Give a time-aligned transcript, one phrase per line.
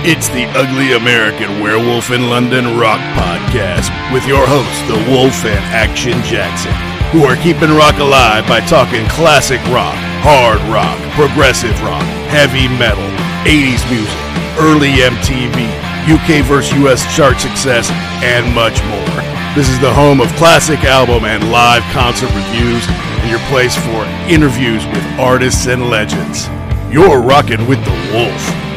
[0.00, 5.60] It's the Ugly American Werewolf in London Rock Podcast with your hosts, the Wolf and
[5.76, 6.72] Action Jackson,
[7.12, 9.92] who are keeping rock alive by talking classic rock,
[10.24, 12.00] hard rock, progressive rock,
[12.32, 13.04] heavy metal,
[13.44, 14.24] 80s music,
[14.56, 15.68] early MTV,
[16.08, 16.72] UK vs.
[16.80, 17.92] US chart success,
[18.24, 19.20] and much more.
[19.52, 24.08] This is the home of classic album and live concert reviews, and your place for
[24.32, 26.48] interviews with artists and legends.
[26.88, 28.69] You're rocking with the Wolf.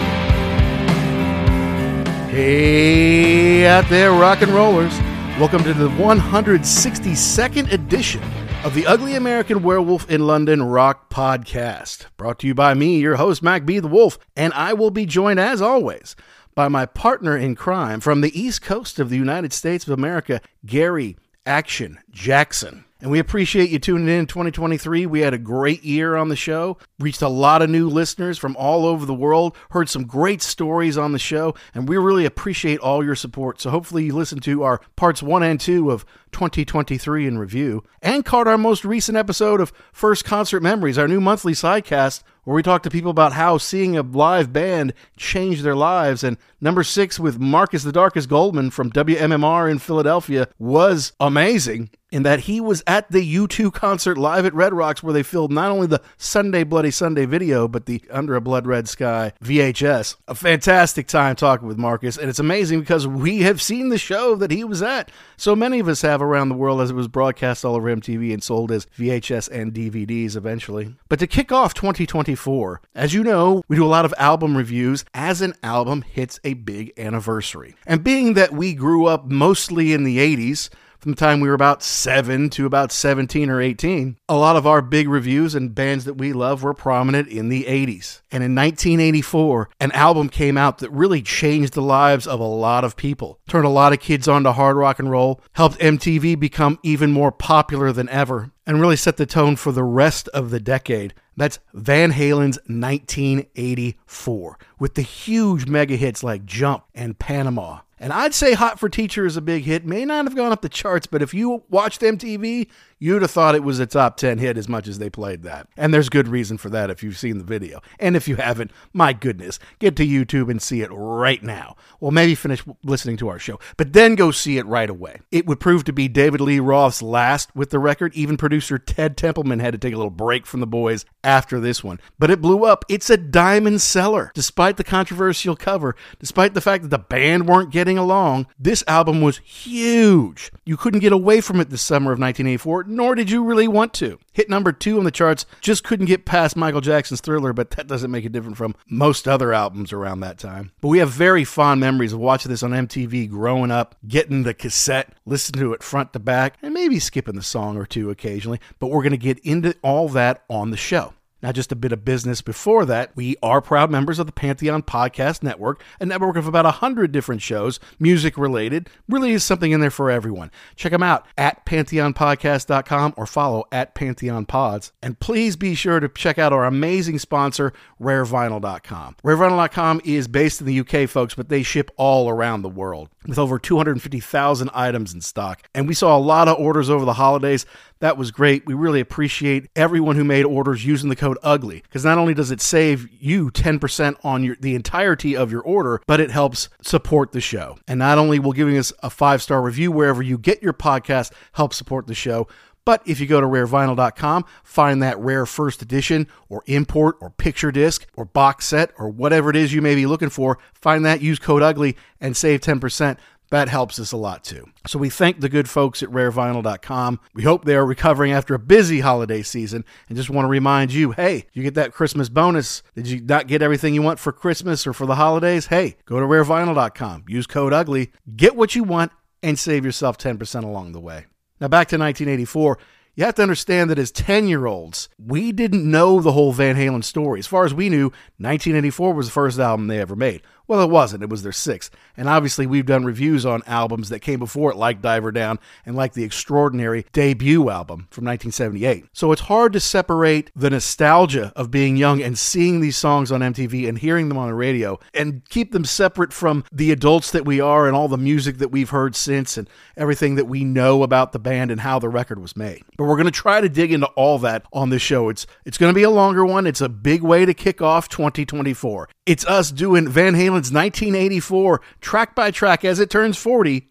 [2.33, 4.97] Hey, out there, rock and rollers.
[5.39, 8.23] Welcome to the 162nd edition
[8.65, 12.07] of the Ugly American Werewolf in London Rock Podcast.
[12.17, 13.77] Brought to you by me, your host, Mac B.
[13.77, 16.15] the Wolf, and I will be joined, as always,
[16.55, 20.41] by my partner in crime from the East Coast of the United States of America,
[20.65, 22.83] Gary Action Jackson.
[23.03, 25.07] And we appreciate you tuning in in 2023.
[25.07, 28.55] We had a great year on the show, reached a lot of new listeners from
[28.55, 32.79] all over the world, heard some great stories on the show, and we really appreciate
[32.79, 33.59] all your support.
[33.59, 38.23] So hopefully you listened to our parts one and two of 2023 in review and
[38.23, 42.63] caught our most recent episode of First Concert Memories, our new monthly sidecast where we
[42.63, 46.23] talk to people about how seeing a live band changed their lives.
[46.23, 52.21] And number six with Marcus the Darkest Goldman from WMMR in Philadelphia was amazing in
[52.21, 55.71] that he was at the U2 concert live at Red Rocks where they filmed not
[55.71, 60.17] only the Sunday Bloody Sunday video, but the Under a Blood Red Sky VHS.
[60.27, 62.15] A fantastic time talking with Marcus.
[62.15, 65.09] And it's amazing because we have seen the show that he was at.
[65.37, 68.31] So many of us have around the world as it was broadcast all over MTV
[68.31, 70.95] and sold as VHS and DVDs eventually.
[71.09, 75.03] But to kick off 2024, as you know, we do a lot of album reviews
[75.15, 77.73] as an album hits a big anniversary.
[77.87, 80.69] And being that we grew up mostly in the 80s,
[81.03, 84.65] from the time we were about 7 to about 17 or 18, a lot of
[84.65, 88.21] our big reviews and bands that we love were prominent in the 80s.
[88.31, 92.85] And in 1984, an album came out that really changed the lives of a lot
[92.85, 96.79] of people, turned a lot of kids onto hard rock and roll, helped MTV become
[96.83, 100.59] even more popular than ever, and really set the tone for the rest of the
[100.61, 101.13] decade.
[101.35, 107.79] That's Van Halen's 1984, with the huge mega hits like Jump and Panama.
[108.03, 109.85] And I'd say Hot for Teacher is a big hit.
[109.85, 112.67] May not have gone up the charts, but if you watched MTV,
[112.99, 115.67] you'd have thought it was a top 10 hit as much as they played that.
[115.77, 117.81] And there's good reason for that if you've seen the video.
[117.99, 121.77] And if you haven't, my goodness, get to YouTube and see it right now.
[122.01, 125.19] Well, maybe finish listening to our show, but then go see it right away.
[125.31, 128.13] It would prove to be David Lee Roth's last with the record.
[128.15, 131.83] Even producer Ted Templeman had to take a little break from the boys after this
[131.83, 132.01] one.
[132.19, 132.83] But it blew up.
[132.89, 134.31] It's a diamond seller.
[134.33, 139.21] Despite the controversial cover, despite the fact that the band weren't getting along, this album
[139.21, 140.51] was huge.
[140.65, 143.93] You couldn't get away from it this summer of 1984 nor did you really want
[143.95, 144.19] to.
[144.31, 147.87] Hit number two on the charts, just couldn't get past Michael Jackson's Thriller, but that
[147.87, 150.71] doesn't make it different from most other albums around that time.
[150.81, 154.53] But we have very fond memories of watching this on MTV growing up, getting the
[154.53, 158.59] cassette, listening to it front to back, and maybe skipping the song or two occasionally.
[158.79, 161.13] But we're going to get into all that on the show.
[161.43, 164.81] Now, just a bit of business before that, we are proud members of the Pantheon
[164.81, 168.89] Podcast Network, a network of about 100 different shows, music related.
[169.09, 170.51] Really is something in there for everyone.
[170.77, 174.93] Check them out at pantheonpodcast.com or follow at pantheonpods.
[175.01, 179.17] And please be sure to check out our amazing sponsor, rarevinyl.com.
[179.21, 183.37] Rarevinyl.com is based in the UK, folks, but they ship all around the world with
[183.37, 185.63] over 250,000 items in stock.
[185.75, 187.65] And we saw a lot of orders over the holidays.
[188.03, 188.65] That was great.
[188.65, 192.51] We really appreciate everyone who made orders using the code UGLY because not only does
[192.51, 197.31] it save you 10% on your the entirety of your order, but it helps support
[197.31, 197.77] the show.
[197.87, 201.73] And not only will giving us a 5-star review wherever you get your podcast help
[201.73, 202.49] support the show,
[202.85, 207.71] but if you go to rarevinyl.com, find that rare first edition or import or picture
[207.71, 211.21] disc or box set or whatever it is you may be looking for, find that,
[211.21, 213.17] use code UGLY, and save 10%.
[213.53, 214.65] That helps us a lot too.
[214.87, 217.19] So we thank the good folks at rarevinyl.com.
[217.35, 220.91] We hope they are recovering after a busy holiday season and just want to remind
[220.91, 222.81] you hey, you get that Christmas bonus.
[222.95, 225.67] Did you not get everything you want for Christmas or for the holidays?
[225.67, 227.25] Hey, go to rarevinyl.com.
[227.27, 229.11] Use code UGLY, get what you want,
[229.43, 231.27] and save yourself 10% along the way.
[231.61, 232.79] Now back to 1984.
[233.15, 236.75] You have to understand that as 10 year olds, we didn't know the whole Van
[236.75, 237.37] Halen story.
[237.37, 238.05] As far as we knew,
[238.37, 240.41] 1984 was the first album they ever made.
[240.67, 241.23] Well, it wasn't.
[241.23, 241.95] It was their sixth.
[242.15, 245.95] And obviously, we've done reviews on albums that came before it, like Diver Down and
[245.95, 249.05] like the extraordinary debut album from 1978.
[249.13, 253.41] So it's hard to separate the nostalgia of being young and seeing these songs on
[253.41, 257.45] MTV and hearing them on the radio and keep them separate from the adults that
[257.45, 261.03] we are and all the music that we've heard since and everything that we know
[261.03, 262.83] about the band and how the record was made.
[262.97, 265.29] But we're going to try to dig into all that on this show.
[265.29, 266.67] It's it's going to be a longer one.
[266.67, 269.09] It's a big way to kick off 2024.
[269.25, 273.89] It's us doing Van Halen's 1984 track by track as it turns 40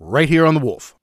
[0.00, 0.96] right here on the Wolf.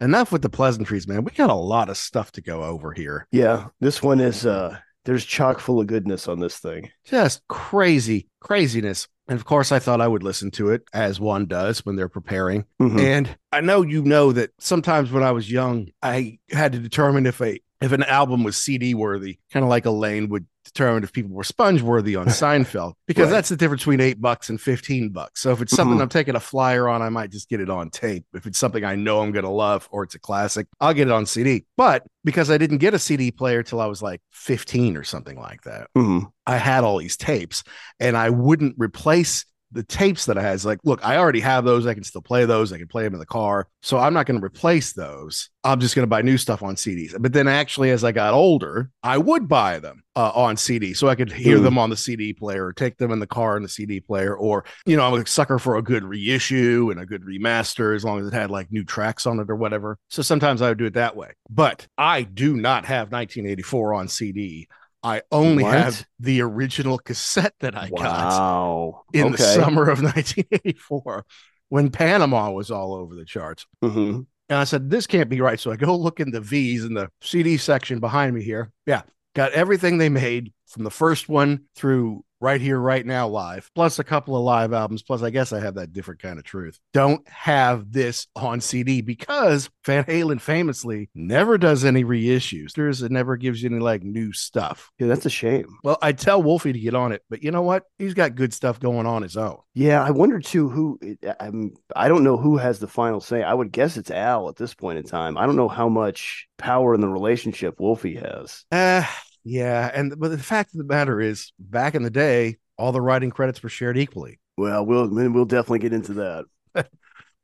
[0.00, 1.22] Enough with the pleasantries, man.
[1.22, 3.28] We got a lot of stuff to go over here.
[3.30, 6.90] Yeah, this one is uh there's chock full of goodness on this thing.
[7.04, 9.08] Just crazy craziness.
[9.26, 12.08] And of course, I thought I would listen to it as one does when they're
[12.10, 12.66] preparing.
[12.80, 13.00] Mhm.
[13.00, 17.26] And I know you know that sometimes when I was young, I had to determine
[17.26, 21.12] if a if an album was CD worthy, kind of like Elaine would determine if
[21.12, 23.30] people were sponge worthy on Seinfeld, because Right.
[23.32, 25.40] that's the difference between eight bucks and fifteen bucks.
[25.42, 26.02] So if it's something Mhm.
[26.02, 28.24] I'm taking a flyer on, I might just get it on tape.
[28.34, 31.12] If it's something I know I'm gonna love or it's a classic, I'll get it
[31.12, 31.64] on CD.
[31.76, 35.38] But because I didn't get a CD player till I was like 15 or something
[35.38, 36.30] like that, Mhm.
[36.46, 37.62] I had all these tapes
[38.00, 40.54] and I wouldn't replace the tapes that I had.
[40.54, 41.86] It's like, look, I already have those.
[41.86, 42.72] I can still play those.
[42.72, 43.68] I can play them in the car.
[43.82, 45.50] So I'm not going to replace those.
[45.64, 47.14] I'm just going to buy new stuff on CDs.
[47.18, 51.08] But then actually, as I got older, I would buy them uh, on CD so
[51.08, 51.62] I could hear Mm.
[51.64, 54.34] them on the CD player or take them in the car in the CD player.
[54.36, 58.04] Or, you know, I'm a sucker for a good reissue and a good remaster as
[58.04, 59.98] long as it had like new tracks on it or whatever.
[60.08, 61.32] So sometimes I would do it that way.
[61.50, 64.68] But I do not have 1984 on CD.
[65.04, 65.74] I only What?
[65.74, 69.02] have the original cassette that I got Wow.
[69.12, 71.26] in the summer of 1984
[71.68, 73.66] when Panama was all over the charts.
[73.82, 74.26] Mhm.
[74.48, 75.58] And I said, this can't be right.
[75.60, 78.70] So I go look in the V's in the CD section behind me here.
[78.86, 79.02] Yeah.
[79.34, 83.98] Got everything they made from the first one through right here, right now, live, plus
[83.98, 85.02] a couple of live albums.
[85.02, 86.78] Plus, I guess I have that different kind of truth.
[86.92, 92.72] Don't have this on CD because Van Halen famously never does any reissues.
[92.74, 94.90] There's it never gives you any like new stuff.
[94.98, 95.78] Yeah, that's a shame.
[95.82, 97.84] Well, I tell Wolfie to get on it, but you know what?
[97.98, 99.58] He's got good stuff going on his own.
[99.72, 100.98] Yeah, I wonder too who
[101.40, 103.42] I'm I don't know who has the final say.
[103.42, 105.38] I would guess it's Al at this point in time.
[105.38, 108.64] I don't know how much power in the relationship Wolfie has.
[108.70, 109.04] Uh,
[109.44, 113.00] yeah, and but the fact of the matter is, back in the day, all the
[113.00, 114.40] writing credits were shared equally.
[114.56, 116.44] Well, we'll we'll definitely get into that.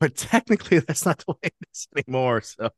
[0.00, 2.40] But technically, that's not the way it is anymore.
[2.40, 2.70] So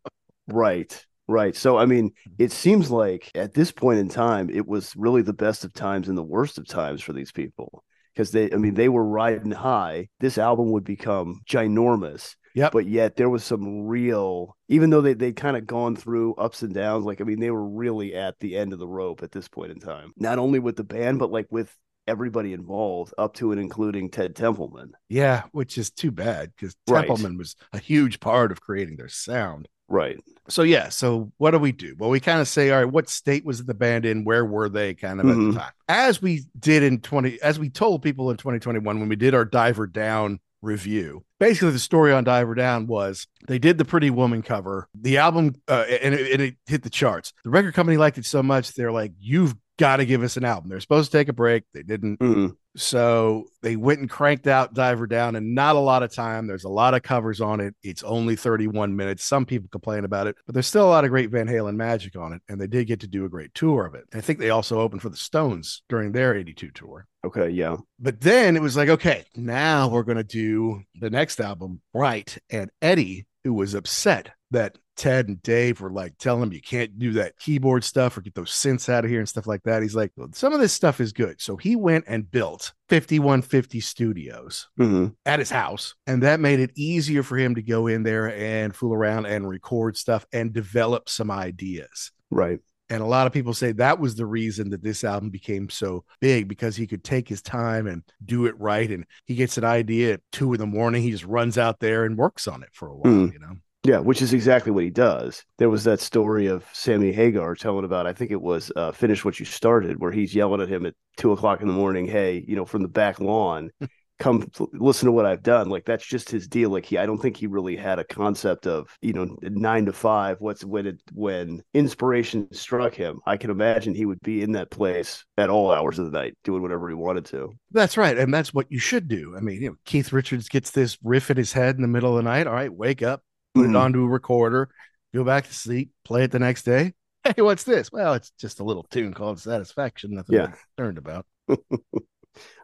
[0.49, 1.07] Right.
[1.29, 1.55] Right.
[1.55, 5.33] So I mean, it seems like at this point in time, it was really the
[5.33, 7.85] best of times and the worst of times for these people.
[8.13, 10.09] Because they I mean, they were riding high.
[10.19, 12.35] This album would become ginormous.
[12.55, 12.73] Yep.
[12.73, 16.63] But yet there was some real even though they they'd kind of gone through ups
[16.63, 19.33] and downs, like I mean, they were really at the end of the rope at
[19.33, 20.13] this point in time.
[20.17, 21.75] Not only with the band, but like with
[22.09, 24.93] everybody involved, up to and including Ted Templeman.
[25.09, 27.07] yeah, which is too bad because Right.
[27.07, 29.69] Templeman was a huge part of creating their sound.
[29.89, 30.19] Right.
[30.49, 31.95] So yeah, so what do we do?
[31.99, 34.25] Well, we kind of say, all right, what state was the band in?
[34.25, 34.95] Where were they?
[34.95, 35.53] Kind of at Mhm.
[35.53, 39.17] the time, as we did in twenty, as we told people in 2021 when we
[39.17, 41.25] did our Diver Down review.
[41.39, 45.55] Basically, the story on Diver Down was they did the Pretty Woman cover, the album,
[45.69, 47.33] uh, and, it, and it hit the charts.
[47.45, 50.45] The record company liked it so much, they're like, "You've got to give us an
[50.45, 52.19] album." They're supposed to take a break, they didn't.
[52.21, 52.57] Mhm.
[52.77, 56.47] So they went and cranked out Diver Down and not a lot of time.
[56.47, 57.75] There's a lot of covers on it.
[57.83, 59.25] It's only 31 minutes.
[59.25, 62.17] Some people complain about it, but there's still a lot of great Van Halen magic
[62.17, 62.43] on it.
[62.49, 64.05] And they did get to do a great tour of it.
[64.15, 67.07] I think they also opened for the Stones during their 82 tour.
[67.25, 67.51] Okay.
[67.51, 67.77] Yeah.
[68.01, 72.37] But then it was like, okay, now we're going to do the next album right.
[72.51, 76.99] And Eddie, who was upset that Ted and Dave were like telling him you can't
[76.99, 79.83] do that keyboard stuff or get those synths out of here and stuff like that.
[79.83, 81.41] He's like, well, some of this stuff is good.
[81.41, 85.95] So he went and built 5150 studios hmm at his house.
[86.07, 89.49] And that made it easier for him to go in there and fool around and
[89.49, 92.13] record stuff and develop some ideas.
[92.31, 92.61] Right.
[92.91, 96.05] And a lot of people say that was the reason that this album became so
[96.21, 98.91] big because he could take his time and do it right.
[98.91, 101.03] And he gets an idea at two in the morning.
[101.03, 103.33] He just runs out there and works on it for a while, Mm.
[103.33, 103.57] you know?
[103.85, 105.45] Yeah, which is exactly what he does.
[105.59, 109.25] There was that story of Sammy Hagar telling about, I think it was uh, Finish
[109.25, 112.45] What You Started, where he's yelling at him at two o'clock in the morning, Hey,
[112.47, 113.71] you know, from the back lawn,
[114.21, 115.69] come listen to what I've done.
[115.69, 116.71] Like, that's just his deal.
[116.71, 119.93] Like, he, I don't think he really had a concept of, you know, nine to
[119.93, 120.37] five.
[120.39, 124.71] What's when it, when inspiration struck him, I can imagine he would be in that
[124.71, 127.53] place at all hours of the night, doing whatever he wanted to.
[127.73, 128.17] That's right.
[128.17, 129.35] And that's what you should do.
[129.37, 132.17] I mean, you know, Keith Richards gets this riff in his head in the middle
[132.17, 132.47] of the night.
[132.47, 133.77] All right, wake up, put it Mhm.
[133.77, 134.69] onto a recorder,
[135.15, 136.95] go back to sleep, play it the next day.
[137.37, 137.91] Hey, what's this?
[137.93, 140.15] Well, it's just a little tune called Satisfaction.
[140.15, 140.49] Nothing Yeah.
[140.77, 141.27] concerned about.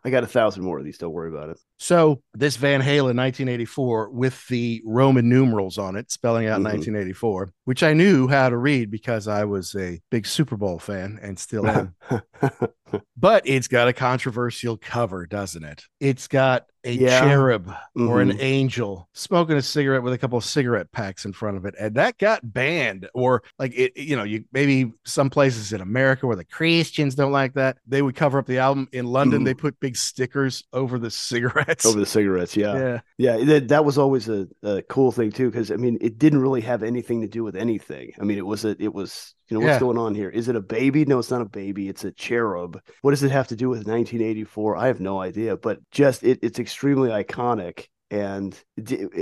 [0.04, 0.98] I got a thousand more of these.
[0.98, 1.58] Don't worry about it.
[1.78, 6.64] So this Van Halen 1984 with the Roman numerals on it, spelling out Mhm.
[6.64, 11.18] 1984, which I knew how to read because I was a big Super Bowl fan
[11.22, 11.94] and still am.
[13.16, 15.84] but it's got a controversial cover, doesn't it?
[16.00, 17.20] It's got a Yeah.
[17.20, 18.40] cherub or an Mhm.
[18.40, 21.94] angel smoking a cigarette with a couple of cigarette packs in front of it, and
[21.96, 23.08] that got banned.
[23.14, 27.32] Or like it, you know, you maybe some places in America where the Christians don't
[27.32, 28.88] like that, they would cover up the album.
[28.92, 29.44] In London, Mhm.
[29.46, 31.86] they put big stickers over the cigarettes.
[31.86, 32.56] over the cigarettes.
[32.56, 33.36] Yeah, yeah.
[33.38, 33.44] yeah.
[33.44, 36.60] That, that was always a, a cool thing too, because I mean, it didn't really
[36.62, 38.12] have anything to do with anything.
[38.20, 39.80] I mean, it was a, it was, you know, what's Yeah.
[39.80, 40.28] going on here?
[40.30, 41.04] Is it a baby?
[41.04, 41.88] No, it's not a baby.
[41.88, 42.80] It's a cherub.
[43.02, 44.76] What does it have to do with 1984?
[44.76, 45.56] I have no idea.
[45.56, 47.86] But just it, it's extremely iconic.
[48.10, 48.58] And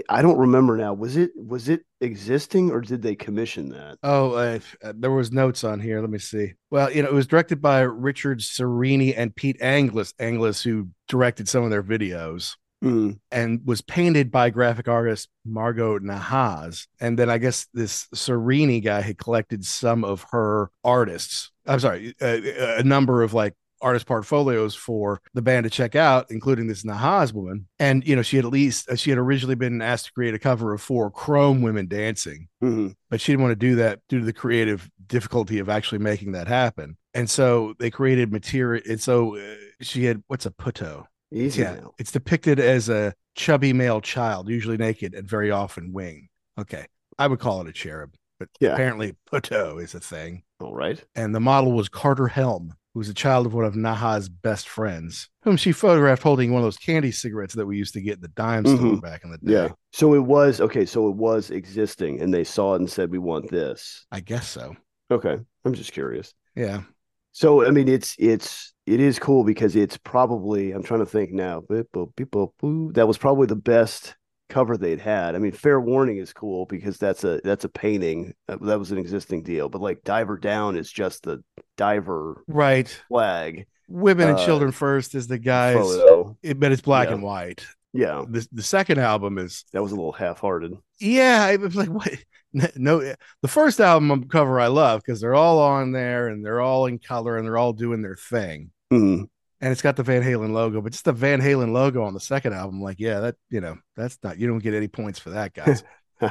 [0.08, 0.94] I don't remember now.
[0.94, 3.98] Was it was it existing or did they commission that?
[4.02, 6.00] Oh, uh, uh, there was notes on here.
[6.00, 6.54] Let me see.
[6.70, 11.48] Well, you know, it was directed by Richard Serini and Pete Angelus, Angelus, who directed
[11.48, 12.54] some of their videos.
[12.84, 16.86] Mm, and was painted by graphic artist Margo Nahas.
[17.00, 21.50] And then I guess this Serini guy had collected some of her artists.
[21.66, 26.26] I'm sorry, a, a number of like artist portfolios for the band to check out,
[26.30, 27.66] including this Nahas woman.
[27.78, 30.34] And, you know, she had at least, uh, she had originally been asked to create
[30.34, 32.94] a cover of four chrome women dancing, mhm.
[33.10, 36.32] but she didn't want to do that due to the creative difficulty of actually making
[36.32, 36.96] that happen.
[37.14, 38.82] And so they created material.
[38.88, 41.06] And so uh, she had, what's a putto?
[41.32, 41.92] Easy yeah, now.
[41.98, 46.28] it's depicted as a chubby male child, usually naked and very often wing.
[46.58, 46.86] Okay,
[47.18, 48.74] I would call it a cherub, but Yeah.
[48.74, 50.44] apparently putto is a thing.
[50.60, 51.02] All right.
[51.14, 54.70] And the model was Carter Helm, who was a child of one of Naha's best
[54.70, 58.14] friends, whom she photographed holding one of those candy cigarettes that we used to get
[58.14, 59.02] in the dime store Mhm.
[59.02, 59.52] back in the day.
[59.52, 59.68] Yeah.
[59.92, 60.86] So it was okay.
[60.86, 64.48] So it was existing, and they saw it and said, "We want this." I guess
[64.48, 64.76] so.
[65.10, 65.36] Okay.
[65.66, 66.32] I'm just curious.
[66.54, 66.84] Yeah.
[67.32, 71.32] So I mean, it's it's it is cool because it's probably I'm trying to think
[71.32, 71.60] now.
[71.68, 72.92] Beep, boop, beep, boop, boo.
[72.94, 74.16] That was probably the best
[74.48, 75.34] cover they'd had.
[75.34, 78.92] I mean, Fair Warning is cool because that's a that's a painting that, that was
[78.92, 79.68] an existing deal.
[79.68, 81.42] But like Diver Down is just the
[81.76, 82.88] diver Right.
[83.08, 86.36] flag Women and Uh, children first is the guys, photo.
[86.42, 87.14] it, but it's black Yeah.
[87.14, 87.64] and white.
[87.92, 90.74] Yeah, The, the second album is that was a little half-hearted.
[90.98, 92.08] Yeah, I was like, what?
[92.76, 93.00] No,
[93.42, 96.98] the first album cover I love because they're all on there and they're all in
[96.98, 98.70] color and they're all doing their thing.
[98.90, 99.28] Mhm.
[99.60, 102.20] And it's got the Van Halen logo, but just the Van Halen logo on the
[102.20, 105.30] second album, like, yeah, that, you know, that's not, you don't get any points for
[105.30, 105.82] that, guys.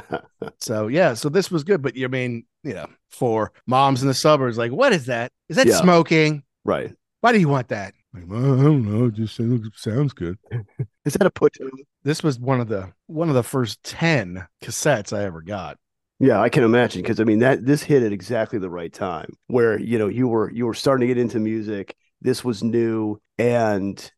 [0.60, 1.82] so, yeah, so this was good.
[1.82, 5.32] But you mean, you know, for moms in the suburbs, like, what is that?
[5.48, 5.76] Is that Yeah.
[5.80, 6.42] smoking?
[6.64, 6.92] right.
[7.22, 7.94] Why do you want that?
[8.14, 9.06] Like, well, I don't know.
[9.06, 10.38] It just sounds- good.
[11.04, 11.56] Is that a put?
[12.04, 15.76] This was one of the one of the first 10 cassettes I ever got.
[16.20, 19.34] Yeah, I can imagine because I mean that this hit at exactly the right time
[19.48, 21.96] where you know you were you were starting to get into music.
[22.20, 24.10] This was new, and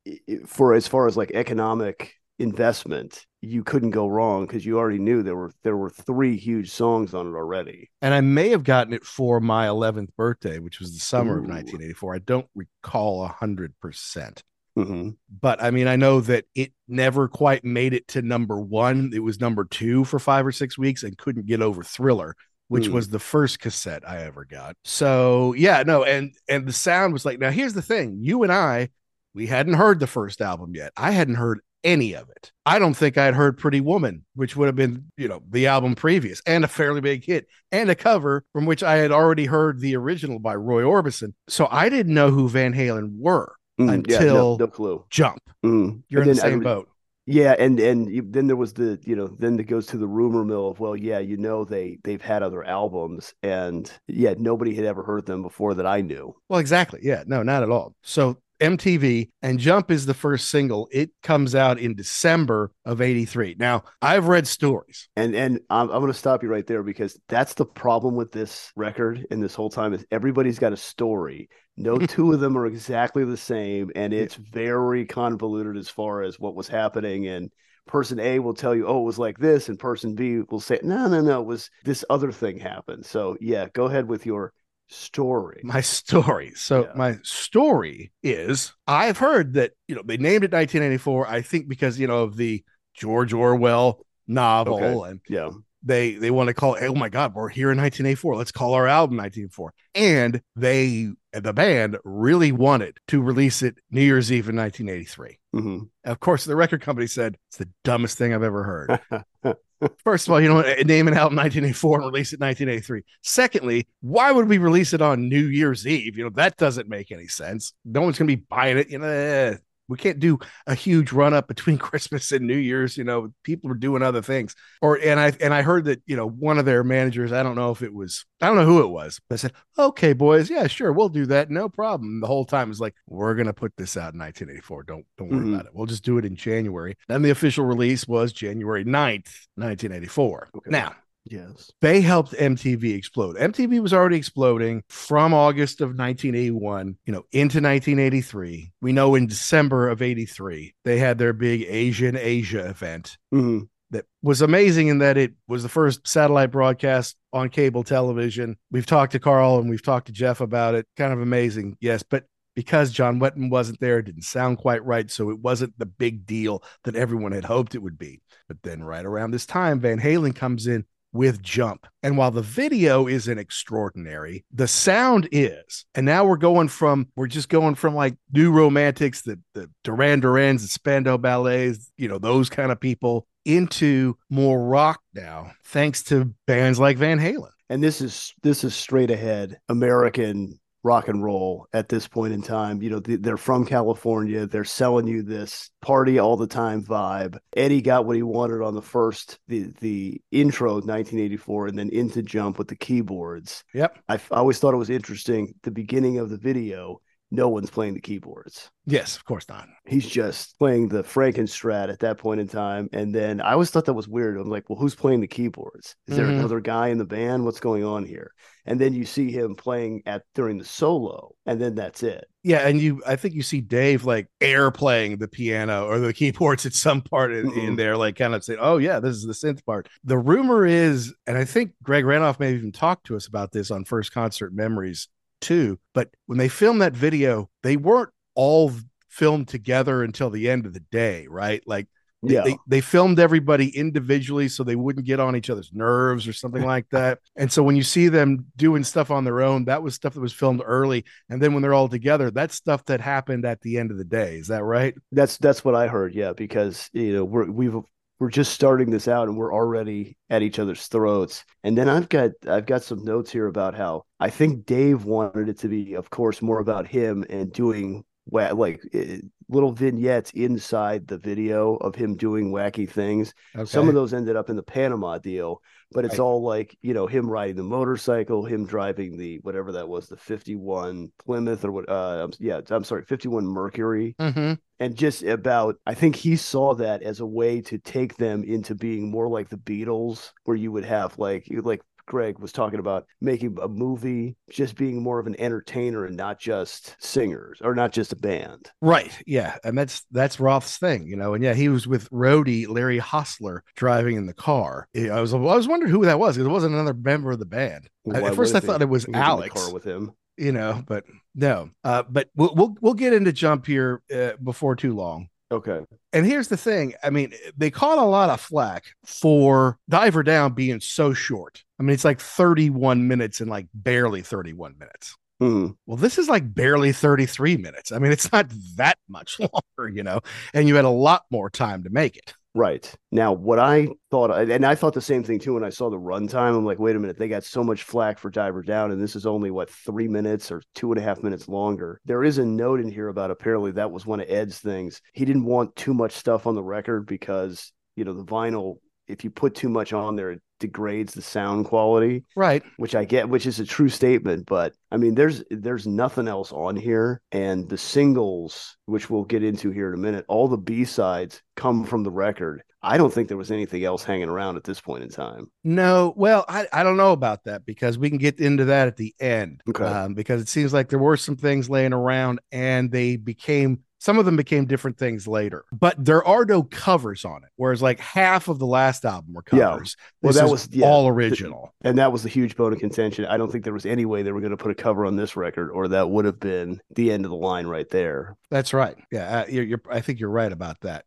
[0.47, 5.23] for as far as like economic investment, you couldn't go wrong because you already knew
[5.23, 7.91] there were there were three huge songs on it already.
[8.01, 11.47] and I may have gotten it for my 11th birthday, which was the summer of
[11.47, 12.15] 1984.
[12.15, 14.43] I don't recall a hundred percent,
[14.77, 19.11] hmm but I mean, I know that it never quite made it to number one.
[19.13, 22.35] It was number two for five or six weeks and couldn't get over Thriller,
[22.69, 22.93] which Hmm.
[22.95, 24.77] was the first cassette I ever got.
[24.85, 28.53] So yeah, no, and and the sound was like, now here's the thing: you and
[28.53, 28.91] I,
[29.35, 30.93] we hadn't heard the first album yet.
[30.97, 32.51] I hadn't heard any of it.
[32.67, 35.69] I don't think I had heard Pretty Woman, which would have been, you know, the
[35.69, 39.47] album previous and a fairly big hit and a cover from which I had already
[39.47, 41.35] heard the original by Roy Orbison.
[41.49, 43.55] So I didn't know who Van Halen were.
[43.79, 45.05] yeah, no, Until- no clue.
[45.09, 45.41] Jump.
[45.65, 46.03] Mhm.
[46.09, 46.89] You're And in the then I same boat.
[47.31, 50.47] Yeah, and and then there was the you know then it goes to the rumor
[50.47, 54.87] mill of well yeah you know they they've had other albums and yeah nobody had
[54.87, 56.35] ever heard them before that I knew.
[56.49, 57.01] Well, exactly.
[57.03, 57.95] Yeah, no, not at all.
[58.01, 60.89] So MTV and Jump is the first single.
[60.91, 63.57] It comes out in December of 83.
[63.59, 65.09] Now, I've read stories.
[65.17, 68.33] And and I'm I'm going to stop you right there because that's the problem with
[68.33, 71.49] this record and this whole time is everybody's got a story.
[71.77, 76.41] No two of them are exactly the same, and it's very convoluted as far as
[76.41, 77.29] what was happening.
[77.29, 77.51] And
[77.87, 80.81] person A will tell you, "Oh, it was like this," and person B will say,
[80.83, 84.53] "No, no, no, it was this other thing happened." So yeah, go ahead with your
[84.89, 85.61] story.
[85.65, 86.53] My story.
[86.57, 86.93] So, Yeah.
[86.97, 91.99] my story is I've heard that, you know, they named it 1984, I think because,
[91.99, 92.65] you know, of the
[92.95, 95.11] George Orwell novel Okay.
[95.11, 95.51] and Yeah,
[95.83, 98.75] they they want to call it, oh my god we're here in 1984 let's call
[98.75, 104.49] our album 1984 and they the band really wanted to release it new year's eve
[104.49, 108.65] in 1983 hmm of course the record company said it's the dumbest thing i've ever
[108.65, 109.01] heard
[110.05, 114.33] first of all you know name an album 1984 and release it 1983 secondly why
[114.33, 116.17] would we release it on new year's eve?
[116.17, 117.73] You know that doesn't make any sense.
[117.85, 118.91] No one's gonna be buying it.
[118.91, 119.57] You know eh.
[119.89, 122.97] We can't do a huge run up between Christmas and New Year's.
[122.97, 124.55] You know, people are doing other things.
[124.83, 127.57] Or and I and I heard that you know one of their managers, I don't
[127.57, 130.67] know if it was, I don't know who it was, but said, "Okay, boys, yeah,
[130.67, 133.73] sure, we'll do that, no problem." And the whole time is like, "We're gonna put
[133.77, 134.83] this out in 1984.
[134.85, 135.55] Don't don't worry Mhm.
[135.55, 135.73] about it.
[135.75, 140.49] We'll just do it in January." Then the official release was January 9th, 1984.
[140.57, 140.71] Okay.
[140.71, 140.95] Now
[141.31, 141.71] Yes.
[141.81, 143.37] they helped MTV explode.
[143.37, 148.73] MTV was already exploding from August of 1981, you know, into 1983.
[148.81, 153.61] We know in December of 83, they had their big Asia in Asia event hmm
[153.91, 158.57] that was amazing in that it was the first satellite broadcast on cable television.
[158.71, 160.87] We've talked to Carl and we've talked to Jeff about it.
[160.97, 161.77] Kind of amazing.
[161.81, 165.11] Yes, but because John Wetton wasn't there, it didn't sound quite right.
[165.11, 168.21] So it wasn't the big deal that everyone had hoped it would be.
[168.49, 171.87] But then right around this time, Van Halen comes in with Jump.
[172.03, 175.85] And while the video isn't extraordinary, the sound is.
[175.95, 180.21] And now we're going from, we're just going from like new romantics, the, the Duran
[180.21, 186.03] Durans, the Spandau Ballets, you know, those kind of people into more rock now, thanks
[186.05, 187.51] to bands like Van Halen.
[187.69, 192.43] and this is this is straight ahead American rock and roll at this point in
[192.43, 192.83] time.
[192.83, 194.47] You know, th- they're from California.
[194.47, 197.39] They're selling you this party all the time vibe.
[197.57, 202.23] Eddie got what he wanted on the first the the intro 1984 and then into
[202.23, 203.65] jump with the keyboards.
[203.75, 203.99] Yep.
[204.09, 207.71] I, f- I always thought it was interesting the beginning of the video no one's
[207.71, 208.71] playing the keyboards.
[208.87, 209.69] Yes, of course not.
[209.87, 212.89] He's just playing the Frankenstrat at that point in time.
[212.95, 214.39] And then I always thought that was weird.
[214.39, 215.95] I'm like, well, who's playing the keyboards?
[216.07, 216.39] Is there Mhm.
[216.39, 217.45] another guy in the band?
[217.45, 218.33] What's going on here?
[218.65, 222.27] And then you see him playing at during the solo, and then that's it.
[222.43, 226.13] Yeah, and you I think you see Dave like air playing the piano or the
[226.15, 227.77] keyboards at some part in, in Mhm.
[227.77, 229.89] there, like kind of saying, Oh yeah, this is the synth part.
[230.05, 233.53] The rumor is, and I think Greg Renoff may have even talked to us about
[233.53, 235.09] this on First Concert Memories
[235.41, 235.79] too.
[235.95, 238.73] But when they filmed that video, they weren't all
[239.09, 241.63] filmed together until the end of the day, right?
[241.67, 241.89] Like
[242.23, 242.43] they, Yeah.
[242.45, 246.65] they, they filmed everybody individually so they wouldn't get on each other's nerves or something
[246.65, 247.19] like that.
[247.37, 250.21] And so when you see them doing stuff on their own, that was stuff that
[250.21, 251.05] was filmed early.
[251.29, 254.05] And then when they're all together, that's stuff that happened at the end of the
[254.05, 254.37] day.
[254.37, 254.95] Is that right?
[255.13, 256.15] That's that's what I heard.
[256.15, 257.77] Yeah, because you know we're we've
[258.19, 261.45] we're just starting this out and we're already at each other's throats.
[261.63, 265.49] And then I've got I've got some notes here about how I think Dave wanted
[265.49, 271.07] it to be, of course, more about him and doing like eh, little vignettes inside
[271.07, 273.33] the video of him doing wacky things.
[273.57, 273.65] Okay.
[273.65, 276.21] Some of those ended up in the Panama deal, but it's Right.
[276.21, 280.17] all like, you know, him riding the motorcycle, him driving the whatever that was, the
[280.17, 285.95] 51 Plymouth or what uh yeah, I'm sorry, 51 Mercury hmm and just about i
[285.95, 289.57] think he saw that as a way to take them into being more like the
[289.57, 294.37] beatles where you would have like you like greg was talking about making a movie
[294.51, 298.71] just being more of an entertainer and not just singers or not just a band
[298.81, 299.13] Right.
[299.27, 299.57] Yeah.
[299.65, 301.35] And that's that's Roth's thing, you know.
[301.35, 304.89] And yeah, he was with roadie Larry Hostler driving in the car.
[304.97, 307.47] I was I was wondering who that was because it wasn't another member of the
[307.47, 307.89] band.
[308.13, 309.55] At first I thought it was He Alex.
[309.55, 311.71] car with him you know, but no.
[311.85, 315.29] Uh, but we'll we'll we'll get into jump here uh, before too long.
[315.51, 316.95] Okay And here's the thing.
[317.03, 321.63] I mean, they caught a lot of flack for Diver Down being so short.
[321.79, 325.17] I mean, it's like 31 minutes and like barely 31 minutes.
[325.41, 325.77] Mhm.
[325.87, 327.93] Well, this is like barely 33 minutes.
[327.93, 329.39] I mean, it's not that much
[329.79, 330.21] longer, you know,
[330.53, 332.35] and you had a lot more time to make it.
[332.55, 332.93] Right.
[333.13, 335.99] Now, what I thought, and I thought the same thing too when I saw the
[335.99, 336.57] runtime.
[336.57, 339.15] I'm like, wait a minute, they got so much flack for Diver Down, and this
[339.15, 342.01] is only what three minutes or two and a half minutes longer.
[342.05, 345.01] There is a note in here about apparently that was one of Ed's things.
[345.13, 349.25] He didn't want too much stuff on the record because, you know, the vinyl, if
[349.25, 352.63] you put too much on there, it degrades the sound quality Right.
[352.77, 354.47] which I get, which is a true statement.
[354.47, 359.43] But I mean, there's there's nothing else on here, and the singles, which we'll get
[359.43, 362.63] into here in a minute, all the B sides come from the record.
[362.81, 365.51] I don't think there was anything else hanging around at this point in time.
[365.65, 368.97] No, well, I, I don't know about that because we can get into that at
[368.97, 369.63] the end.
[369.69, 369.83] Okay.
[369.85, 374.19] Um, because it seems like there were some things laying around and they became some
[374.19, 375.65] of them became different things later.
[375.73, 377.51] But there are no covers on it.
[377.57, 379.61] Whereas like half of the last album were covers.
[379.61, 379.71] Yeah.
[379.73, 379.97] covers.
[380.23, 381.75] Well, This that is was- yeah, all original.
[381.83, 383.25] And that was the huge bone of contention.
[383.27, 385.17] I don't think there was any way they were going to put a cover on
[385.17, 388.37] this record, or that would have been the end of the line right there.
[388.51, 388.97] That's right.
[389.11, 391.05] Yeah, uh, you're, you're I think you're right about that.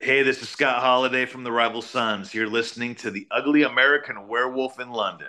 [0.00, 2.34] Hey, this is Scott Holiday from the Rival Sons.
[2.34, 5.28] You're listening to the Ugly American Werewolf in London.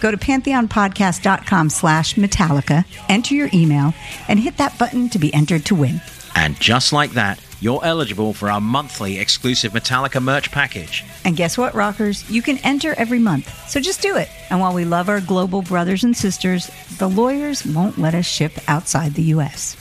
[0.00, 3.94] Go to pantheonpodcast.com slash Metallica, enter your email,
[4.28, 6.00] and hit that button to be entered to win.
[6.34, 11.04] And just like that, you're eligible for our monthly exclusive Metallica merch package.
[11.24, 12.28] And guess what, rockers?
[12.30, 13.68] You can enter every month.
[13.68, 14.28] So just do it.
[14.48, 18.52] And while we love our global brothers and sisters, the lawyers won't let us ship
[18.68, 19.76] outside the U.S.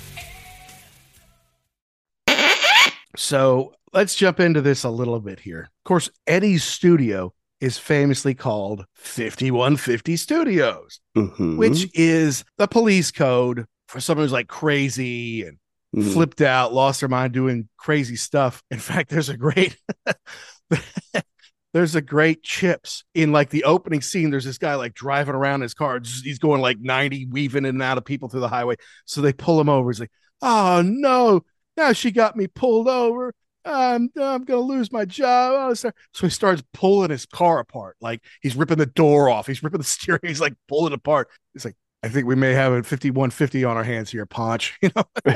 [3.15, 5.61] So let's jump into this a little bit here.
[5.61, 11.57] Of course, Eddie's studio is famously called 5150 Studios, Mhm.
[11.57, 15.57] which is the police code for someone who's like crazy and
[15.95, 16.13] Mhm.
[16.13, 18.61] flipped out, lost their mind doing crazy stuff.
[18.69, 19.75] In fact, there's a great
[21.73, 24.29] there's a great CHiPs in like the opening scene.
[24.31, 25.99] There's this guy like driving around in his car.
[26.23, 28.75] He's going like 90, weaving in and out of people through the highway.
[29.05, 29.89] So they pull him over.
[29.89, 31.41] He's like, oh no,
[31.75, 33.33] now she got me pulled over.
[33.67, 35.53] I'm, I'm gonna lose my job.
[35.55, 37.97] Oh, so so he starts pulling his car apart.
[38.01, 39.47] Like he's ripping the door off.
[39.47, 40.21] He's ripping the steering.
[40.23, 41.27] He's like pulling it apart.
[41.53, 44.77] He's like, I think we may have a 5150 on our hands here, Ponch.
[44.81, 45.03] You know,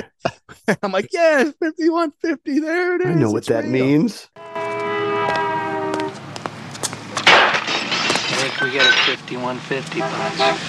[0.83, 2.59] I'm like, yes, 5150.
[2.59, 3.07] There it is.
[3.07, 4.29] I know what It's that real." means.
[7.15, 10.59] I think we got a 5150 Ponch.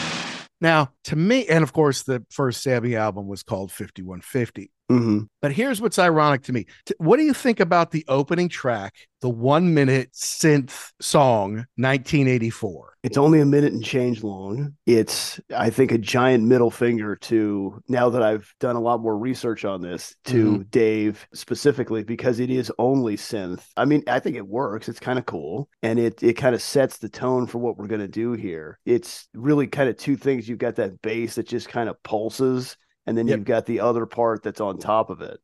[0.61, 4.71] Now, to me, and of course, the first Sammy album was called 5150.
[4.93, 6.67] Hmm But here's what's ironic to me.
[6.99, 12.95] What do you think about the opening track, the one minute synth song, 1984?
[13.03, 14.75] It's only a minute and change long.
[14.87, 19.19] It's, I think, a giant middle finger to now that I've done a lot more
[19.19, 23.65] research on this to Dave specifically because it is only synth.
[23.77, 24.89] I mean, I think it works.
[24.89, 27.89] It's kind of cool, and it it kind of sets the tone for what we're
[27.89, 28.79] gonna do here.
[28.85, 30.49] It's really kind of two things.
[30.49, 32.77] You've got that bass that just kind of pulses,
[33.07, 33.39] and then Yep.
[33.39, 35.41] you've got the other part that's on top of it.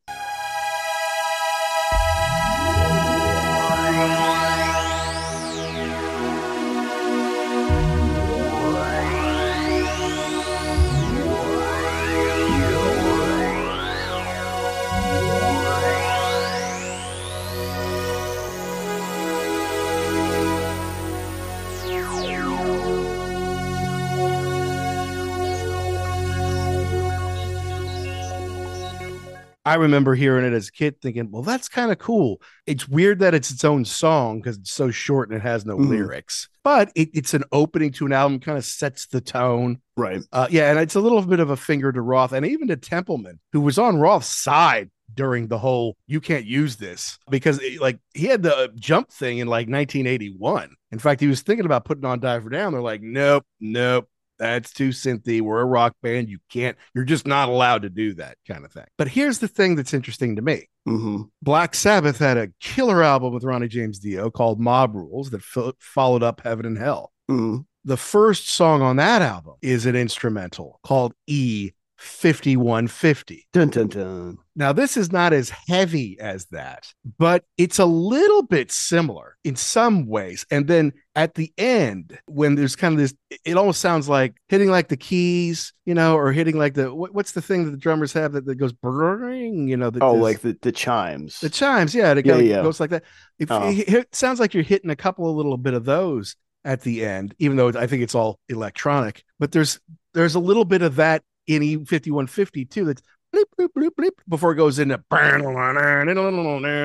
[29.68, 32.40] I remember hearing it as a kid thinking, well, that's kind of cool.
[32.66, 35.76] It's weird that it's its own song because it's so short and it has no
[35.76, 35.88] Mhm.
[35.88, 39.80] lyrics, but it, it's an opening to an album, kind of sets the tone.
[39.96, 40.22] Right.
[40.32, 42.76] Uh, yeah, and it's a little bit of a finger to Roth and even to
[42.76, 47.80] Templeman, who was on Roth's side during the whole "you can't use this" because it-
[47.80, 50.74] like he had the jump thing in like 1981.
[50.92, 52.72] In fact, he was thinking about putting on Diver Down.
[52.72, 54.08] They're like, nope, nope.
[54.38, 55.40] That's too synthy.
[55.40, 56.28] We're a rock band.
[56.28, 58.86] You can't, you're just not allowed to do that kind of thing.
[58.96, 60.68] But here's the thing that's interesting to me.
[60.86, 65.42] hmm Black Sabbath had a killer album with Ronnie James Dio called Mob Rules that
[65.42, 69.96] fo- followed up Heaven and Hell hmm the first song on that album is an
[69.96, 73.46] instrumental called E 5150.
[73.52, 74.38] Dun dun dun.
[74.56, 79.56] Now, this is not as heavy as that, but it's a little bit similar in
[79.56, 80.44] some ways.
[80.50, 84.68] And then at the end, when there's kind of this, it almost sounds like hitting
[84.70, 87.76] like the keys, you know, or hitting like the what, what's the thing that the
[87.76, 89.90] drummers have that, that goes you know?
[89.90, 91.40] That Oh, this- like the, the chimes.
[91.40, 91.94] the chimes.
[91.94, 92.62] Yeah, it Yeah, yeah.
[92.62, 93.04] goes like that.
[93.38, 93.68] If, Oh.
[93.70, 97.04] it, it sounds like you're hitting a couple of little bit of those at the
[97.04, 99.22] end, even though I think it's all electronic.
[99.38, 99.78] But there's
[100.14, 102.84] there's a little bit of that in E E5150 too.
[102.84, 103.02] That's
[103.34, 104.98] bleep, bleep, bleep, bleep, before it goes into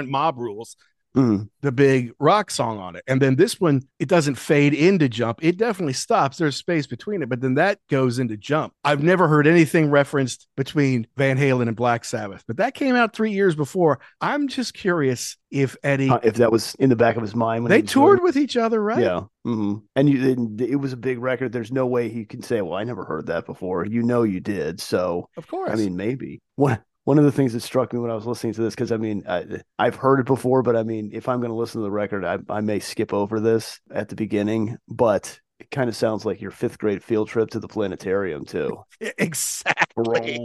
[0.10, 0.76] mob rules
[1.16, 1.48] Mm.
[1.62, 3.04] the big rock song on it.
[3.08, 5.44] And then this one, it doesn't fade into jump.
[5.44, 6.38] It definitely stops.
[6.38, 8.74] There's space between it, but then that goes into jump.
[8.84, 13.14] I've never heard anything referenced between Van Halen and Black Sabbath, but that came out
[13.16, 14.00] three years before.
[14.22, 17.64] I'm just curious if Eddie, Uh, if that was in the back of his mind
[17.64, 19.00] when they toured doing- with each other, right?
[19.04, 19.26] Yeah.
[19.46, 21.52] hmm And you, it was a big record.
[21.52, 24.40] There's no way he can say, "Well, I never heard that before." You know, you
[24.40, 24.82] did.
[24.82, 25.70] So, Of course.
[25.72, 28.54] I mean, maybe one one of the things that struck me when I was listening
[28.54, 31.40] to this, because I mean, I, I've heard it before, but I mean, if I'm
[31.40, 34.78] going to listen to the record, I, I may skip over this at the beginning,
[34.88, 38.84] but it kind of sounds like your fifth grade field trip to the planetarium too.
[39.18, 40.40] exactly.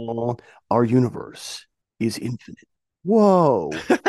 [0.69, 1.65] Our universe
[1.99, 2.67] is infinite.
[3.03, 3.71] Whoa.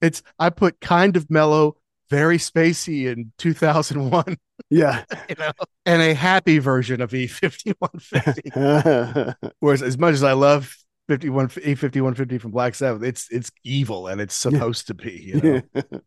[0.00, 1.76] It's, I put kind of mellow,
[2.08, 4.36] very spacey in 2001,
[4.70, 5.02] yeah.
[5.28, 5.50] you know,
[5.84, 9.34] and a happy version of E E5150.
[9.60, 10.72] Whereas as much as I love
[11.08, 15.62] 51 E5150 from Black Sabbath, it's it's evil and it's supposed to be, you know.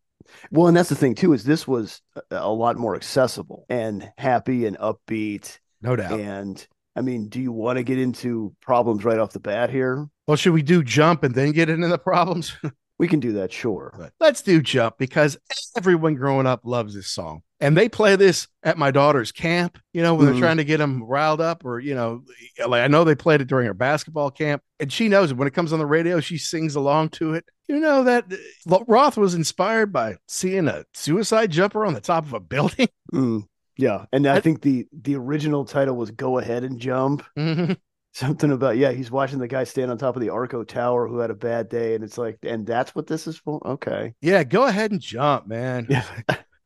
[0.50, 4.66] well, and that's the thing too is this was a lot more accessible and happy
[4.66, 5.58] and upbeat.
[5.82, 6.20] No doubt.
[6.20, 10.06] And I mean, do you want to get into problems right off the bat here?
[10.26, 12.56] Well, should we do jump and then get into the problems?
[13.02, 13.92] We can do that, sure.
[13.98, 15.36] But let's do jump because
[15.76, 17.42] everyone growing up loves this song.
[17.58, 20.30] And they play this at my daughter's camp, you know, when Mhm.
[20.30, 22.22] they're trying to get them riled up, or, you know,
[22.64, 24.62] like I know they played it during her basketball camp.
[24.78, 25.36] And she knows it.
[25.36, 27.44] When it comes on the radio, she sings along to it.
[27.66, 28.32] You know that
[28.70, 32.86] uh, Roth was inspired by seeing a suicide jumper on the top of a building.
[33.12, 37.78] Mm, yeah, and I think the the original title was "Go Ahead and Jump." Mhm.
[38.14, 41.18] Something about yeah, he's watching the guy stand on top of the Arco Tower who
[41.18, 43.66] had a bad day, and it's like, and that's what this is for.
[43.66, 45.86] Okay, Yeah, go ahead and jump, man.
[45.88, 46.04] yeah,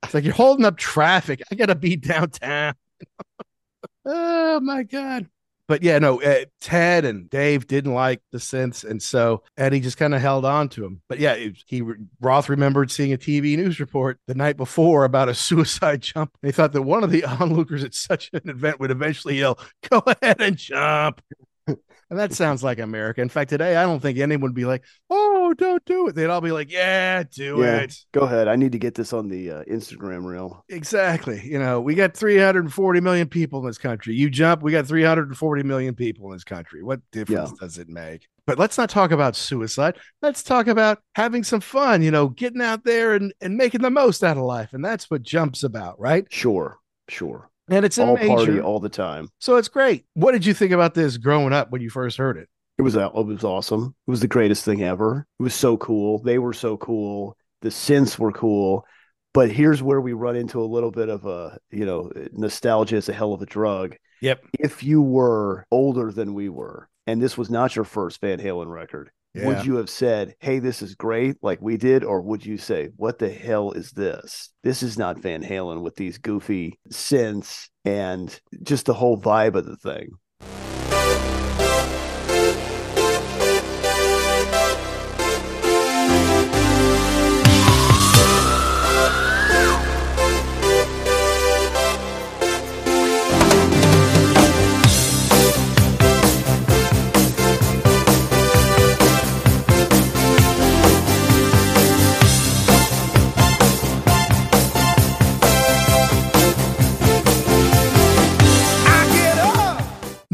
[0.02, 1.42] It's like you're holding up traffic.
[1.50, 2.74] I gotta be downtown.
[4.04, 5.28] oh my god!
[5.68, 6.22] But yeah, no.
[6.22, 10.44] Uh, Ted and Dave didn't like the synths, and so Eddie just kind of held
[10.44, 11.00] on to him.
[11.08, 11.82] But yeah, it- he
[12.20, 16.32] Roth remembered seeing a TV news report the night before about a suicide jump.
[16.42, 19.58] They thought that one of the onlookers at such an event would eventually yell,
[19.90, 21.20] "Go ahead and jump."
[22.08, 23.20] And that sounds like America.
[23.20, 26.26] In fact, today I don't think anyone would be like, "Oh, don't do it." They'd
[26.30, 27.78] all be like, "Yeah, do Yeah.
[27.78, 28.46] it." go ahead.
[28.46, 30.64] I need to get this on the uh, Instagram reel.
[30.68, 31.42] Exactly.
[31.44, 34.14] You know, we got 340 million people in this country.
[34.14, 36.82] You jump, we got 340 million people in this country.
[36.82, 38.28] What difference does it make?
[38.46, 39.96] But let's not talk about suicide.
[40.22, 43.90] Let's talk about having some fun, you know, getting out there and, and making the
[43.90, 44.72] most out of life.
[44.72, 46.24] And that's what jump's about, right?
[46.30, 47.50] Sure, sure.
[47.68, 48.28] And it's a all major.
[48.28, 49.28] party all the time.
[49.38, 50.04] so it's great.
[50.14, 52.48] What did you think about this growing up when you first heard it?
[52.78, 53.94] It was uh, it was awesome.
[54.06, 55.26] It was the greatest thing ever.
[55.40, 56.22] It was so cool.
[56.22, 57.36] They were so cool.
[57.62, 58.84] The synths were cool.
[59.32, 63.08] But here's where we run into a little bit of a, you know, nostalgia is
[63.08, 63.96] a hell of a drug.
[64.22, 64.44] Yep.
[64.58, 68.68] If you were older than we were, and this was not your first Van Halen
[68.70, 69.46] record, Yeah.
[69.46, 72.88] would you have said, "Hey, this is great," like we did, or would you say,
[72.96, 74.50] "What the hell is this?
[74.62, 79.66] This is not Van Halen with these goofy synths and just the whole vibe of
[79.66, 80.10] the thing."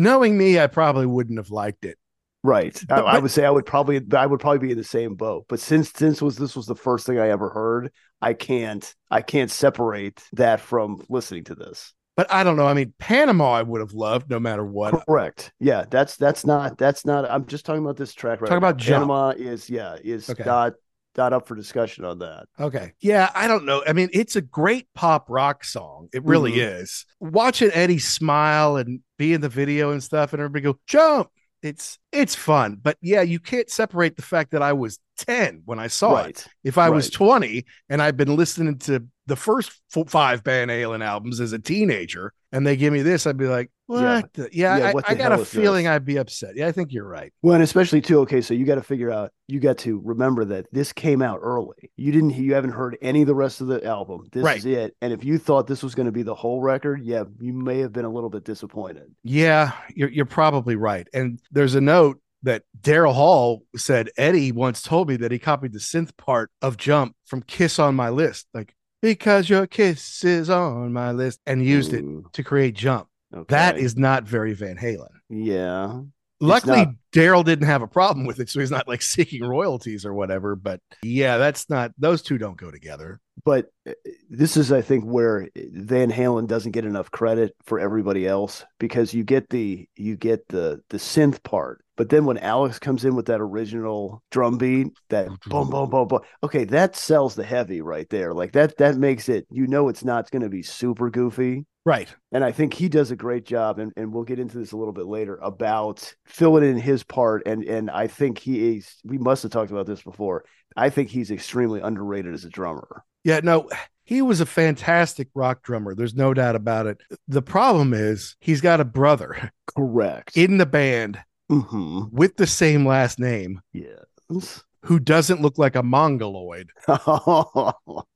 [0.02, 1.96] Knowing me, I probably wouldn't have liked it.
[2.44, 2.76] Right.
[2.90, 4.84] I, But- I but- would say I would probably I would probably be in the
[4.84, 5.46] same boat.
[5.48, 9.22] But since since was this was the first thing I ever heard, I can't I
[9.22, 11.94] can't separate that from listening to this.
[12.16, 12.66] But I don't know.
[12.66, 15.06] I mean, Panama, I would have loved no matter what.
[15.06, 15.50] Correct.
[15.60, 18.78] Yeah, that's that's not that's not I'm just talking about this track right Talk about.
[18.78, 20.42] Panama is yeah, is Okay.
[20.44, 20.72] not
[21.16, 22.46] not up for discussion on that.
[22.58, 22.92] Okay.
[23.00, 23.82] Yeah, I don't know.
[23.86, 26.08] I mean, it's a great pop rock song.
[26.12, 26.80] It really Mhm.
[26.82, 27.06] is.
[27.20, 31.28] Watching Eddie smile and be in the video and stuff, and everybody go jump.
[31.62, 35.78] It's it's fun, but yeah, you can't separate the fact that I was ten when
[35.78, 36.48] I saw it.
[36.64, 39.72] If I was twenty and I've been listening to the first
[40.08, 43.70] five Van Halen albums as a teenager, and they give me this, I'd be like,
[43.86, 44.02] what?
[44.02, 44.20] Yeah.
[44.34, 45.90] the- Yeah, Yeah, I, what I got a feeling this?
[45.90, 46.54] I'd be upset.
[46.54, 47.32] Yeah, I think you're right.
[47.40, 48.20] Well, and especially too.
[48.20, 49.30] Okay, so you got to figure out.
[49.48, 51.90] You got to remember that this came out early.
[51.96, 52.34] You didn't.
[52.34, 54.26] You haven't heard any of the rest of the album.
[54.32, 54.58] This Right.
[54.58, 54.94] is it.
[55.00, 57.78] And if you thought this was going to be the whole record, yeah, you may
[57.78, 59.14] have been a little bit disappointed.
[59.24, 61.08] Yeah, you're you're probably right.
[61.14, 65.72] And there's a note that Daryl Hall said Eddie once told me that he copied
[65.72, 70.48] the synth part of Jump from Kiss on my list, like because your kiss is
[70.48, 73.08] on my list, and used it to create Jump.
[73.34, 73.44] okay.
[73.48, 75.08] That is not very Van Halen.
[75.28, 76.00] yeah.
[76.40, 80.12] Luckily, Daryl didn't have a problem with it, so he's not like seeking royalties or
[80.12, 80.56] whatever.
[80.56, 83.20] But yeah, that's not; those two don't go together.
[83.44, 83.92] but uh,
[84.28, 89.14] this is i think where van halen doesn't get enough credit for everybody else because
[89.14, 93.14] you get the you get the the synth part but then when alex comes in
[93.14, 95.50] with that original drum beat that mm-hmm.
[95.50, 99.28] boom boom boom boom okay that sells the heavy right there like that that makes
[99.28, 102.08] it you know it's not going to be super goofy Right.
[102.30, 104.76] and I think he does a great job, and, and we'll get into this a
[104.76, 107.42] little bit later about filling in his part.
[107.44, 108.94] And and I think he is.
[109.04, 110.44] We must have talked about this before.
[110.76, 113.02] I think he's extremely underrated as a drummer.
[113.24, 113.68] Yeah, no,
[114.04, 115.94] he was a fantastic rock drummer.
[115.94, 117.00] There's no doubt about it.
[117.28, 120.36] The problem is he's got a brother Correct.
[120.36, 121.18] in the band
[121.60, 124.64] hmm with the same last name Yes.
[124.84, 126.70] who doesn't look like a mongoloid.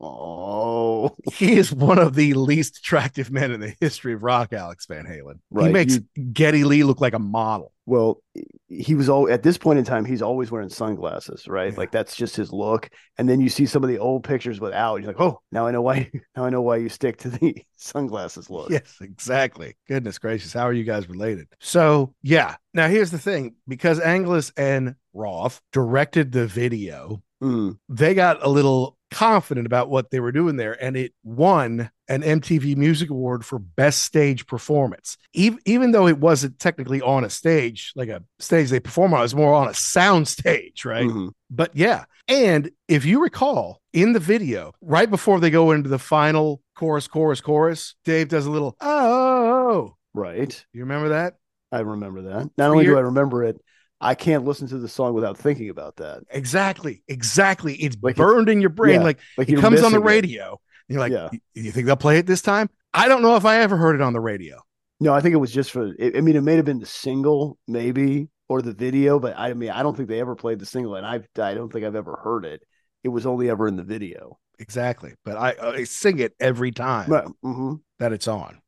[0.01, 4.87] oh, He is one of the least attractive men in the history of rock, Alex
[4.87, 5.35] Van Halen.
[5.35, 5.99] He Right, makes
[6.33, 7.72] Geddy Lee look like a model.
[7.87, 8.20] Well,
[8.68, 10.05] he was all at this point in time.
[10.05, 11.72] He's always wearing sunglasses, right?
[11.72, 11.79] Yeah.
[11.79, 12.90] Like that's just his look.
[13.16, 14.96] And then you see some of the old pictures without.
[14.96, 16.11] You're like, oh, now I know why.
[16.37, 18.70] Now I know why you stick to the sunglasses look.
[18.70, 19.77] Yes, exactly.
[19.88, 20.53] Goodness gracious.
[20.53, 21.49] How are you guys related?
[21.61, 22.57] So, yeah.
[22.75, 28.49] Now, here's the thing because Angelus and Roth directed the video, Mm, they got a
[28.49, 33.44] little confident about what they were doing there and it won an MTV Music Award
[33.44, 35.16] for best stage performance.
[35.32, 39.20] Even, even though it wasn't technically on a stage, like a stage they perform on,
[39.20, 41.06] it was more on a sound stage, right?
[41.06, 41.30] mhm.
[41.50, 42.04] But yeah.
[42.28, 47.06] And if you recall in the video, right before they go into the final chorus,
[47.08, 50.64] chorus, chorus, Dave does a little, oh, Right.
[50.72, 51.34] you remember that?
[51.72, 52.50] I remember that.
[52.56, 53.60] Not only do I remember it,
[54.00, 56.22] I can't listen to the song without thinking about that.
[56.30, 57.02] Exactly.
[57.09, 57.74] Exactly.
[57.74, 58.96] It's Like it's- burned in your brain.
[59.00, 60.04] yeah, Like Like it comes on the it.
[60.04, 60.61] radio.
[60.88, 61.30] You're like, Yeah.
[61.54, 62.68] You think they'll play it this time?
[62.92, 64.61] I don't know if I ever heard it on the radio.
[65.00, 65.94] No, I think it was just for.
[66.00, 69.52] I I mean, it may have been the single, maybe, or the video, but I
[69.52, 71.94] mean, I don't think they ever played the single, and I, I don't think I've
[71.96, 72.62] ever heard it.
[73.04, 74.38] It was only ever in the video.
[74.59, 75.12] Exactly.
[75.22, 77.11] But I, I sing it every time
[77.44, 77.80] mhm.
[77.98, 78.61] that it's on.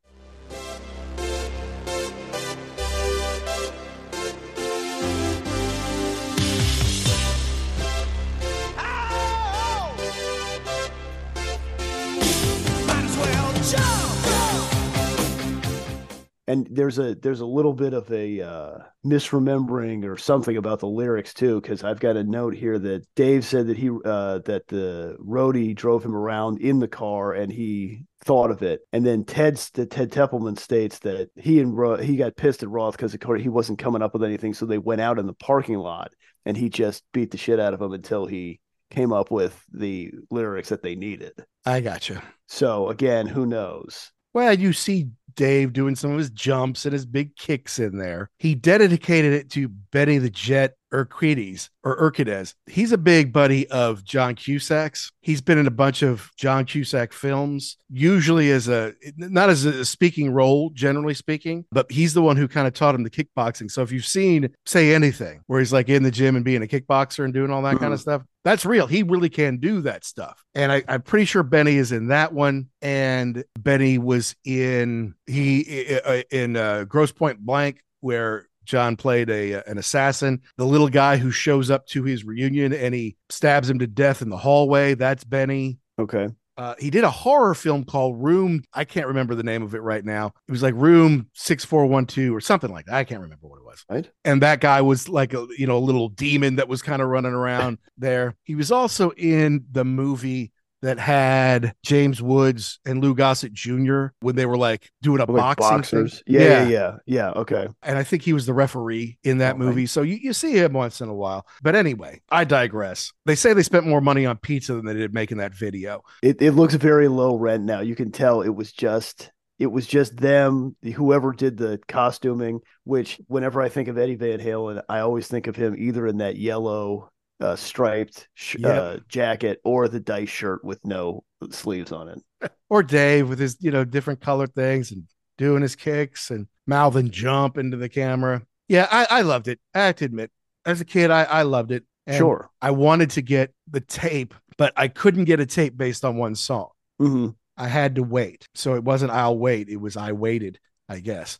[16.48, 20.88] And there's a there's a little bit of a uh, misremembering or something about the
[20.88, 24.66] lyrics too, because I've got a note here that Dave said that he uh, that
[24.66, 29.24] the roadie drove him around in the car and he thought of it, and then
[29.24, 33.12] Ted's the Ted Templeman states that he and Ro- he got pissed at Roth because
[33.12, 36.12] he wasn't coming up with anything, so they went out in the parking lot
[36.46, 38.58] and he just beat the shit out of him until he
[38.90, 41.32] came up with the lyrics that they needed.
[41.66, 42.22] I gotcha.
[42.46, 44.10] So again, who knows?
[44.32, 48.28] Well, you see Dave doing some of his jumps and his big kicks in there.
[48.38, 52.54] He dedicated it to Benny the Jet Urquides or Urquidez.
[52.66, 55.10] He's a big buddy of John Cusack's.
[55.20, 59.84] He's been in a bunch of John Cusack films, usually as a not as a
[59.84, 63.70] speaking role, generally speaking, but he's the one who kind of taught him the kickboxing.
[63.70, 66.66] So if you've seen Say Anything, where he's like in the gym and being a
[66.66, 68.86] kickboxer and doing all that kind of stuff, that's real.
[68.86, 70.42] He really can do that stuff.
[70.54, 72.68] And I, I'm pretty sure Benny is in that one.
[72.80, 75.98] And Benny was in he
[76.30, 80.42] in uh, Grosse Pointe Blank, where John played a uh, an assassin.
[80.56, 84.22] The little guy who shows up to his reunion and he stabs him to death
[84.22, 84.94] in the hallway.
[84.94, 85.78] That's Benny.
[85.98, 86.28] Okay.
[86.58, 88.62] Uh, he did a horror film called Room.
[88.74, 90.32] I can't remember the name of it right now.
[90.48, 92.96] It was like Room six four one two or something like that.
[92.96, 93.84] I can't remember what it was.
[93.88, 94.10] Right.
[94.24, 97.08] And that guy was like a you know a little demon that was kind of
[97.08, 98.34] running around there.
[98.44, 104.06] He was also in the movie that had James Woods and Lou Gossett Jr.
[104.20, 106.18] when they were like doing a Like boxing thing.
[106.26, 107.30] Yeah, yeah, yeah, yeah.
[107.30, 107.66] Okay.
[107.82, 109.86] And I think he was the referee in that Oh, movie.
[109.86, 111.46] So you, you see him once in a while.
[111.62, 113.12] But anyway, I digress.
[113.26, 116.02] They say they spent more money on pizza than they did making that video.
[116.22, 117.80] It it looks very low rent now.
[117.80, 122.60] You can tell it was just it was just them, whoever did the costuming.
[122.84, 126.18] Which whenever I think of Eddie Van Halen, I always think of him either in
[126.18, 127.10] that yellow
[127.40, 128.82] uh, striped sh- Yep.
[128.82, 132.50] uh, jacket or the dice shirt with no sleeves on it.
[132.70, 135.04] or Dave with his, you know, different colored things and
[135.36, 138.42] doing his kicks and mouthing jump into the camera.
[138.68, 139.60] Yeah, I, I loved it.
[139.74, 140.30] I have to admit,
[140.66, 141.84] as a kid, I, I loved it.
[142.06, 142.50] And Sure.
[142.62, 146.34] I wanted to get the tape, but I couldn't get a tape based on one
[146.34, 146.68] song.
[147.00, 147.28] Mm-hmm.
[147.56, 148.48] I had to wait.
[148.54, 149.68] So it wasn't I'll wait.
[149.68, 150.58] It was I waited,
[150.88, 151.38] I guess.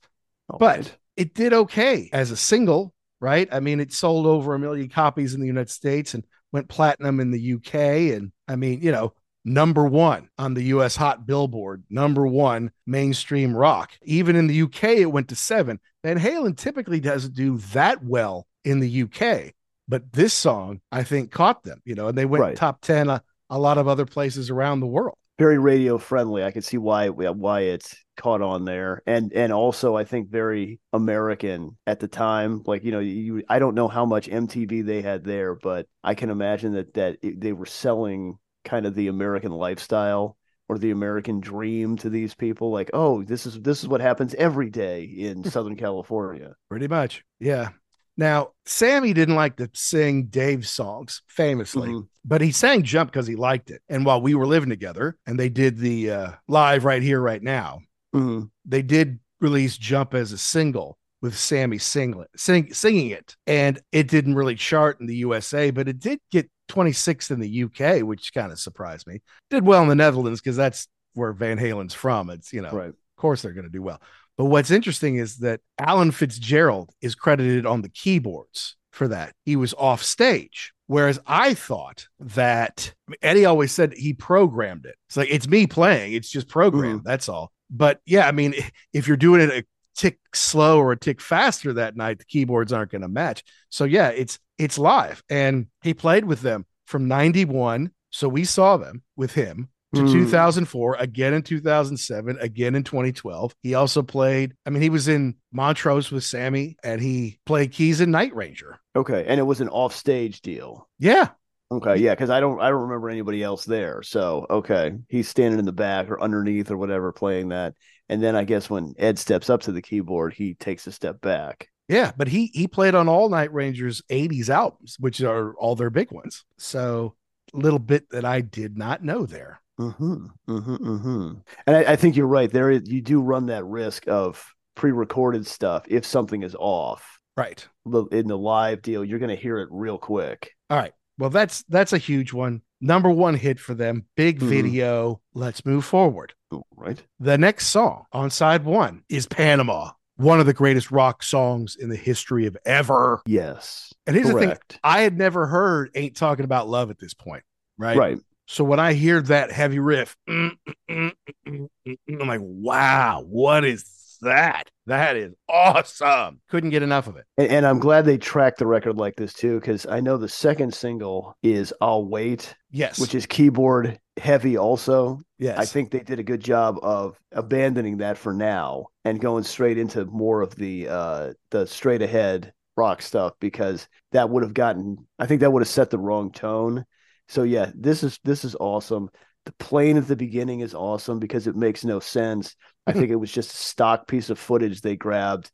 [0.51, 0.97] All But right.
[1.17, 3.49] it did okay as a single, right?
[3.53, 7.21] I mean, it sold over a million copies in the United States and went platinum
[7.21, 7.75] in the UK.
[8.15, 9.15] And I mean, you know,
[9.45, 13.93] number one on the US Hot Billboard, number one mainstream rock.
[14.03, 15.81] Even in the UK, it went to seven.
[16.05, 19.55] Van Halen typically doesn't do that well in the UK,
[19.89, 22.57] but this song, I think, caught them, you know, and they went Right.
[22.57, 25.17] top 10 a, a lot of other places around the world.
[25.39, 26.43] Very radio friendly.
[26.43, 30.81] I can see why why it's caught on there, and and also I think very
[30.93, 32.63] American at the time.
[32.67, 36.15] Like you know, you I don't know how much MTV they had there, but I
[36.15, 40.37] can imagine that that it, they were selling kind of the American lifestyle
[40.69, 42.71] or the American dream to these people.
[42.71, 46.55] Like, oh, this is this is what happens every day in Southern California.
[46.69, 47.25] Pretty much.
[47.39, 47.71] Yeah.
[48.19, 52.09] Now, Sammy didn't like to sing Dave's songs famously, Mhm.
[52.25, 53.81] but he sang Jump because he liked it.
[53.89, 57.43] And while we were living together and they did the uh, live right here, right
[57.43, 57.79] now,
[58.15, 58.51] Mhm.
[58.67, 63.37] they did release Jump as a single with Sammy singlet, sing, singing it.
[63.47, 67.49] And it didn't really chart in the USA, but it did get 26th in the
[67.49, 69.23] UK, which kind of surprised me.
[69.49, 72.31] Did well in the Netherlands because that's where Van Halen's from.
[72.31, 72.89] It's, you know, Right.
[72.89, 74.03] of course they're going to do well.
[74.39, 79.35] But what's interesting is that Alan Fitzgerald is credited on the keyboards for that.
[79.45, 80.73] He was off stage.
[80.87, 84.95] Whereas I thought that I mean, Eddie always said he programmed it.
[85.09, 87.01] It's like, it's me playing, it's just programmed.
[87.01, 87.09] Mm-hmm.
[87.09, 87.53] That's all.
[87.69, 88.55] But yeah, I mean,
[88.95, 89.65] if you're doing it a
[89.97, 93.43] tick slow or a tick faster that night, the keyboards aren't going to match.
[93.69, 95.23] So yeah, it's it's live.
[95.29, 97.91] And he played with them from 91.
[98.11, 100.13] So we saw them with him to Mm.
[100.13, 103.55] 2004, again in 2007, again in 2012.
[103.63, 108.01] He also played, I mean, he was in Montrose with Sammy and he played keys
[108.01, 108.79] in Night Ranger.
[108.95, 110.89] Okay, and it was an off stage deal.
[110.99, 111.29] Yeah.
[111.71, 114.03] Okay, yeah, because I don't I don't remember anybody else there.
[114.03, 117.75] So okay, he's standing in the back or underneath or whatever playing that,
[118.09, 121.21] and then I guess when Ed steps up to the keyboard, he takes a step
[121.21, 121.69] back.
[121.89, 122.13] Yeah.
[122.17, 126.11] But he he played on all Night Rangers 80s albums, which are all their big
[126.11, 126.45] ones.
[126.59, 127.15] So
[127.53, 129.61] little bit that I did not know there.
[129.79, 131.33] Mm-hmm, mm-hmm, mm-hmm.
[131.67, 132.51] And I, I think you're right.
[132.51, 137.65] There is you do run that risk of pre-recorded stuff if something is off Right.
[138.11, 139.05] In the live deal.
[139.05, 140.51] You're going to hear it real quick.
[140.71, 140.93] All right.
[141.19, 142.63] Well, that's that's a huge one.
[142.81, 144.07] Number one hit for them.
[144.17, 144.49] Big Mhm.
[144.49, 145.21] video.
[145.35, 146.35] Let's move forward.
[146.75, 147.01] Right?
[147.21, 151.89] The next song on side one is Panama, one of the greatest rock songs in
[151.89, 153.23] the history of ever.
[153.25, 153.93] Yes.
[154.09, 157.45] And here's the thing I had never heard Ain't Talking About Love at this point,
[157.79, 157.97] right?
[157.97, 158.19] Right.
[158.51, 161.13] So when I hear that heavy riff, mm, mm, mm,
[161.47, 163.85] mm, mm, I'm like, wow, what is
[164.23, 164.71] that?
[164.87, 166.41] That is awesome.
[166.49, 167.27] Couldn't get enough of it.
[167.37, 170.31] And, and I'm glad they tracked the record like this too, because I know the
[170.31, 172.99] second single is "I'll Wait," Yes.
[172.99, 174.57] which is keyboard heavy.
[174.57, 175.59] Also, yes.
[175.59, 179.77] I think they did a good job of abandoning that for now and going straight
[179.77, 185.07] into more of the uh the straight ahead rock stuff because that would have gotten
[185.19, 186.87] I think that would have set the wrong tone.
[187.29, 189.11] So yeah, this is this is awesome.
[189.47, 192.55] The plane at the beginning is awesome because it makes no sense.
[192.87, 195.51] I think it was just a stock piece of footage they grabbed,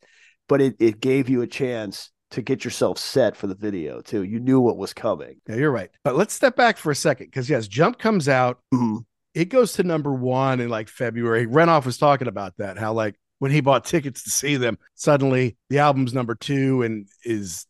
[0.49, 4.23] but it, it gave you a chance to get yourself set for the video too.
[4.23, 5.41] You knew what was coming.
[5.49, 5.91] Yeah, you're right.
[6.03, 8.59] But let's step back for a second because, yes, Jump comes out.
[8.73, 9.05] Mhm.
[9.35, 11.47] It goes to number one in like February.
[11.47, 15.57] Renoff was talking about that, how like when he bought tickets to see them, suddenly
[15.71, 17.67] the album's number two and is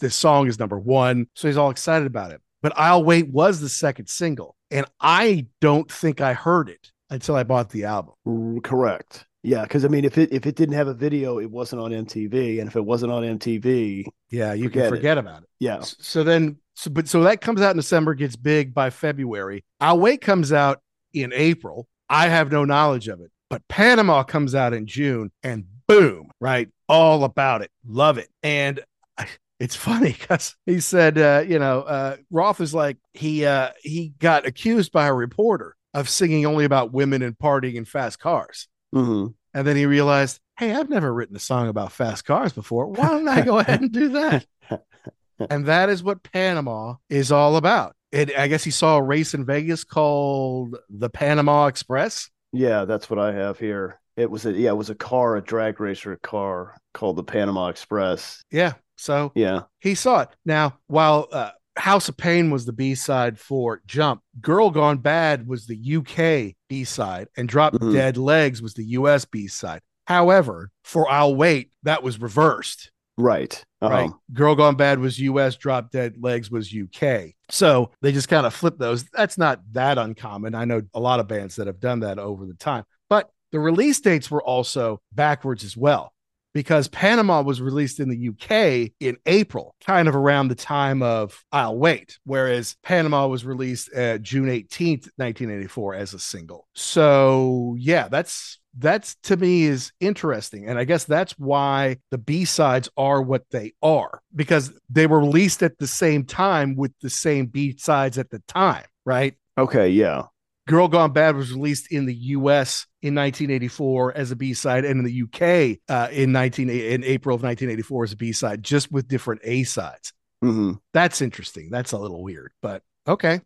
[0.00, 1.26] this song is number one.
[1.34, 2.40] So he's all excited about it.
[2.62, 4.56] But I'll Wait was the second single.
[4.70, 8.14] And I don't think I heard it until I bought the album.
[8.62, 9.24] Correct.
[9.42, 11.92] Yeah, because I mean, if it if it didn't have a video, it wasn't on
[11.92, 14.96] MTV, and if it wasn't on MTV, Yeah, you Forget can it.
[14.96, 15.48] forget about it.
[15.60, 19.64] yeah, So then, so, but so that comes out in December, gets big by February.
[19.80, 20.82] I'll Wait comes out
[21.14, 21.86] in April.
[22.10, 26.68] I have no knowledge of it, but Panama comes out in June and boom, right?
[26.88, 27.70] All about it.
[27.86, 28.28] Love it.
[28.42, 28.80] And
[29.16, 29.28] I-
[29.60, 34.12] it's funny because he said, uh, you know, uh, Roth is like, he, uh, he
[34.18, 38.68] got accused by a reporter of singing only about women and partying in fast cars.
[38.92, 42.86] hmm And then he realized, hey, I've never written a song about fast cars before.
[42.86, 44.46] Why don't I go ahead and do that?
[45.50, 47.94] and that is what Panama is all about.
[48.10, 52.30] It, I guess he saw a race in Vegas called the Panama Express.
[52.52, 54.00] yeah, that's what I have here.
[54.16, 57.68] It was a yeah, it was a car, a drag racer car called the Panama
[57.68, 58.42] Express.
[58.50, 58.74] Yeah.
[58.98, 60.28] So Yeah, he saw it.
[60.44, 64.20] Now, while uh, House of Pain was the B side for Jump.
[64.40, 67.92] Girl Gone Bad was the UK B side, and Drop Mhm.
[67.92, 69.80] Dead Legs was the US B side.
[70.06, 72.90] However, for I'll Wait, that was reversed.
[73.16, 73.64] Right.
[73.80, 73.94] Uh-huh.
[73.94, 74.10] Right.
[74.32, 77.34] Girl Gone Bad was US, Drop Dead Legs was UK.
[77.50, 79.04] So they just kind of flipped those.
[79.10, 80.54] That's not that uncommon.
[80.54, 83.60] I know a lot of bands that have done that over the time, but the
[83.60, 86.12] release dates were also backwards as well
[86.54, 91.44] because Panama was released in the UK in April, kind of around the time of
[91.52, 96.66] I'll Wait, whereas Panama was released uh, June 18th, 1984 as a single.
[96.74, 102.88] So, yeah, that's that's to me is interesting and i guess that's why the b-sides
[102.96, 107.46] are what they are because they were released at the same time with the same
[107.46, 109.88] b-sides at the time right Okay.
[109.88, 110.22] Yeah.
[110.68, 115.04] Girl gone bad was released in the us in 1984 as a b-side and in
[115.04, 119.40] the uk uh, in 19 in april of 1984 as a b-side just with different
[119.44, 120.12] a-sides.
[120.42, 121.70] Hmm that's interesting.
[121.70, 123.40] That's a little weird but okay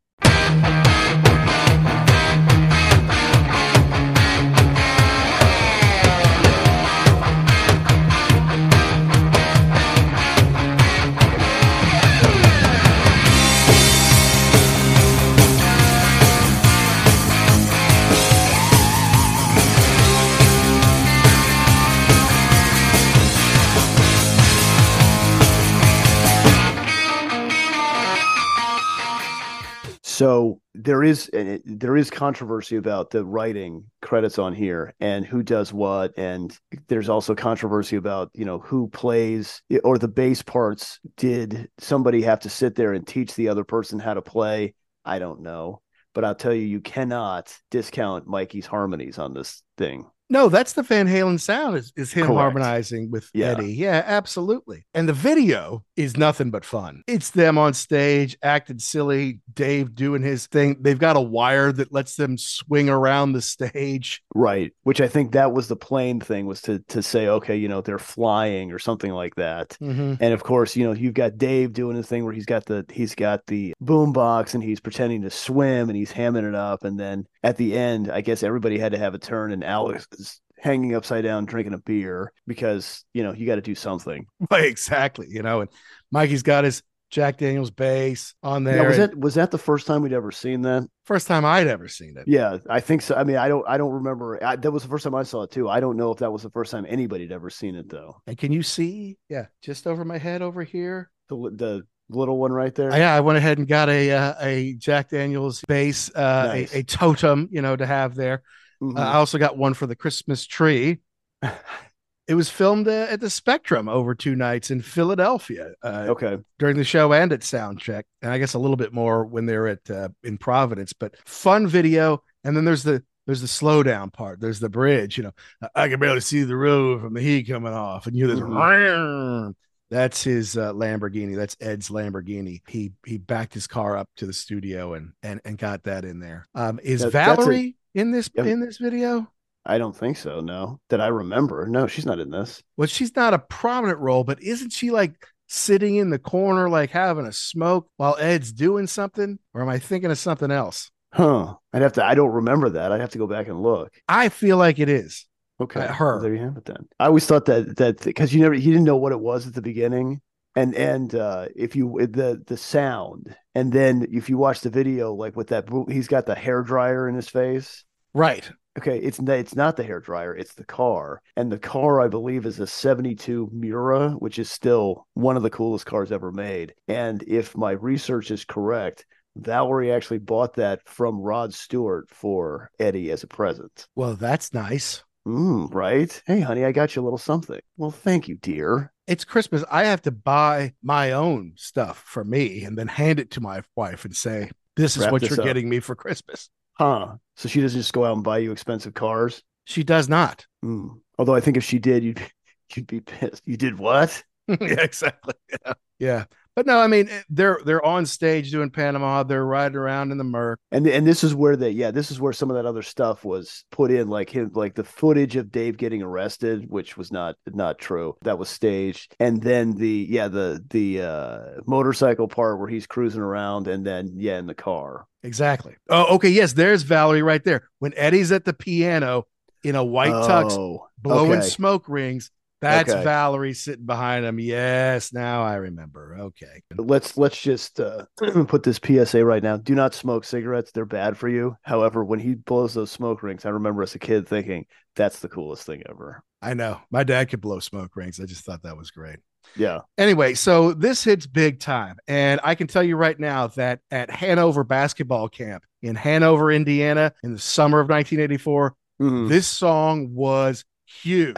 [30.85, 36.13] there is there is controversy about the writing credits on here and who does what,
[36.19, 36.59] and
[36.89, 40.99] there's also controversy about you know who plays or the bass parts.
[41.17, 44.75] Did somebody have to sit there and teach the other person how to play?
[45.05, 45.83] I don't know,
[46.15, 50.07] but I'll tell you, you cannot discount Mikey's harmonies on this thing.
[50.33, 52.39] No, that's the Van Halen sound is, is him Correct.
[52.39, 53.49] harmonizing with Yeah.
[53.49, 53.75] Eddie.
[53.75, 54.87] Yeah, absolutely.
[54.95, 57.03] And the video is nothing but fun.
[57.07, 60.79] It's them on stage acting silly, Dave doing his thing.
[60.81, 64.23] They've got a wire that lets them swing around the stage.
[64.35, 67.69] Right, which I think that was the plane thing was to to say, okay, you
[67.69, 69.77] know, they're flying or something like that.
[69.83, 70.15] Mm-hmm.
[70.19, 72.87] And of course, you know, you've got Dave doing his thing where he's got the
[72.91, 76.85] he's got the boom box and he's pretending to swim and he's hamming it up.
[76.85, 80.07] And then at the end, I guess everybody had to have a turn and Alex
[80.23, 84.27] is hanging upside down drinking a beer because, you know, you got to do something.
[84.53, 85.27] exactly.
[85.29, 85.71] You know, and
[86.11, 88.83] Mikey's got his Jack Daniels bass on there.
[88.83, 90.89] Now, was that was that the first time we'd ever seen that?
[91.05, 92.25] first time I'd ever seen it.
[92.27, 93.15] Yeah, I think so.
[93.15, 94.43] I mean, I don't I don't remember.
[94.43, 95.69] I, that was the first time I saw it too.
[95.69, 98.23] I don't know if that was the first time anybody had ever seen it though.
[98.27, 99.19] And can you see?
[99.29, 101.11] Yeah, just over my head over here.
[101.29, 102.97] The the little one right there.
[102.97, 106.75] Yeah, I went ahead and got a uh, a Jack Daniels bass, uh, Nice.
[106.75, 108.43] a, a totem, you know, to have there.
[108.83, 108.99] Mhm.
[108.99, 110.99] Uh, I also got one for the Christmas tree.
[112.27, 116.39] it was filmed uh, at the Spectrum over two nights in Philadelphia uh, okay.
[116.59, 119.69] during the show and at Soundcheck, and I guess a little bit more when they're
[119.69, 120.93] at uh, in Providence.
[120.93, 124.41] But fun video, and then there's the there's the slowdown part.
[124.41, 125.17] There's the bridge.
[125.17, 125.33] You know,
[125.77, 128.41] I can barely see the road from the heat coming off, and you this.
[128.41, 129.55] Mhm.
[129.91, 131.37] That's his uh, Lamborghini.
[131.37, 132.63] That's Ed's Lamborghini.
[132.67, 136.19] He he backed his car up to the studio and and and got that in
[136.19, 136.47] there.
[136.55, 138.47] Um, is That- Valerie in this Yep.
[138.47, 139.27] in this video?
[139.65, 140.41] I don't think so.
[140.41, 141.67] No, that I remember.
[141.67, 142.63] No, she's not in this.
[142.77, 145.15] Well, she's not a prominent role, but isn't she like
[145.47, 149.39] sitting in the corner, like having a smoke while Ed's doing something?
[149.55, 150.91] Or am I thinking of something else?
[151.13, 151.55] Huh.
[151.73, 152.05] I'd have to.
[152.05, 152.91] I don't remember that.
[152.91, 153.93] I'd have to go back and look.
[154.09, 155.27] I feel like it is.
[155.61, 156.21] Okay, Uh, her.
[156.21, 156.65] There you have it.
[156.65, 159.47] Then I always thought that that because you never you didn't know what it was
[159.47, 160.21] at the beginning,
[160.57, 165.13] and and uh if you the the sound, and then if you watch the video,
[165.15, 167.85] like with that, he's got the hair dryer in his face.
[168.15, 168.51] Right.
[168.79, 172.47] Okay, it's it's not the hair dryer, it's the car, and the car I believe
[172.47, 176.75] is a '72 Miura, which is still one of the coolest cars ever made.
[176.89, 179.05] And if my research is correct,
[179.37, 183.89] Valerie actually bought that from Rod Stewart for Eddie as a present.
[183.95, 185.05] Well, that's nice.
[185.27, 186.23] Mm, right?
[186.27, 187.61] Hey, honey, I got you a little something.
[187.77, 188.93] Well, thank you, dear.
[189.07, 189.65] It's Christmas.
[189.71, 193.63] I have to buy my own stuff for me and then hand it to my
[193.77, 195.45] wife and say, This is Wrap what this you're up.
[195.47, 196.51] getting me for Christmas.
[196.75, 197.15] Huh?
[197.37, 199.43] So she doesn't just go out and buy you expensive cars.
[199.65, 200.47] She does not.
[200.65, 201.01] Mm.
[201.19, 202.21] Although I think if she did, you'd
[202.75, 203.43] you'd be pissed.
[203.47, 204.23] You did what?
[204.49, 205.35] yeah, exactly.
[205.65, 205.73] Yeah.
[205.99, 206.25] yeah.
[206.55, 209.23] But no, I mean they're they're on stage doing Panama.
[209.23, 210.61] They're riding around in the Merc.
[210.71, 213.25] And and this is where they yeah this is where some of that other stuff
[213.25, 217.37] was put in like him like the footage of Dave getting arrested which was not
[217.47, 222.69] not true that was staged and then the yeah the the uh motorcycle part where
[222.69, 225.77] he's cruising around and then yeah in the car Exactly.
[225.89, 226.29] Oh, okay.
[226.29, 227.69] Yes, there's Valerie right there.
[227.79, 229.27] When Eddie's at the piano
[229.63, 231.49] in a white tux, oh blowing okay.
[231.49, 232.31] smoke rings,
[232.63, 233.05] That's Okay.
[233.05, 234.39] Valerie sitting behind him.
[234.41, 236.17] Yes, now I remember.
[236.19, 236.63] Okay.
[236.77, 238.07] Let's let's just uh,
[238.47, 239.57] put this PSA right now.
[239.59, 241.57] Do not smoke cigarettes; they're bad for you.
[241.63, 244.65] However, when he blows those smoke rings, I remember as a kid thinking
[244.97, 246.23] that's the coolest thing ever.
[246.41, 246.81] I know.
[246.91, 248.21] My dad could blow smoke rings.
[248.21, 249.19] I just thought that was great.
[249.57, 251.97] Yeah, Anyway, so this hits big time.
[252.07, 257.13] And I can tell you right now that at Hanover basketball camp in Hanover, Indiana,
[257.25, 259.29] in the summer of 1984, Mhm.
[259.29, 261.35] this song was huge.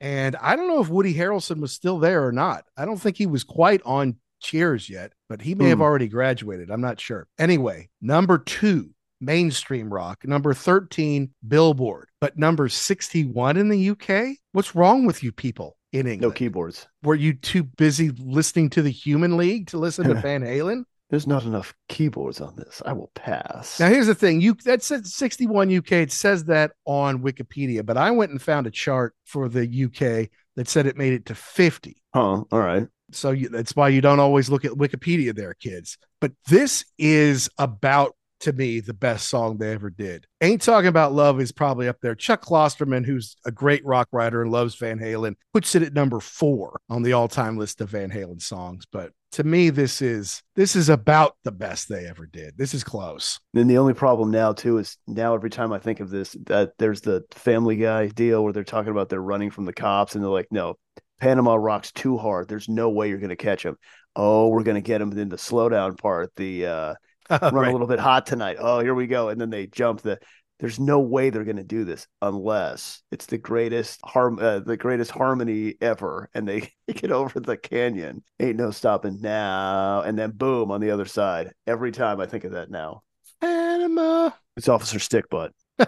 [0.00, 2.64] And I don't know if Woody Harrelson was still there or not.
[2.76, 5.82] I don't think he was quite on Cheers yet, but he may have Hmm.
[5.82, 6.70] already graduated.
[6.70, 7.26] I'm not sure.
[7.38, 10.24] Anyway, number two, mainstream rock.
[10.26, 12.10] Number 13, Billboard.
[12.20, 14.36] But number 61 in the UK?
[14.52, 16.20] What's wrong with you people in England.
[16.20, 16.86] no keyboards.
[17.02, 20.84] Were you too busy listening to the Human League to listen to Van Halen?
[21.08, 22.82] There's not enough keyboards on this.
[22.84, 23.78] I will pass.
[23.78, 25.92] Now here's the thing: you that said 61 UK.
[25.92, 30.30] It says that on Wikipedia, but I went and found a chart for the UK
[30.56, 31.96] that said it made it to 50.
[32.14, 32.20] Huh?
[32.20, 32.88] All right.
[33.12, 35.96] So you, that's why you don't always look at Wikipedia there, kids.
[36.20, 40.26] But this is about to me the best song they ever did.
[40.40, 42.14] Ain't talking about love is probably up there.
[42.14, 46.20] Chuck Klosterman, who's a great rock writer and loves Van Halen, puts it at number
[46.20, 48.84] four on the all-time list of Van Halen songs.
[48.90, 52.56] But to me, this is this is about the best they ever did.
[52.56, 53.38] This is close.
[53.52, 56.72] Then the only problem now too is now every time I think of this, that
[56.78, 60.24] there's the Family Guy deal where they're talking about they're running from the cops and
[60.24, 60.76] they're like, no,
[61.20, 62.48] Panama rocks too hard.
[62.48, 63.76] There's no way you're going to catch him.
[64.14, 66.30] Oh, we're going to get him in the slowdown part.
[66.36, 66.94] The uh,
[67.30, 67.68] run Right.
[67.68, 68.56] a little bit hot tonight.
[68.58, 69.28] Oh, here we go.
[69.28, 70.18] And then they jump the.
[70.58, 74.76] There's no way they're going to do this unless it's the greatest harm, uh, the
[74.76, 78.22] greatest harmony ever, and they get over the canyon.
[78.40, 80.00] Ain't no stopping now.
[80.02, 81.52] And then boom on the other side.
[81.66, 83.02] Every time I think of that now,
[83.40, 84.30] Panama.
[84.56, 85.50] it's Officer Stickbutt.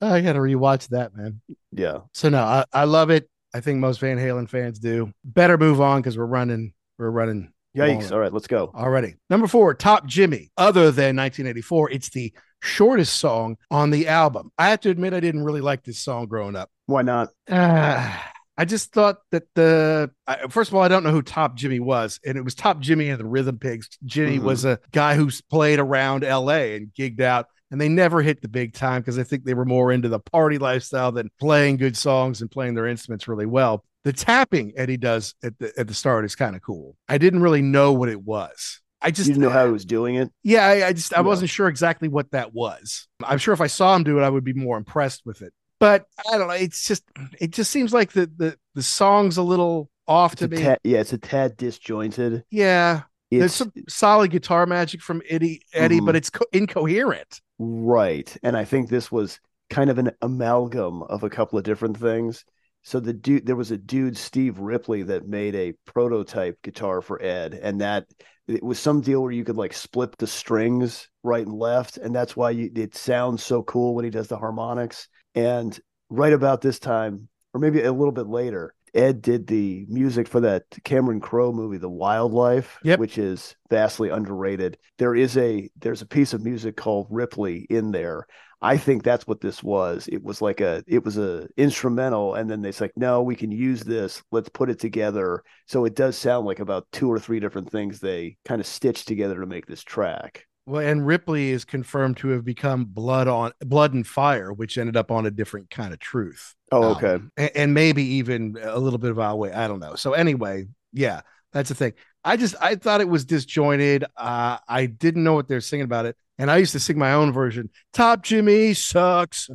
[0.00, 1.40] I got to rewatch that, man.
[1.72, 2.00] Yeah.
[2.12, 3.28] So no, I, I love it.
[3.54, 5.12] I think most Van Halen fans do.
[5.24, 6.72] Better move on because we're running.
[6.98, 8.12] We're running Yikes.
[8.12, 8.70] All right, let's go.
[8.74, 9.16] already.
[9.30, 10.50] Number four, Top Jimmy.
[10.56, 12.32] Other than 1984, it's the
[12.64, 14.50] shortest song on the album.
[14.58, 16.70] I have to admit, I didn't really like this song growing up.
[16.86, 17.28] Why not?
[17.50, 18.12] Uh,
[18.56, 21.80] I just thought that the I, first of all, I don't know who Top Jimmy
[21.80, 23.88] was, and it was Top Jimmy and the Rhythm Pigs.
[24.04, 24.42] Jimmy Mhm.
[24.42, 26.76] was a guy who's played around L.A.
[26.76, 29.64] and gigged out, and they never hit the big time because I think they were
[29.64, 33.84] more into the party lifestyle than playing good songs and playing their instruments really well.
[34.04, 36.94] The tapping Eddie does at the at the start is kind of cool.
[37.08, 38.80] I didn't really know what it was.
[39.04, 40.30] I just you didn't know how he was doing it.
[40.42, 43.06] yeah, I, I just I wasn't sure exactly what that was.
[43.22, 45.52] I'm sure if I saw him do it, I would be more impressed with it.
[45.78, 46.54] But I don't know.
[46.54, 47.04] It's just
[47.38, 50.56] it just seems like the the the song's a little off It's to me.
[50.56, 52.44] tad, yeah, it's a tad disjointed.
[52.50, 56.06] yeah, there's It's some solid guitar magic from Eddie Eddie, Mhm.
[56.06, 57.40] but it's co- incoherent.
[57.58, 59.40] right, and I think this was
[59.70, 62.44] kind of an amalgam of a couple of different things.
[62.84, 67.20] So the dude, there was a dude, Steve Ripley, that made a prototype guitar for
[67.22, 68.06] Ed, and that
[68.46, 72.14] it was some deal where you could like split the strings right and left, and
[72.14, 75.08] that's why you, it sounds so cool when he does the harmonics.
[75.34, 75.78] And
[76.10, 80.40] right about this time, or maybe a little bit later, Ed did the music for
[80.40, 83.00] that Cameron Crowe movie, The Wild Life, Yep.
[83.00, 84.76] which is vastly underrated.
[84.98, 88.26] There is a there's a piece of music called Ripley in there.
[88.64, 90.08] I think that's what this was.
[90.08, 93.52] It was like a it was a instrumental, and then they like, no, we can
[93.52, 94.22] use this.
[94.32, 95.42] Let's put it together.
[95.66, 99.06] So it does sound like about two or three different things they kind of stitched
[99.06, 100.46] together to make this track.
[100.64, 104.96] Well, and Ripley is confirmed to have become Blood on Blood and Fire, which ended
[104.96, 106.54] up on a different kind of truth.
[106.72, 107.06] Oh, okay.
[107.08, 107.32] album.
[107.36, 109.52] A- and, maybe even a little bit of our way.
[109.52, 109.94] I don't know.
[109.94, 111.20] So anyway, yeah,
[111.52, 111.92] that's the thing.
[112.24, 114.04] I just I thought it was disjointed.
[114.16, 117.12] Uh, I didn't know what they're singing about it, and I used to sing my
[117.12, 117.70] own version.
[117.92, 119.48] Top Jimmy sucks.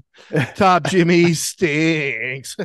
[0.55, 2.55] Top Jimmy stinks.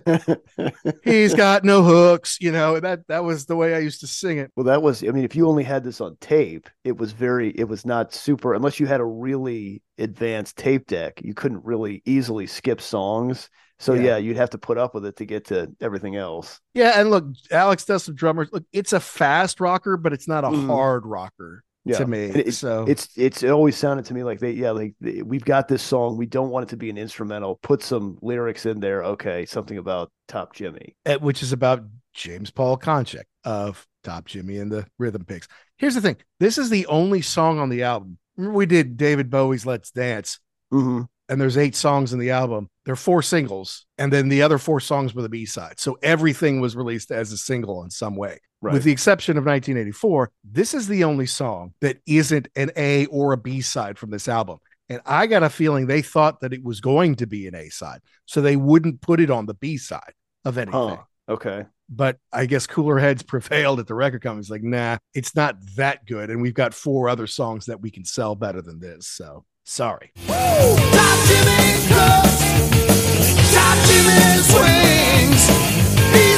[1.04, 2.38] He's got no hooks.
[2.40, 4.50] You know that that was the way I used to sing it.
[4.56, 7.50] Well, that was, I mean, if you only had this on tape, it was very,
[7.50, 12.02] it was not super, unless you had a really advanced tape deck, you couldn't really
[12.04, 13.48] easily skip songs.
[13.80, 14.02] So, Yeah.
[14.02, 16.60] yeah, you'd have to put up with it to get to everything else.
[16.74, 18.48] Yeah, and look, Alex does some drummers.
[18.52, 20.66] Look, it's a fast rocker, but it's not a Mhm.
[20.68, 21.98] hard rocker Yeah.
[21.98, 22.24] to me.
[22.26, 25.44] It- so It's, it's, it always sounded to me like they, yeah, like they, we've
[25.44, 26.16] got this song.
[26.16, 27.56] We don't want it to be an instrumental.
[27.62, 29.04] Put some lyrics in there.
[29.04, 29.44] Okay.
[29.46, 30.96] Something about Top Jimmy.
[31.04, 31.82] eh, which is about
[32.14, 35.48] James Paul Konchak of Top Jimmy and the Rhythm Pigs.
[35.76, 38.18] Here's the thing: this is the only song on the album.
[38.36, 40.38] Remember we did David Bowie's "Let's Dance,"
[40.70, 42.68] hmm and there's eight songs in the album.
[42.84, 45.80] There are four singles, and then the other four songs were the B side.
[45.80, 48.40] So everything was released as a single in some way.
[48.64, 48.72] Right.
[48.72, 53.34] With the exception of 1984, this is the only song that isn't an A or
[53.34, 54.58] a B side from this album.
[54.88, 57.68] And I got a feeling they thought that it was going to be an A
[57.68, 60.14] side, so they wouldn't put it on the B side
[60.46, 60.80] of anything.
[60.80, 61.02] Huh.
[61.28, 61.66] Okay.
[61.90, 66.06] But I guess cooler heads prevailed at the record company's like, nah, it's not that
[66.06, 66.30] good.
[66.30, 69.06] And we've got four other songs that we can sell better than this.
[69.08, 70.10] So sorry.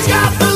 [0.08, 0.46] Top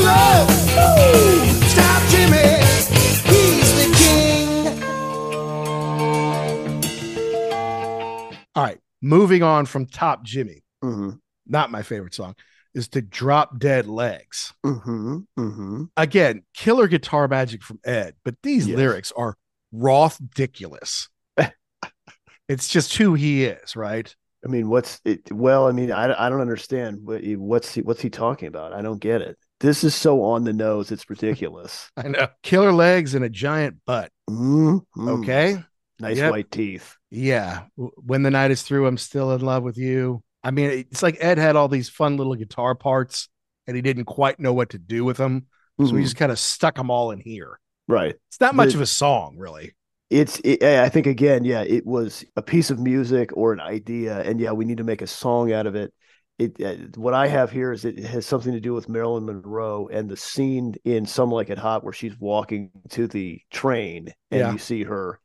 [8.54, 8.78] All right.
[9.02, 11.10] Moving on from Top Jimmy, Mm-hmm.
[11.46, 12.34] not my favorite song,
[12.74, 14.52] is to Drop Dead Legs.
[14.64, 15.18] Mm-hmm.
[15.38, 15.84] Mm-hmm.
[15.96, 18.76] Again, killer guitar magic from Ed, but these Yes.
[18.76, 19.36] lyrics are
[19.72, 21.08] Roth-diculous.
[22.48, 24.14] it's just who he is, right?
[24.44, 25.30] I mean, what's it?
[25.30, 27.00] Well, I mean, I, I don't understand.
[27.02, 28.72] What What's he, what's he talking about?
[28.72, 29.36] I don't get it.
[29.60, 30.90] This is so on the nose.
[30.90, 31.90] It's ridiculous.
[31.96, 32.28] I know.
[32.42, 34.10] Killer legs and a giant butt.
[34.28, 35.62] mm Okay.
[35.98, 36.30] Nice Yep.
[36.32, 36.96] white teeth.
[37.10, 37.62] Yeah.
[37.76, 40.22] When the night is through, I'm still in love with you.
[40.42, 43.28] I mean, it's like Ed had all these fun little guitar parts
[43.66, 45.46] and he didn't quite know what to do with them.
[45.78, 46.02] So he Mhm.
[46.02, 47.58] just kind of stuck them all in here.
[47.88, 48.14] Right.
[48.28, 49.74] It's not much of a song, really.
[50.10, 50.40] It's.
[50.44, 54.40] It, I think again, yeah, it was a piece of music or an idea, and
[54.40, 55.94] yeah, we need to make a song out of it.
[56.38, 56.60] It.
[56.60, 60.08] Uh, what I have here is it has something to do with Marilyn Monroe and
[60.08, 64.52] the scene in Some Like It Hot where she's walking to the train and Yeah.
[64.52, 65.20] you see her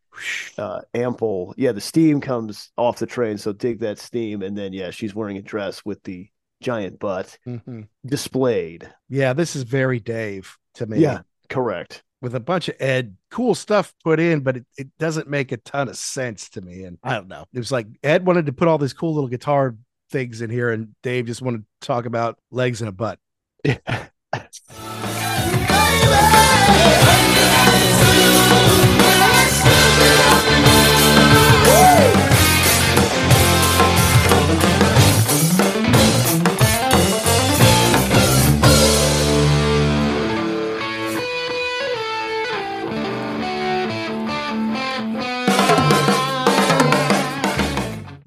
[0.58, 4.74] uh ample yeah the steam comes off the train so dig that steam and then
[4.74, 6.28] yeah she's wearing a dress with the
[6.62, 7.88] giant butt Mhm.
[8.06, 9.34] displayed Yeah.
[9.34, 11.00] This is very Dave to me.
[11.00, 15.30] yeah correct With a bunch of Ed cool stuff put in, but it, it doesn't
[15.30, 16.84] make a ton of sense to me.
[16.84, 17.46] And I don't know.
[17.54, 19.76] It was like Ed wanted to put all these cool little guitar
[20.12, 23.20] things in here, and Dave just wanted to talk about legs and a butt.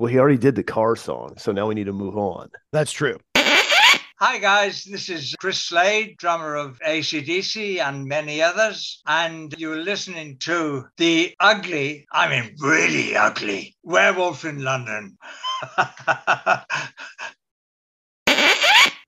[0.09, 2.93] well he already did the car song so now we need to move on That's
[2.93, 3.19] true.
[4.21, 4.83] Hi, guys.
[4.83, 9.01] This is Chris Slade, drummer of ACDC and many others.
[9.07, 15.17] And you're listening to the ugly, I mean, really ugly, werewolf in London.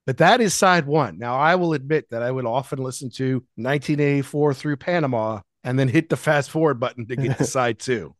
[0.06, 1.18] But that is side one.
[1.18, 5.88] Now, I will admit that I would often listen to 1984 through Panama and then
[5.88, 8.14] hit the fast forward button to get to side two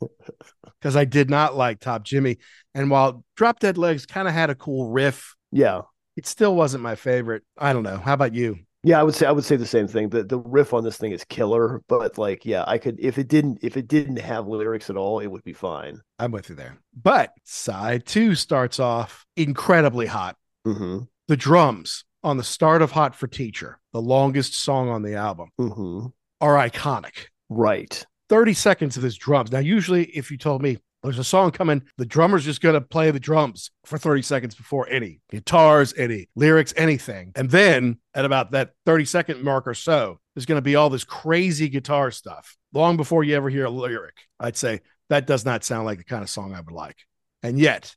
[0.80, 2.38] because I did not like Top Jimmy.
[2.74, 5.82] And while Drop Dead Legs kind of had a cool riff, yeah
[6.16, 7.42] it still wasn't my favorite.
[7.56, 7.96] I don't know.
[7.96, 8.58] How about you?
[8.82, 10.96] yeah i would say i would say the same thing the the riff on this
[10.96, 14.46] thing is killer but like yeah i could if it didn't if it didn't have
[14.46, 16.78] lyrics at all it would be fine I'm with you there.
[16.94, 20.36] But side two starts off incredibly hot.
[20.66, 25.14] mm-hmm The drums on the start of Hot for Teacher, the longest song on the
[25.14, 26.06] album, mm-hmm
[26.40, 27.26] are iconic.
[27.48, 29.50] right 30 seconds of his drums.
[29.50, 32.80] Now, usually, if you told me there's a song coming, the drummer's just going to
[32.80, 37.32] play the drums for 30 seconds before any guitars, any lyrics, anything.
[37.34, 40.90] And then at about that 30 second mark or so, there's going to be all
[40.90, 44.18] this crazy guitar stuff long before you ever hear a lyric.
[44.38, 46.98] I'd say that does not sound like the kind of song I would like.
[47.42, 47.96] And yet,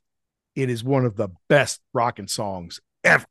[0.56, 3.26] it is one of the best rocking songs ever.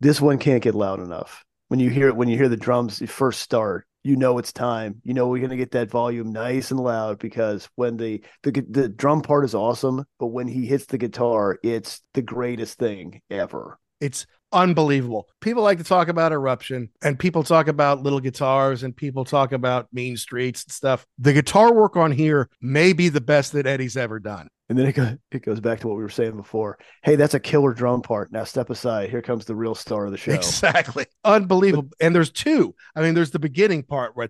[0.00, 1.44] This one can't get loud enough.
[1.68, 5.00] When you hear it, when you hear the drums first start, you know it's time.
[5.04, 8.88] You know we're gonna get that volume nice and loud because when the the the
[8.88, 13.78] drum part is awesome, but when he hits the guitar, it's the greatest thing ever.
[14.00, 15.28] It's unbelievable.
[15.40, 19.52] People like to talk about eruption and people talk about little guitars and people talk
[19.52, 21.04] about mean streets and stuff.
[21.18, 24.48] The guitar work on here may be the best that Eddie's ever done.
[24.68, 26.78] And then it goes it goes back to what we were saying before.
[27.02, 28.30] Hey, that's a killer drum part.
[28.32, 29.08] Now step aside.
[29.08, 30.32] Here comes the real star of the show.
[30.32, 31.06] Exactly.
[31.24, 31.88] Unbelievable.
[32.00, 32.74] and there's two.
[32.94, 34.28] I mean, there's the beginning part where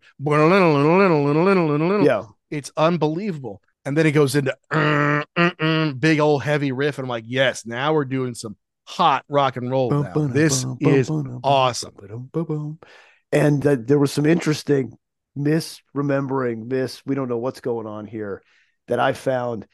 [2.05, 2.25] Yeah.
[2.51, 3.61] it's unbelievable.
[3.85, 6.99] And then it goes into "Uh, uh, uh," big old heavy riff.
[6.99, 9.91] And I'm like, yes, now we're doing some hot rock and roll.
[9.91, 10.13] Now.
[10.35, 11.11] This is
[11.43, 11.95] awesome.
[13.33, 14.97] And there was some interesting
[15.37, 18.43] misremembering, miss, we don't know what's going on here
[18.89, 19.67] that I found.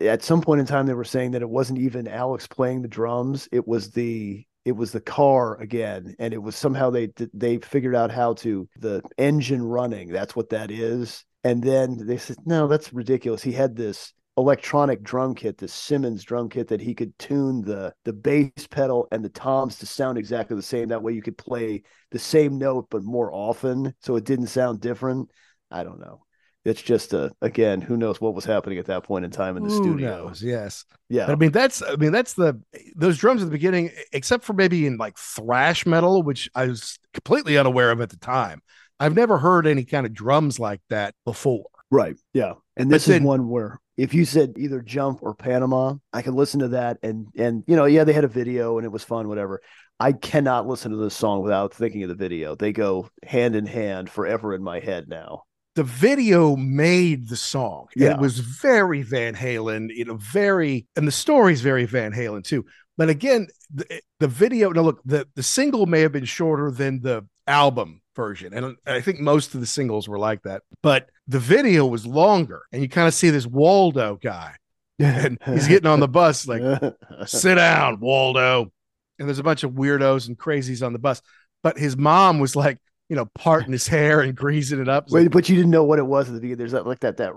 [0.00, 2.88] At some point in time, they were saying that it wasn't even Alex playing the
[2.88, 7.58] drums; it was the it was the car again, and it was somehow they they
[7.58, 10.08] figured out how to the engine running.
[10.08, 11.24] That's what that is.
[11.44, 13.42] And then they said, no, that's ridiculous.
[13.42, 17.94] He had this electronic drum kit, this Simmons drum kit that he could tune the
[18.04, 20.88] the bass pedal and the toms to sound exactly the same.
[20.88, 24.80] That way you could play the same note but more often, so it didn't sound
[24.80, 25.30] different.
[25.70, 26.24] I don't know.
[26.68, 29.62] It's just a again, who knows what was happening at that point in time in
[29.64, 29.90] the studio.
[29.92, 30.26] Who studio.
[30.26, 30.42] knows?
[30.42, 30.84] Yes.
[31.08, 31.26] Yeah.
[31.26, 32.60] But I mean, that's I mean, that's the
[32.94, 36.98] those drums at the beginning, except for maybe in like thrash metal, which I was
[37.14, 38.62] completely unaware of at the time.
[39.00, 41.66] I've never heard any kind of drums like that before.
[41.90, 42.16] Right.
[42.34, 42.54] Yeah.
[42.76, 46.22] And But this then- is one where if you said either jump or Panama, I
[46.22, 48.92] could listen to that and and you know, yeah, they had a video and it
[48.92, 49.60] was fun, whatever.
[50.00, 52.54] I cannot listen to this song without thinking of the video.
[52.54, 55.42] They go hand in hand forever in my head now.
[55.78, 57.86] The video made the song.
[57.94, 58.14] Yeah.
[58.14, 62.66] It was very Van Halen, you know, very, and the story's very Van Halen too.
[62.96, 66.72] But again, the, eh, the video, now look, the, the single may have been shorter
[66.72, 68.54] than the album version.
[68.54, 70.62] And I think most of the singles were like that.
[70.82, 72.62] But the video was longer.
[72.72, 74.56] And you kind of see this Waldo guy.
[74.98, 76.60] And he's getting on the bus, like,
[77.26, 78.72] sit down, Waldo.
[79.20, 81.22] And there's a bunch of weirdos and crazies on the bus.
[81.62, 82.78] But his mom was like,
[83.08, 85.10] you know, parting his hair and greasing it up.
[85.10, 86.58] Wait, like, but you didn't know what it was at the beginning.
[86.58, 87.32] There's that like that that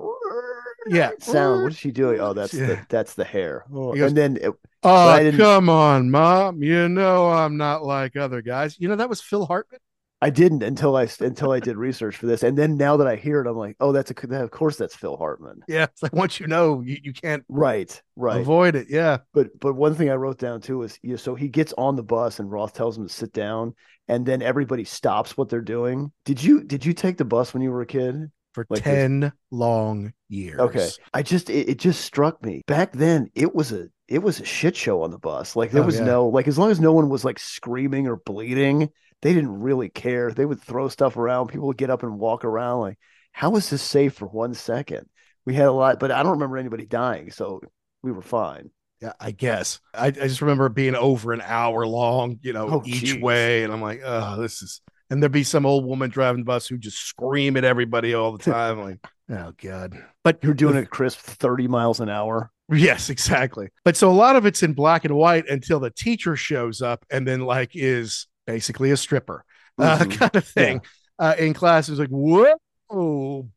[0.87, 1.11] yeah.
[1.19, 1.63] sound.
[1.63, 2.19] What is she doing?
[2.19, 2.67] Oh, that's Yeah.
[2.67, 3.65] the that's the hair.
[3.73, 4.51] Oh, goes, and then it,
[4.83, 6.63] Oh, come on, mom.
[6.63, 8.77] You know I'm not like other guys.
[8.79, 9.79] You know that was Phil Hartman.
[10.23, 13.15] I didn't until I until I did research for this, and then now that I
[13.15, 15.61] hear it, I'm like, oh, that's a of course that's Phil Hartman.
[15.67, 18.39] Yeah, it's like once you know, you, you can't Right, right.
[18.41, 18.87] avoid it.
[18.89, 21.73] Yeah, But but one thing I wrote down too is you know, so he gets
[21.77, 23.73] on the bus and Roth tells him to sit down,
[24.07, 26.11] and then everybody stops what they're doing.
[26.25, 28.31] Did you did you take the bus when you were a kid?
[28.53, 30.59] for Like this- ten long years.
[30.59, 33.31] Okay, I just it, it just struck me back then.
[33.33, 35.55] It was a it was a shit show on the bus.
[35.55, 36.05] Like there Oh, was yeah.
[36.05, 38.89] no like as long as no one was like screaming or bleeding,
[39.21, 40.31] they didn't really care.
[40.31, 41.47] They would throw stuff around.
[41.47, 42.79] People would get up and walk around.
[42.81, 42.97] Like
[43.31, 45.07] how is this safe for one second?
[45.45, 47.61] We had a lot, but I don't remember anybody dying, so
[48.03, 48.69] we were fine.
[49.01, 49.79] Yeah, I guess.
[49.95, 53.17] I, I just remember being over an hour long, you know, Oh, each geez.
[53.21, 54.81] way, and I'm like, oh, this is.
[55.09, 58.37] And there'd be some old woman driving the bus who just scream at everybody all
[58.37, 58.79] the time.
[58.81, 58.99] like,
[59.31, 59.97] oh god.
[60.23, 62.51] But You're doing a crisp 30 miles an hour.
[62.69, 63.69] Yes, exactly.
[63.83, 67.03] But so a lot of it's in black and white until the teacher shows up
[67.09, 69.43] and then like is basically a stripper
[69.77, 70.11] uh, Mhm.
[70.19, 70.81] kind of thing
[71.19, 71.87] uh, in class.
[71.87, 73.49] It was like whoa,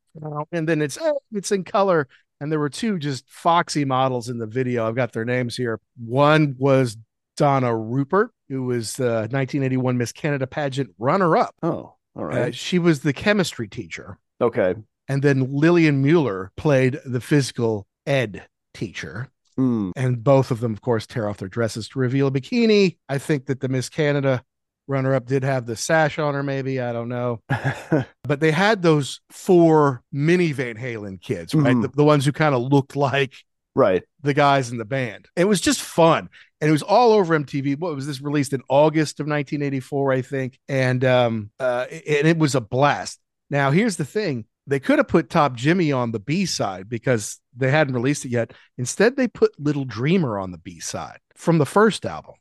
[0.53, 2.09] and then it's oh, it's in color.
[2.41, 4.87] And there were two just foxy models in the video.
[4.87, 5.81] I've got their names here.
[6.05, 6.97] One was
[7.37, 11.55] Donna Rupert, who was the 1981 Miss Canada pageant runner-up.
[11.63, 14.19] Oh, all Uh, she was the chemistry teacher.
[14.41, 14.75] okay.
[15.09, 19.29] And then Lillian Mueller played the physical ed teacher.
[19.57, 19.91] Hmm.
[19.97, 22.97] And both of them, of course, tear off their dresses to reveal a bikini.
[23.09, 24.43] I think that the Miss Canada
[24.87, 26.81] runner up did have the sash on her, maybe.
[26.81, 27.41] I don't know.
[28.27, 31.77] But they had those four mini Van Halen kids, right?
[31.77, 31.83] Mhm.
[31.83, 33.35] The, the ones who kind of looked like
[33.75, 34.03] right.
[34.23, 35.29] the guys in the band.
[35.37, 36.31] It was just fun.
[36.61, 37.79] And it was all over MTV.
[37.79, 40.59] What was this released in August of 1984, I think?
[40.69, 43.21] And um uh and it was a blast.
[43.51, 44.47] Now, here's the thing.
[44.67, 48.31] They could have put Top Jimmy on the B side because they hadn't released it
[48.31, 48.53] yet.
[48.79, 52.37] Instead, they put Little Dreamer on the B side from the first album.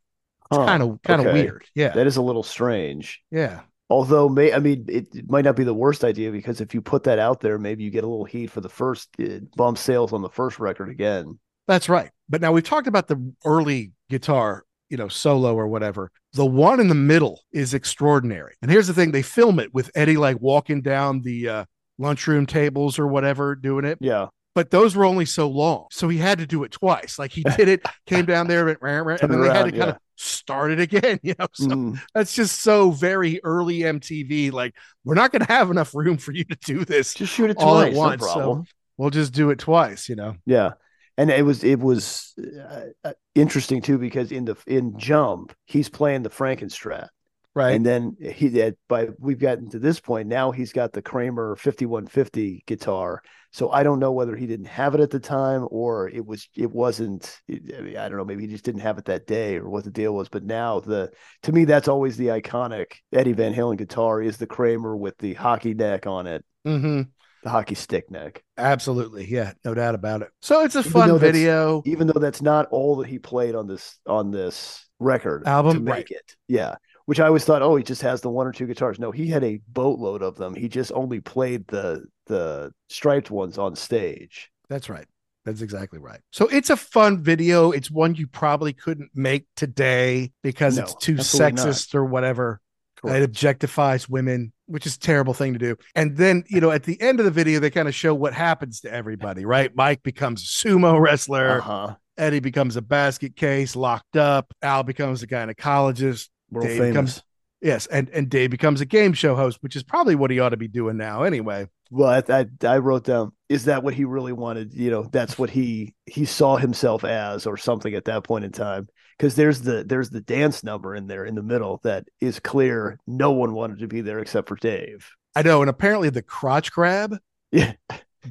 [0.51, 1.65] Kind of kind of weird.
[1.75, 1.89] Yeah.
[1.89, 3.21] That is a little strange.
[3.31, 3.61] yeah.
[3.89, 6.81] Although, may I mean, it, it might not be the worst idea because if you
[6.81, 9.77] put that out there, maybe you get a little heat for the first uh, bump
[9.77, 11.37] sales on the first record again.
[11.67, 12.09] That's right.
[12.27, 16.11] But now we've talked about the early guitar, you know, solo or whatever.
[16.31, 18.55] The one in the middle is extraordinary.
[18.61, 21.65] And here's the thing they film it with Eddie like walking down the uh,
[21.99, 23.99] lunchroom tables or whatever doing it.
[24.01, 24.27] Yeah.
[24.55, 25.87] But those were only so long.
[25.91, 27.19] So he had to do it twice.
[27.19, 29.89] Like he did it, came down there, and, and then they had to kind yeah.
[29.89, 31.47] of start it again, you know.
[31.53, 31.99] So Mm.
[32.13, 34.51] that's just so very early MTV.
[34.51, 37.49] Like, we're not going to have enough room for you to do this Just shoot
[37.49, 37.93] it all twice.
[37.93, 38.21] at once.
[38.21, 38.65] problem.
[38.65, 40.35] so we'll just do it twice, you know.
[40.45, 40.71] Yeah.
[41.17, 45.87] And it was it was uh, uh, interesting too because in the in Jump he's
[45.89, 47.09] playing the Frankenstrat
[47.55, 47.75] Right.
[47.75, 51.55] and then he that by we've gotten to this point now he's got the Kramer
[51.55, 53.21] 5150 guitar
[53.53, 56.49] so I don't know whether he didn't have it at the time or it was
[56.55, 59.57] it wasn't I, mean, I don't know maybe he just didn't have it that day
[59.57, 61.11] or what the deal was but now the
[61.43, 65.33] to me that's always the iconic Eddie Van Halen guitar is the Kramer with the
[65.35, 67.03] hockey neck on it mm-hmm.
[67.43, 69.25] the hockey stick neck Absolutely.
[69.25, 70.29] Yeah, no doubt about it.
[70.41, 71.81] So it's a Even fun video.
[71.85, 75.79] even though that's not all that he played on this on this record Album, to
[75.79, 76.07] make right.
[76.09, 76.35] it.
[76.47, 76.75] Yeah.
[77.05, 78.97] Which I always thought, oh, he just has the one or two guitars.
[78.97, 80.55] No, he had a boatload of them.
[80.55, 84.51] He just only played the the striped ones on stage.
[84.69, 85.05] That's right.
[85.45, 86.21] That's exactly right.
[86.31, 87.71] So it's a fun video.
[87.71, 91.65] It's one you probably couldn't make today because No, it's too absolutely not.
[91.67, 92.61] sexist or whatever.
[92.95, 93.21] Correct.
[93.23, 94.53] It objectifies women.
[94.67, 95.75] which is a terrible thing to do.
[95.93, 98.33] And then, you know, at the end of the video, they kind of show what
[98.33, 99.75] happens to everybody, right?
[99.75, 101.57] Mike becomes a sumo wrestler.
[101.59, 101.95] Uh-huh.
[102.17, 104.53] Eddie becomes a basket case, locked up.
[104.61, 106.29] Al becomes a gynecologist.
[106.49, 106.91] World Dave famous.
[106.93, 107.23] becomes
[107.63, 110.49] yes, and and Dave becomes a game show host, which is probably what he ought
[110.49, 111.67] to be doing now, anyway.
[111.89, 114.73] Well, I, I I wrote down is that what he really wanted?
[114.73, 118.51] You know, that's what he he saw himself as or something at that point in
[118.51, 118.87] time.
[119.17, 122.99] Because there's the there's the dance number in there in the middle that is clear.
[123.07, 125.09] No one wanted to be there except for Dave.
[125.35, 127.17] I know, and apparently the crotch grab
[127.51, 127.73] Yeah.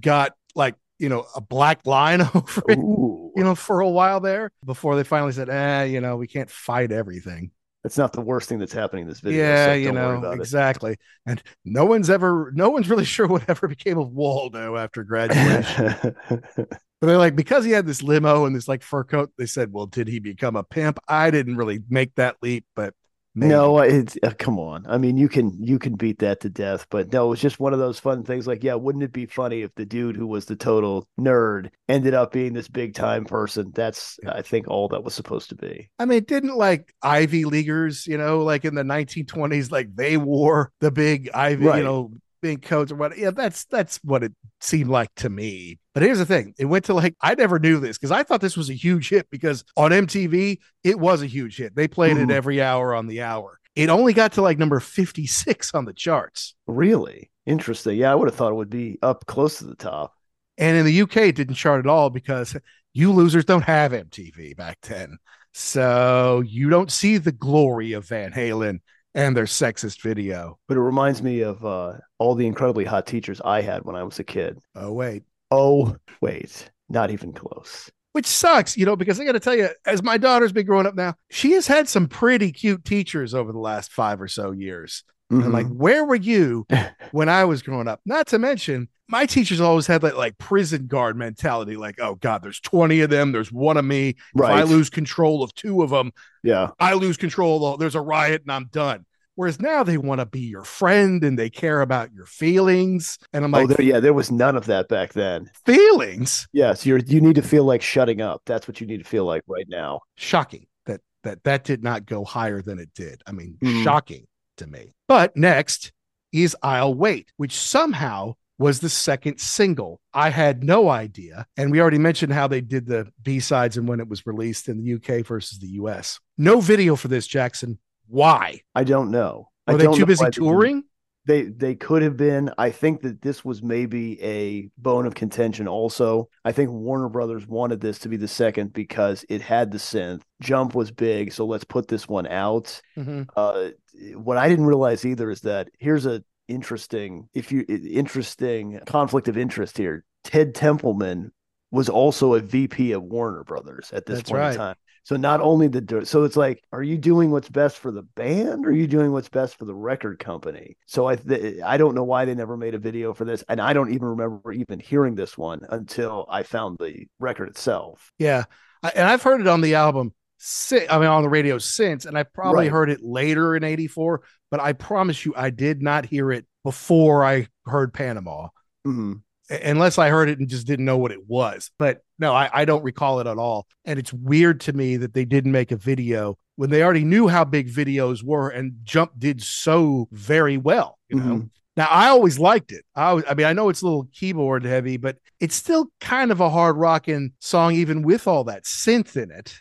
[0.01, 4.21] got like you know a black line over it, Ooh, you know, for a while
[4.21, 7.51] there before they finally said, eh, you know, we can't fight everything.
[7.83, 9.43] That's not the worst thing that's happening in this video.
[9.45, 10.41] yeah, so you know, about it.
[10.41, 10.97] exactly.
[11.27, 16.15] And no one's ever, no one's really sure whatever became of Waldo after graduation.
[17.03, 19.73] But they're like, because he had this limo and this like fur coat, they said,
[19.73, 21.01] well, did he become a pimp?
[21.09, 22.95] I didn't really make that leap, but
[23.35, 23.49] maybe.
[23.49, 24.85] No, it's uh, come on.
[24.87, 27.59] I mean, you can you can beat that to death, but no, it was just
[27.59, 28.47] one of those fun things.
[28.47, 32.15] Like, yeah, wouldn't it be funny if the dude who was the total nerd ended
[32.15, 33.73] up being this big time person?
[33.75, 35.91] That's I think all that was supposed to be.
[35.99, 40.73] I mean, didn't like Ivy Leaguers, you know, like in the 1920s, like they wore
[40.81, 41.79] the big Ivy, Right.
[41.79, 42.13] you know,
[42.43, 43.17] big coats or what.
[43.17, 45.79] Yeah, that's that's what it seemed like to me.
[45.95, 48.41] But here's the thing: it went to like I never knew this because I thought
[48.43, 51.75] this was a huge hit because on MTV it was a huge hit.
[51.75, 52.25] They played Mhm.
[52.25, 53.59] it every hour on the hour.
[53.75, 56.55] It only got to like number 56 on the charts.
[56.67, 57.97] Really interesting.
[57.97, 60.13] Yeah, I would have thought it would be up close to the top.
[60.59, 62.55] And in the UK, it didn't chart at all because
[62.93, 65.17] you losers don't have MTV back then.
[65.55, 68.81] So you don't see the glory of Van Halen
[69.15, 70.59] and their sexist video.
[70.69, 74.03] But it reminds me of uh, all the incredibly hot teachers I had when I
[74.03, 74.59] was a kid.
[74.75, 75.25] Oh, wait.
[75.51, 77.91] Oh, wait, not even close.
[78.13, 80.87] Which sucks, you know, because I got to tell you, as my daughter's been growing
[80.87, 84.51] up now, she has had some pretty cute teachers over the last five or so
[84.51, 85.05] years.
[85.33, 85.77] And I'm like, Mhm.
[85.77, 86.67] where were you
[87.13, 88.01] when I was growing up?
[88.05, 92.43] Not to mention, my teachers always had that like prison guard mentality like, oh God,
[92.43, 93.33] there's 20 of them.
[93.33, 94.17] There's one of me.
[94.35, 96.13] If I lose control of two of them,
[96.43, 97.77] yeah, I lose control.
[97.77, 99.05] There's a riot and I'm done.
[99.35, 103.19] Whereas now they want to be your friend and they care about your feelings.
[103.33, 105.51] And I'm oh, like, there, yeah, there was none of that back then.
[105.65, 106.47] feelings?
[106.53, 108.43] Yes, you're you need to feel like shutting up.
[108.45, 110.01] That's what you need to feel like right now.
[110.17, 113.23] Shocking that that that did not go higher than it did.
[113.27, 113.83] I mean, Mhm.
[113.85, 114.27] shocking
[114.63, 114.95] to me.
[115.09, 115.93] But next
[116.33, 120.01] is I'll Wait, which somehow was the second single.
[120.15, 121.47] I had no idea.
[121.57, 124.69] And we already mentioned how they did the B sides and when it was released
[124.69, 126.21] in the UK versus the US.
[126.39, 127.79] No video for this, Jackson.
[128.07, 128.61] Why?
[128.75, 129.49] I don't know.
[129.67, 130.85] I Were they too busy touring?
[131.25, 132.51] They they could have been.
[132.59, 135.69] I think that this was maybe a bone of contention.
[135.69, 139.79] Also, I think Warner Brothers wanted this to be the second because it had the
[139.79, 140.23] synth.
[140.41, 142.81] Jump was big, so let's put this one out.
[142.99, 143.29] Mhm.
[143.37, 143.69] Uh,
[144.17, 149.39] what I didn't realize either is that here's a interesting, if you interesting conflict of
[149.39, 150.05] interest here.
[150.25, 151.33] Ted Templeman
[151.71, 154.53] was also a VP of Warner Brothers at this That's point right.
[154.53, 154.77] in time.
[155.05, 158.65] So not only the so it's like, are you doing what's best for the band,
[158.65, 160.77] or are you doing what's best for the record company?
[160.87, 163.61] So I th- I don't know why they never made a video for this, and
[163.61, 168.13] I don't even remember even hearing this one until I found the record itself.
[168.19, 168.45] Yeah.
[168.83, 172.05] I, and I've heard it on the album, si- I mean, on the radio since,
[172.05, 172.73] and I probably Right.
[172.73, 177.25] heard it later in 84, but I promise you, I did not hear it before
[177.25, 178.49] I heard Panama,
[178.87, 179.23] Mhm.
[179.51, 181.71] a- unless I heard it and just didn't know what it was.
[181.79, 183.67] But no, I, I don't recall it at all.
[183.85, 187.27] And it's weird to me that they didn't make a video when they already knew
[187.27, 191.35] how big videos were and Jump did so very well, you know?
[191.35, 191.51] Mhm.
[191.77, 192.85] Now I always liked it.
[192.95, 196.31] I, always, I mean, I know it's a little keyboard heavy, but it's still kind
[196.31, 199.55] of a hard rocking song, even with all that synth in it.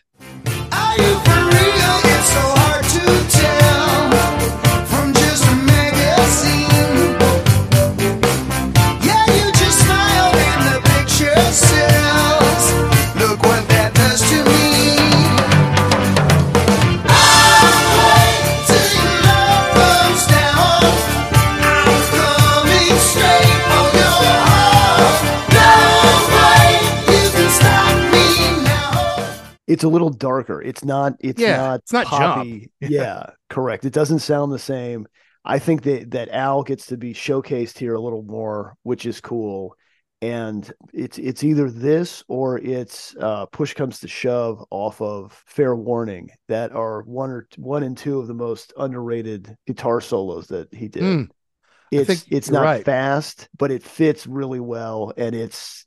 [29.71, 30.61] It's a little darker.
[30.61, 31.13] It's not.
[31.19, 31.79] It's Yeah, not.
[31.81, 32.71] it's not poppy.
[32.79, 33.85] Yeah, correct.
[33.85, 35.07] It doesn't sound the same.
[35.45, 39.21] I think that that Al gets to be showcased here a little more, which is
[39.21, 39.75] cool.
[40.21, 45.75] And it's it's either this or it's uh, push comes to shove off of Fair
[45.75, 50.71] Warning that are one or one and two of the most underrated guitar solos that
[50.73, 51.01] he did.
[51.03, 51.29] Mm,
[51.91, 52.85] it's it's not right.
[52.85, 55.85] fast, but it fits really well, and it's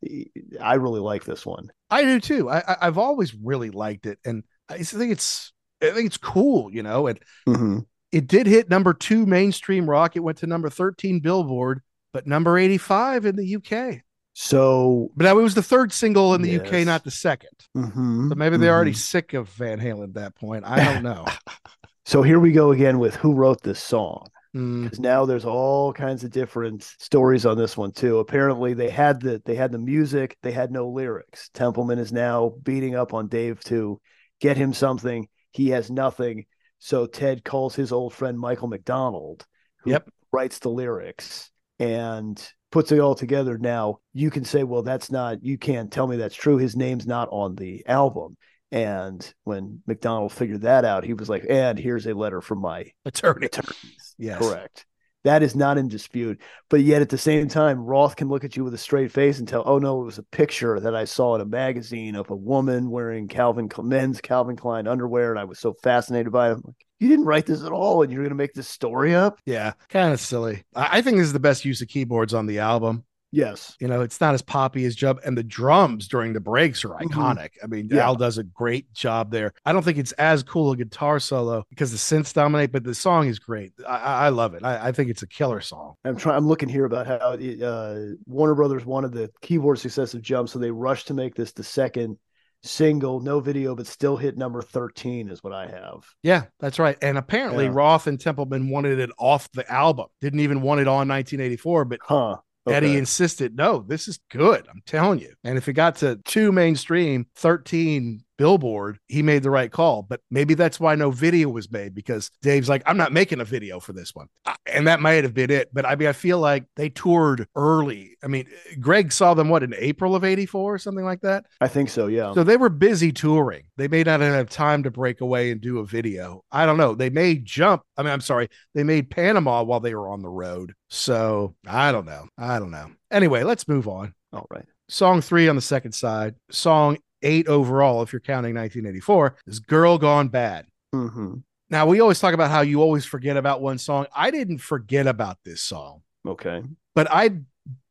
[0.61, 1.71] I really like this one.
[1.91, 2.51] I do too.
[2.51, 5.53] I, I've always really liked it, and I think it's
[5.83, 7.07] I think it's cool, you know.
[7.07, 7.81] And hmm
[8.13, 10.17] It did hit number two mainstream rock.
[10.17, 11.81] It went to number 13 Billboard,
[12.13, 14.03] but number 85 in the UK.
[14.35, 17.51] So, But that was the third single in the UK, not the second.
[17.77, 18.97] mhm, So maybe they're already mhm.
[18.97, 20.65] sick of Van Halen at that point.
[20.65, 21.25] I don't know.
[22.07, 24.29] So here we go again with who wrote this song.
[24.55, 28.19] Mm, because now there's all kinds of different stories on this one too.
[28.19, 31.51] Apparently they had the they had the music, they had no lyrics.
[31.55, 34.01] Templeman is now beating up on Dave to
[34.41, 35.29] get him something.
[35.51, 36.47] He has nothing.
[36.79, 39.45] So Ted calls his old friend Michael McDonald,
[39.79, 40.09] who Yep.
[40.33, 42.41] writes the lyrics and
[42.71, 43.57] puts it all together.
[43.59, 46.59] Now you can say, well, that's not you can't tell me that's true.
[46.59, 48.37] His name's not on the album.
[48.73, 52.91] And when McDonald figured that out, he was like, and here's a letter from my
[53.05, 53.47] attorney.
[53.47, 53.75] attorneys.
[54.17, 54.39] Yes.
[54.39, 54.87] Correct.
[55.25, 56.41] That is not in dispute.
[56.71, 59.39] But yet at the same time, Roth can look at you with a straight face
[59.39, 62.31] and tell, oh no, it was a picture that I saw in a magazine of
[62.31, 66.53] a woman wearing Calvin men's Calvin Klein underwear, and I was so fascinated by it.
[66.53, 69.41] I'm like, you didn't write this at all, and you're gonna make this story up?
[69.47, 70.63] Yeah, kind of silly.
[70.77, 73.05] I, I think this is the best use of keyboards on the album.
[73.35, 73.77] Yes.
[73.81, 76.91] You know, it's not as poppy as Jump, and the drums during the breaks are
[76.91, 77.51] iconic.
[77.63, 78.05] I mean, Yeah.
[78.07, 79.53] Al does a great job there.
[79.65, 82.95] I don't think it's as cool a guitar solo because the synths dominate, but the
[82.95, 83.73] song is great.
[83.87, 84.65] I, I love it.
[84.65, 85.95] I, I think it's a killer song.
[86.05, 86.37] I'm trying.
[86.37, 90.49] I'm looking here about how it, uh, Warner Brothers wanted the keyboard success of Jump,
[90.49, 92.19] so they rushed to make this the second
[92.63, 96.03] single, no video, but still hit number 13 is what I have.
[96.23, 96.97] Yeah, that's right.
[97.03, 97.73] And apparently, Yeah.
[97.75, 100.07] Roth and Templeman wanted it off the album.
[100.23, 102.37] Didn't even want it on 1984, but Huh.
[102.67, 104.67] Eddie insisted, no, this is good.
[104.69, 105.35] I'm telling you.
[105.45, 110.03] And if it got to two mainstream, 13 billboard, he made the right call.
[110.03, 113.45] But maybe that's why no video was made because Dave's like, I'm not making a
[113.45, 114.29] video for this one.
[114.67, 115.71] And that might have been it.
[115.73, 118.17] But I mean, I feel like they toured early.
[118.23, 118.47] I mean,
[118.81, 121.47] Greg saw them, what, in April of 84 or something like that?
[121.61, 122.07] I think so.
[122.07, 122.33] Yeah.
[122.35, 123.65] So they were busy touring.
[123.77, 126.45] They may not have time to break away and do a video.
[126.51, 126.95] I don't know.
[126.95, 127.83] They may jump.
[127.97, 128.49] I mean, I'm sorry.
[128.75, 130.75] They made Panama while they were on the road.
[130.89, 132.29] So I don't know.
[132.39, 132.91] I don't know.
[133.11, 134.15] Anyway, let's move on.
[134.33, 134.65] All right.
[134.89, 136.35] Song three on the second side.
[136.51, 140.67] Song eight overall, if you're counting 1984, is Girl Gone Bad.
[140.93, 141.37] hmm
[141.71, 144.07] Now, we always talk about how you always forget about one song.
[144.15, 146.63] I didn't forget about this song, Okay.
[146.95, 147.41] but I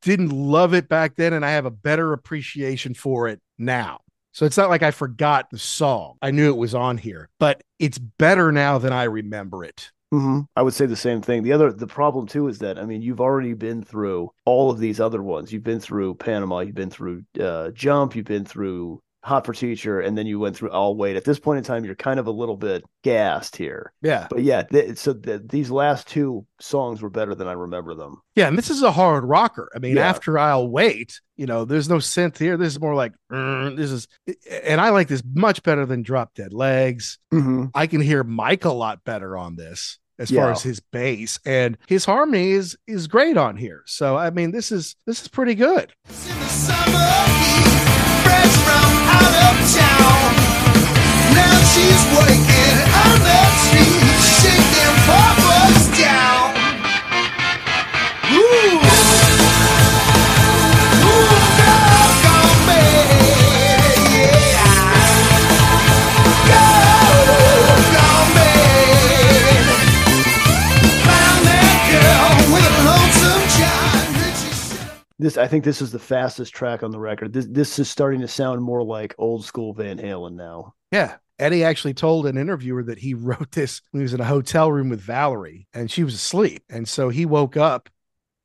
[0.02, 4.00] didn't love it back then, and I have a better appreciation for it now.
[4.32, 6.16] So it's not like I forgot the song.
[6.22, 9.90] I knew it was on here, but it's better now than I remember it.
[10.10, 11.42] hmm I would say the same thing.
[11.44, 14.78] The other, the problem too is that I mean, you've already been through all of
[14.78, 15.52] these other ones.
[15.52, 16.60] You've been through Panama.
[16.60, 18.14] You've been through uh, Jump.
[18.16, 21.16] You've been through Hot for Teacher, and then you went through I'll Wait.
[21.16, 23.92] At this point in time, you're kind of a little bit gassed here.
[24.02, 24.26] Yeah.
[24.30, 28.20] But yeah, th- so th- these last two songs were better than I remember them.
[28.36, 28.48] Yeah.
[28.48, 29.70] And this is a hard rocker.
[29.74, 30.08] I mean, Yeah.
[30.08, 32.56] after I'll wait, you know, there's no synth here.
[32.56, 34.06] This is more like, "Mm," this is,
[34.62, 37.18] and I like this much better than Drop Dead Legs.
[37.32, 37.66] Mm-hmm.
[37.74, 40.42] I can hear Mike a lot better on this as Yeah.
[40.42, 43.82] far as his bass and his harmony is is great on here.
[43.86, 45.92] So I mean this is this is pretty good.
[49.44, 50.30] Out of town.
[51.36, 53.14] Now she's working on
[53.60, 53.83] street,
[75.34, 77.32] This, I think, this is the fastest track on the record.
[77.32, 80.74] This, this is starting to sound more like old school Van Halen now.
[80.92, 81.16] Yeah.
[81.40, 84.70] Eddie actually told an interviewer that he wrote this when he was in a hotel
[84.70, 86.62] room with Valerie and she was asleep.
[86.70, 87.88] And so he woke up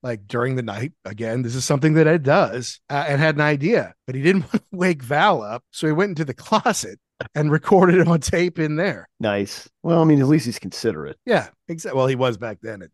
[0.02, 0.94] like during the night.
[1.06, 4.42] Again, this is something that Ed does uh, and had an idea, but he didn't
[4.54, 5.64] want to wake Val up.
[5.72, 7.00] So he went into the closet
[7.36, 9.08] and recorded it on tape in there.
[9.20, 9.70] Nice.
[9.84, 11.18] Well, I mean, at least he's considerate.
[11.26, 11.50] Yeah.
[11.68, 11.96] Exactly.
[11.96, 12.82] Well, he was back then.
[12.82, 12.92] It,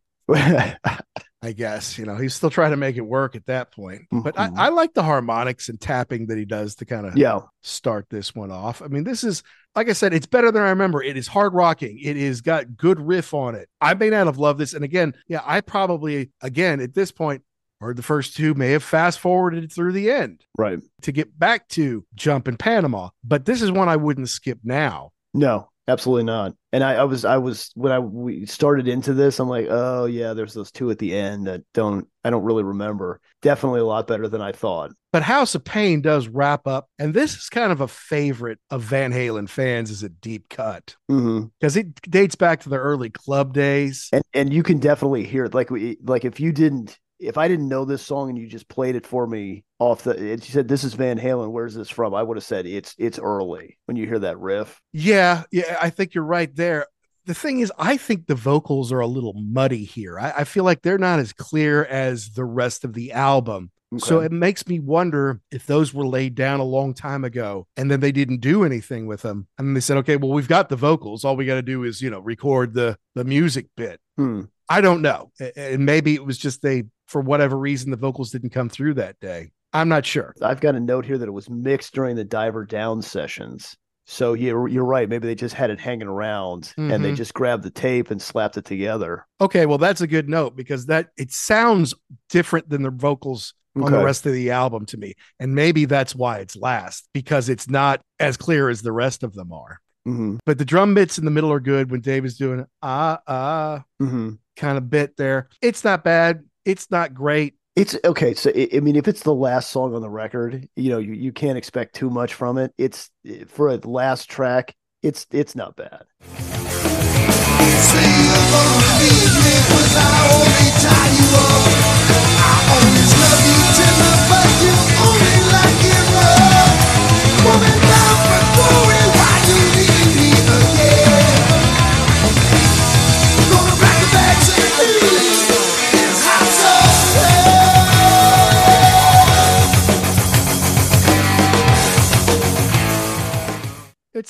[1.46, 4.04] I guess, you know, he's still trying to make it work at that point.
[4.12, 4.58] But I, Mhm.
[4.58, 7.42] I like the harmonics and tapping that he does to kind of yeah.
[7.62, 8.82] start this one off.
[8.82, 9.44] I mean, this is
[9.76, 11.04] like I said, it's better than I remember.
[11.04, 12.00] It is hard rocking.
[12.02, 13.68] It is got good riff on it.
[13.82, 14.74] I may not have loved this.
[14.74, 17.44] And again, yeah, I probably again at this point
[17.82, 20.80] heard the first two, may have fast forwarded through the end Right.
[21.04, 23.10] to get back to Jump in Panama.
[23.24, 25.12] But this is one I wouldn't skip now.
[25.34, 26.54] No, absolutely not.
[26.72, 30.06] And I, I was, I was when I we started into this, I'm like, oh
[30.06, 33.22] yeah, there's those two at the end that don't, I don't really remember.
[33.42, 34.92] Definitely a lot better than I thought.
[35.14, 38.82] But House of Pain does wrap up, and this is kind of a favorite of
[38.82, 41.46] Van Halen fans as a deep cut mm-hmm.
[41.60, 44.10] because it dates back to the early club days.
[44.12, 45.54] And and you can definitely hear it.
[45.54, 48.68] Like we, like if you didn't, if I didn't know this song and you just
[48.68, 51.90] played it for me off the, and you said this is Van Halen, where's this
[51.90, 52.14] from?
[52.14, 54.82] I would have said it's it's early when you hear that riff.
[54.94, 56.88] Yeah, yeah, I think you're right there.
[57.26, 60.20] the thing is, I think the vocals are a little muddy here.
[60.20, 63.72] I, I feel like they're not as clear as the rest of the album.
[63.98, 67.90] So it makes me wonder if those were laid down a long time ago and
[67.90, 69.48] then they didn't do anything with them.
[69.58, 71.24] And they said, okay, well, we've got the vocals.
[71.24, 74.02] All we got to do is, you know, record the the music bit.
[74.18, 74.42] Hmm.
[74.70, 75.32] I don't know.
[75.56, 79.20] And maybe it was just they, for whatever reason, the vocals didn't come through that
[79.20, 79.52] day.
[79.74, 80.34] I'm not sure.
[80.42, 83.76] I've got a note here that it was mixed during the Diver Down sessions.
[84.08, 85.10] So you're you're right.
[85.10, 87.16] Maybe they just had it hanging around and they Mhm.
[87.18, 89.26] just grabbed the tape and slapped it together.
[89.42, 91.96] Okay, well, that's a good note because that it sounds
[92.30, 95.16] different than the vocals on the rest of the album to me.
[95.40, 99.34] And maybe that's why it's last because it's not as clear as the rest of
[99.34, 99.82] them are.
[100.08, 100.38] Mm-hmm.
[100.46, 103.84] But the drum bits in the middle are good when Dave is doing ah ah
[104.02, 104.34] Mm-hmm.
[104.56, 105.50] Kind of bit there.
[105.62, 106.44] It's not bad.
[106.66, 107.56] It's not great.
[107.76, 108.34] It's okay.
[108.34, 111.14] So I I mean, if it's the last song on the record, you know, you,
[111.14, 112.74] you can't expect too much from it.
[112.78, 113.10] It's
[113.48, 114.76] for a last track.
[115.04, 116.06] It's it's not bad.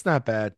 [0.05, 0.53] It's not bad.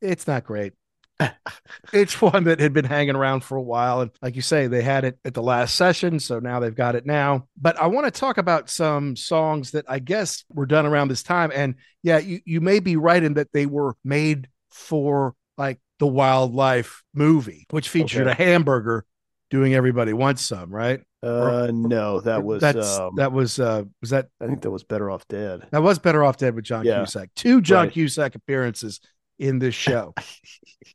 [0.00, 0.72] It's not great.
[1.92, 4.00] it's one that had been hanging around for a while.
[4.00, 6.18] And like you say, they had it at the last session.
[6.18, 7.46] So now they've got it now.
[7.60, 11.22] But I want to talk about some songs that I guess were done around this
[11.22, 11.52] time.
[11.54, 16.06] And yeah, you, you may be right in that they were made for like the
[16.06, 18.30] Wild Life movie, which featured Okay.
[18.30, 19.04] a hamburger
[19.50, 21.00] doing everybody wants some, right?
[21.22, 24.84] Uh, no, that was That's um, that was uh was that I think that was
[24.84, 25.66] Better Off Dead.
[25.70, 26.98] that was better off dead with John Yeah.
[27.00, 27.28] Cusack.
[27.36, 27.92] Two John Right.
[27.92, 29.00] Cusack appearances
[29.38, 30.14] in this show.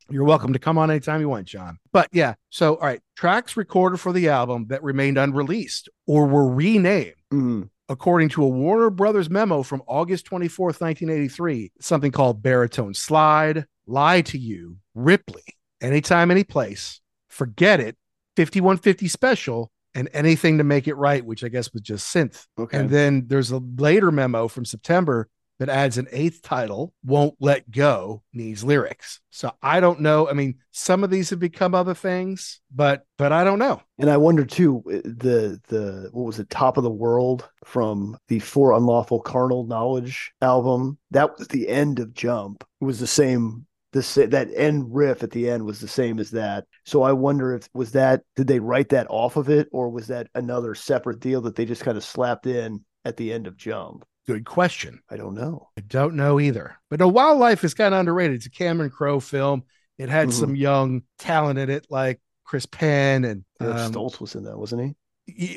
[0.09, 1.77] You're welcome to come on anytime you want, John.
[1.93, 6.47] But yeah, so all right, tracks recorded for the album that remained unreleased or were
[6.51, 7.69] renamed Mhm.
[7.89, 14.21] according to a Warner Brothers memo from August 24th, 1983, something called Baritone Slide, Lie
[14.21, 15.43] to You, Ripley,
[15.81, 17.95] Anytime, Anyplace, Forget It,
[18.37, 22.45] 5150 Special, and Anything to Make It Right, which I guess was just synth.
[22.59, 22.77] Okay.
[22.77, 27.71] And then there's a later memo from September that adds an eighth title, Won't Let
[27.71, 29.21] Go, needs lyrics.
[29.29, 30.29] So I don't know.
[30.29, 33.81] I mean, some of these have become other things, but but I don't know.
[33.97, 38.17] And I wonder too, uh, the the what was it, Top of the World from
[38.27, 40.97] the For Unlawful Carnal Knowledge album?
[41.11, 42.65] That was the end of Jump.
[42.81, 43.65] It was the same.
[43.93, 46.65] The that end riff at the end was the same as that.
[46.85, 50.07] So I wonder if was that did they write that off of it, or was
[50.07, 53.57] that another separate deal that they just kind of slapped in at the end of
[53.57, 54.05] Jump?
[54.27, 55.01] Good question.
[55.09, 55.69] I don't know.
[55.77, 56.77] I don't know either.
[56.89, 58.37] But no, Wild Life is kind of underrated.
[58.37, 59.63] It's a Cameron Crowe film.
[59.97, 60.33] It had Mhm.
[60.33, 64.81] some young talent in it, like Chris Penn and um, Stoltz was in that, wasn't
[64.83, 64.95] he?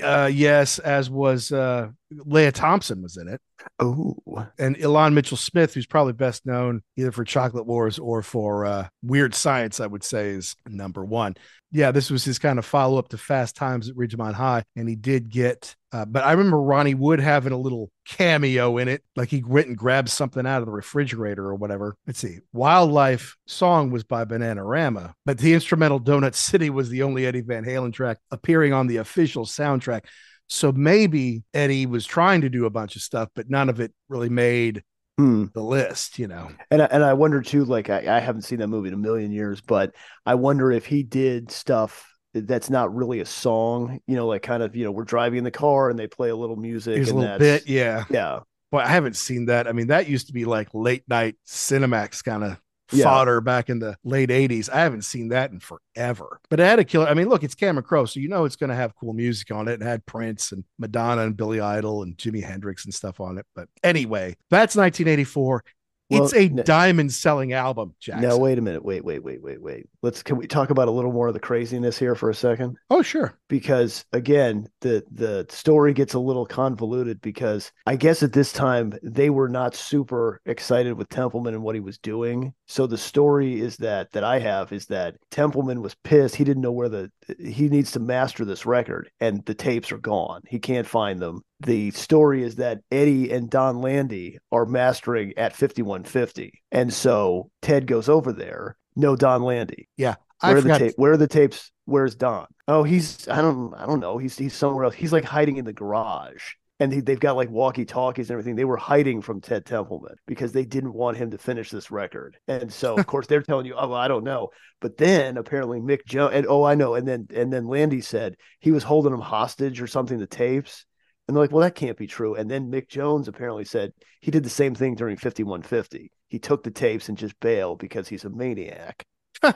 [0.02, 3.40] Uh, yes, as was uh, Lea Thompson was in it,
[3.78, 4.16] Oh,
[4.58, 8.88] and Ilan Mitchell Smith, who's probably best known either for Chocolate Wars or for uh,
[9.02, 11.34] Weird Science, I would say is number one.
[11.70, 14.88] Yeah, this was his kind of follow up to Fast Times at Ridgemont High, and
[14.88, 15.74] he did get.
[15.90, 19.68] Uh, but I remember Ronnie Wood having a little cameo in it, like he went
[19.68, 21.96] and grabbed something out of the refrigerator or whatever.
[22.06, 22.40] Let's see.
[22.52, 27.40] Wild Life song was by Bananarama, but the instrumental Donut City was the only Eddie
[27.40, 30.04] Van Halen track appearing on the official soundtrack.
[30.48, 33.92] So maybe Eddie was trying to do a bunch of stuff, but none of it
[34.08, 34.82] really made
[35.16, 35.46] hmm.
[35.54, 36.50] the list, you know.
[36.70, 38.98] And I, and I wonder too, like I, I haven't seen that movie in a
[38.98, 39.94] million years, but
[40.26, 44.62] I wonder if he did stuff that's not really a song, you know, like kind
[44.62, 47.10] of, you know, we're driving in the car and they play a little music Here's
[47.10, 48.04] a little that's, bit, yeah.
[48.10, 48.40] yeah,
[48.70, 49.66] Boy, I haven't seen that.
[49.66, 52.60] I mean, that used to be like late night Cinemax kind of
[52.92, 53.04] Yeah.
[53.04, 54.68] fodder back in the late 80s.
[54.70, 56.38] I haven't seen that in forever.
[56.50, 57.06] But it had a killer.
[57.06, 59.50] I mean, look, it's Cameron Crowe, so you know it's going to have cool music
[59.50, 59.80] on it.
[59.80, 63.46] It had Prince and Madonna and Billy Idol and Jimi Hendrix and stuff on it.
[63.54, 65.64] But anyway, that's 1984.
[66.10, 68.28] It's a a n- diamond selling album, Jackson.
[68.28, 69.86] Now wait a minute, wait, wait, wait, wait, wait.
[70.02, 72.76] Let's can we talk about a little more of the craziness here for a second?
[72.90, 73.38] Oh, sure.
[73.48, 78.94] Because again, the the story gets a little convoluted because I guess at this time
[79.02, 82.54] they were not super excited with Templeman and what he was doing.
[82.66, 86.36] So the story is that that I have is that Templeman was pissed.
[86.36, 89.98] He didn't know where the he needs to master this record and the tapes are
[89.98, 90.42] gone.
[90.48, 91.42] He can't find them.
[91.60, 96.62] The story is that Eddie and Donn Landee are mastering at 5150.
[96.70, 98.76] And so Ted goes over there.
[98.96, 99.88] No Donn Landee.
[99.96, 100.16] Yeah.
[100.40, 100.94] I Where are the tape?
[100.96, 101.72] Where are the tapes?
[101.84, 102.46] Where's Don?
[102.68, 104.18] Oh, he's I don't I don't know.
[104.18, 104.94] He's he's somewhere else.
[104.94, 106.52] He's like hiding in the garage.
[106.80, 108.54] and they, they've got like walkie talkies and everything.
[108.54, 112.36] They were hiding from Ted Templeman because they didn't want him to finish this record.
[112.46, 115.80] And so, of course, they're telling you, "Oh, well, I don't know." But then apparently
[115.80, 116.94] Mick Jones and oh, I know.
[116.94, 120.18] And then and then Landee said he was holding them hostage or something.
[120.18, 120.84] The tapes.
[121.28, 122.34] And they're like, well, that can't be true.
[122.34, 126.10] And then Mick Jones apparently said he did the same thing during 5150.
[126.28, 129.04] He took the tapes and just bailed because he's a maniac.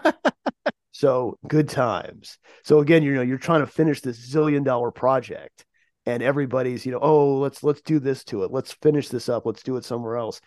[0.92, 2.38] so good times.
[2.62, 5.64] So again, you know, you're trying to finish this zillion dollar project
[6.04, 8.50] and everybody's, you know, oh, let's let's do this to it.
[8.50, 9.46] Let's finish this up.
[9.46, 10.40] Let's do it somewhere else.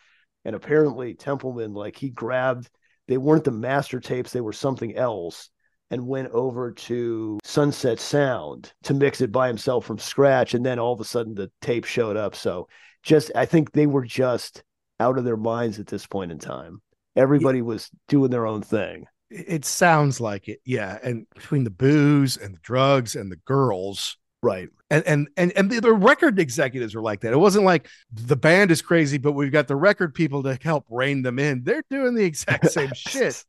[0.44, 2.70] And apparently Templeman, like he grabbed,
[3.08, 5.50] they weren't the master tapes, they were something else
[5.92, 10.54] and went over to Sunset Sound to mix it by himself from scratch.
[10.54, 12.36] And then all of a sudden the tape showed up.
[12.36, 12.68] So
[13.04, 14.64] just, I think they were just
[15.00, 16.82] out of their minds at this point in time.
[17.16, 19.06] Everybody was doing their own thing.
[19.30, 20.98] It sounds like it, yeah.
[21.04, 24.70] And between the booze and the drugs and the girls, Right.
[24.92, 27.34] and and and and the, the record executives were like that.
[27.34, 30.86] It wasn't like the band is crazy, but we've got the record people to help
[30.92, 31.64] rein them in.
[31.64, 33.44] They're doing the exact same shit,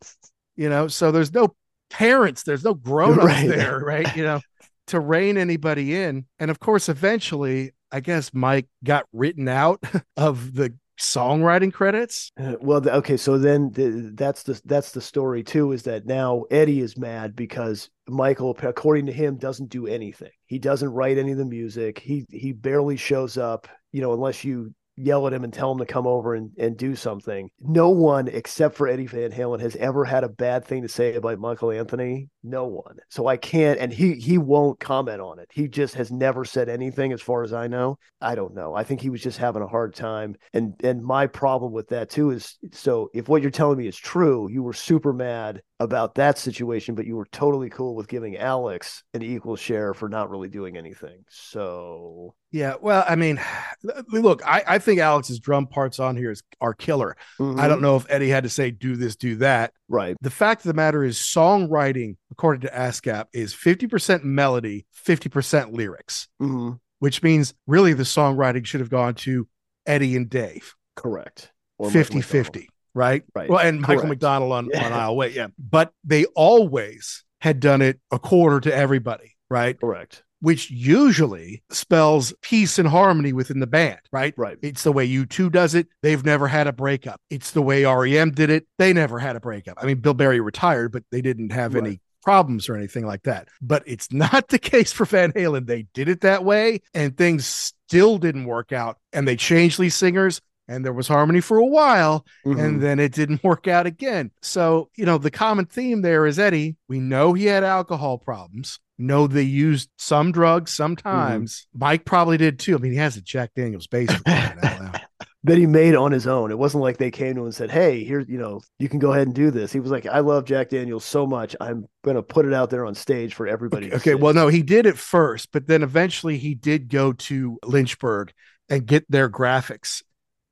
[0.57, 0.89] you know.
[0.89, 1.55] So there's no
[1.91, 3.49] parents, there's no grown ups Right.
[3.49, 4.17] there, right?
[4.17, 4.41] You know,
[4.89, 6.27] to rein anybody in.
[6.39, 9.83] And of course, eventually, I guess Mike got written out
[10.17, 12.31] of the songwriting credits.
[12.41, 15.73] Uh, Well, okay, so then the, that's the that's the story too.
[15.73, 20.31] Is that now Eddie is mad because Michael, according to him, doesn't do anything.
[20.47, 21.99] He doesn't write any of the music.
[21.99, 23.69] He he barely shows up.
[23.93, 26.77] You know, unless you yell at him and tell him to come over and, and
[26.77, 27.51] do something.
[27.61, 31.15] No one except for Eddie Van Halen has ever had a bad thing to say
[31.15, 32.29] about Michael Anthony.
[32.43, 32.97] No one.
[33.09, 35.49] So I can't, and he he won't comment on it.
[35.53, 37.99] He just has never said anything, as far as I know.
[38.21, 38.75] I don't know.
[38.75, 40.37] I think he was just having a hard time.
[40.53, 43.97] And and my problem with that too is so if what you're telling me is
[43.97, 48.37] true, you were super mad about that situation, but you were totally cool with giving
[48.37, 51.25] Alex an equal share for not really doing anything.
[51.29, 53.41] So Yeah, well, I mean,
[54.09, 57.17] look, I, I think Alex's drum parts on here is are killer.
[57.39, 59.71] I don't know if Eddie had to say do this, do that.
[59.71, 59.95] Mm-hmm.
[59.95, 60.17] Right.
[60.21, 66.29] The fact of the matter is, songwriting, according to ASCAP, is 50% melody, 50% lyrics,
[66.39, 69.47] hmm which means really the songwriting should have gone to
[69.85, 71.53] Eddie and Dave Correct.
[71.79, 72.47] Or 50 McDonald.
[72.47, 73.23] 50, right?
[73.35, 73.49] Right.
[73.49, 74.09] Well, and Michael Correct.
[74.09, 74.87] McDonald on, Yeah.
[74.87, 75.35] on I'll Wait.
[75.35, 75.49] Yeah.
[75.59, 79.79] But they always had done it a quarter to everybody, right?
[79.79, 80.25] Correct.
[80.41, 84.35] Which usually spells peace and harmony within the band, right?
[84.37, 84.59] Right.
[84.63, 85.89] It's the way U2 does it.
[86.03, 87.21] They've never had a breakup.
[87.31, 88.67] It's the way REM did it.
[88.79, 89.79] They never had a breakup.
[89.81, 91.85] I mean, Bill Berry retired, but they didn't have Right.
[91.87, 93.49] any problems or anything like that.
[93.63, 95.67] But it's not the case for Van Halen.
[95.67, 98.99] They did it that way and things still didn't work out.
[99.13, 102.61] And they changed lead singers and there was harmony for a while Mhm.
[102.61, 104.31] and then it didn't work out again.
[104.43, 106.77] So, you know, the common theme there is Eddie.
[106.89, 108.79] We know he had alcohol problems.
[108.99, 111.67] Know they used some drugs sometimes.
[111.75, 112.75] Mike probably did too.
[112.75, 114.11] I mean, he has a Jack Daniels bass.
[114.13, 115.01] for crying out loud.
[115.45, 116.51] that he made on his own.
[116.51, 118.99] It wasn't like they came to him and said, Hey, here, you know, you can
[118.99, 119.71] go ahead and do this.
[119.73, 121.55] He was like, I love Jack Daniels so much.
[121.61, 123.91] I'm going to put it out there on stage for everybody.
[123.91, 127.59] to Okay, well, no, he did it first, but then eventually he did go to
[127.65, 128.33] Lynchburg
[128.69, 130.03] and get their graphics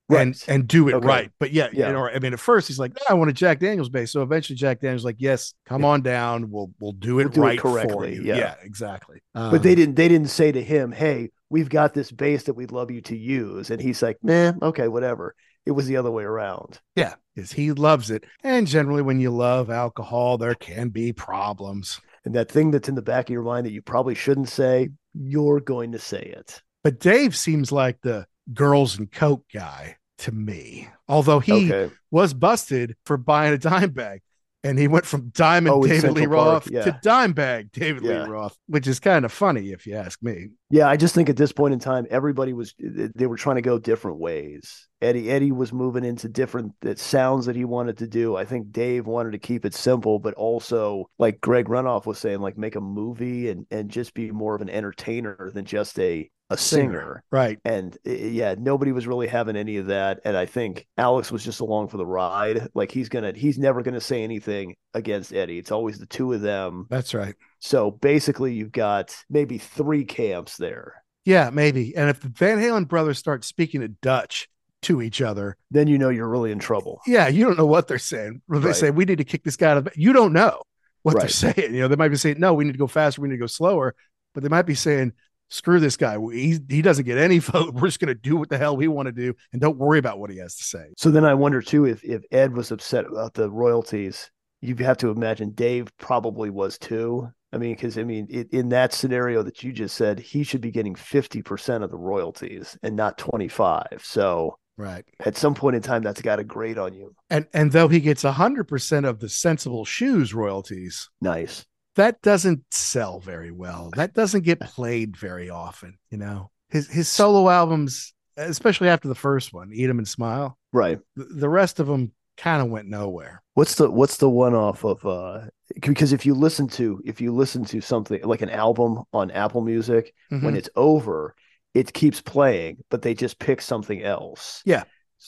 [0.09, 0.37] Right.
[0.49, 1.07] and do it Okay.
[1.07, 1.31] right.
[1.41, 1.87] But yeah, Yeah.
[1.89, 4.13] you know, I mean, at first he's like, no, I want a Jack Daniels bass.
[4.13, 6.51] So eventually Jack Daniels like, yes, come on down.
[6.51, 8.23] We'll we'll do it We'll do it right for correctly, you.
[8.23, 8.55] yeah.
[8.63, 9.23] exactly.
[9.33, 12.55] but they Um, didn't, they didn't say to him, Hey, we've got this bass that
[12.55, 13.71] we'd love you to use.
[13.71, 15.35] And he's like, nah, okay, whatever.
[15.67, 16.81] It was the other way around.
[16.97, 18.25] Yeah, because he loves it.
[18.43, 22.01] And generally, when you love alcohol, there can be problems.
[22.27, 24.91] And that thing that's in the back of your mind that you probably shouldn't say,
[25.15, 26.61] you're going to say it.
[26.83, 30.89] But Dave seems like the girls and coke guy to me.
[31.09, 31.95] Although he okay.
[32.11, 34.23] was busted for buying a dime bag.
[34.65, 36.85] And he went from Diamond Oh, David Lee Roth yeah.
[36.85, 38.23] to Dime Bag David Yeah.
[38.23, 40.49] Lee Roth, which is kind of funny if you ask me.
[40.71, 43.63] Yeah, I just think at this point in time, everybody was they were trying to
[43.63, 44.89] go different ways.
[45.03, 48.37] Eddie Eddie was moving into different that sounds that he wanted to do.
[48.37, 52.41] I think Dave wanted to keep it simple, but also like Greg Renoff was saying,
[52.41, 56.31] like make a movie and and just be more of an entertainer than just a
[56.51, 57.23] a singer.
[57.33, 57.59] Right.
[57.65, 60.21] And uh, yeah, nobody was really having any of that.
[60.25, 62.69] And I think Alex was just along for the ride.
[62.75, 65.59] Like he's gonna he's never gonna say anything against Eddie.
[65.59, 66.87] It's always the two of them.
[66.91, 67.35] That's right.
[67.61, 71.03] So basically, you've got maybe three camps there.
[71.25, 71.97] Yeah, maybe.
[71.97, 74.49] And if the Van Halen brothers start speaking in Dutch
[74.83, 77.01] to each other, Then you know you're really in trouble.
[77.07, 78.43] yeah, you don't know what they're saying.
[78.51, 78.77] They Right.
[78.77, 80.61] say we need to kick this guy out of you don't know
[81.03, 81.21] what Right.
[81.23, 81.75] they're saying.
[81.75, 83.41] You know, they might be saying, no, we need to go faster, we need to
[83.41, 83.95] go slower,
[84.35, 85.15] but they might be saying,
[85.49, 86.19] screw this guy.
[86.33, 87.75] He, he doesn't get any vote.
[87.75, 89.99] We're just going to do what the hell we want to do and don't worry
[89.99, 90.87] about what he has to say.
[90.97, 94.31] So then I wonder too if if Ed was upset about the royalties.
[94.61, 97.29] You have to imagine Dave probably was too.
[97.53, 100.61] I mean, because I mean, it, in that scenario that you just said, he should
[100.63, 104.01] be getting 50% of the royalties and not 25.
[104.03, 105.05] So Right.
[105.21, 107.15] at some point in time, that's got to grate on you.
[107.31, 111.65] And and though he gets 100% of the sensible shoes royalties, Nice.
[111.97, 113.91] That doesn't sell very well.
[113.97, 116.51] That doesn't get played very often, you know.
[116.71, 120.99] His his solo albums, especially after the first one, Eat 'em and Smile, Right.
[121.17, 123.43] the, the rest of them kind of went nowhere.
[123.55, 125.43] What's the what's the one off of uh
[125.81, 129.61] because if you listen to if you listen to something like an album on Apple
[129.61, 130.57] Music when Mhm.
[130.57, 131.35] it's over
[131.75, 134.63] it keeps playing but they just pick something else.
[134.65, 134.83] Yeah.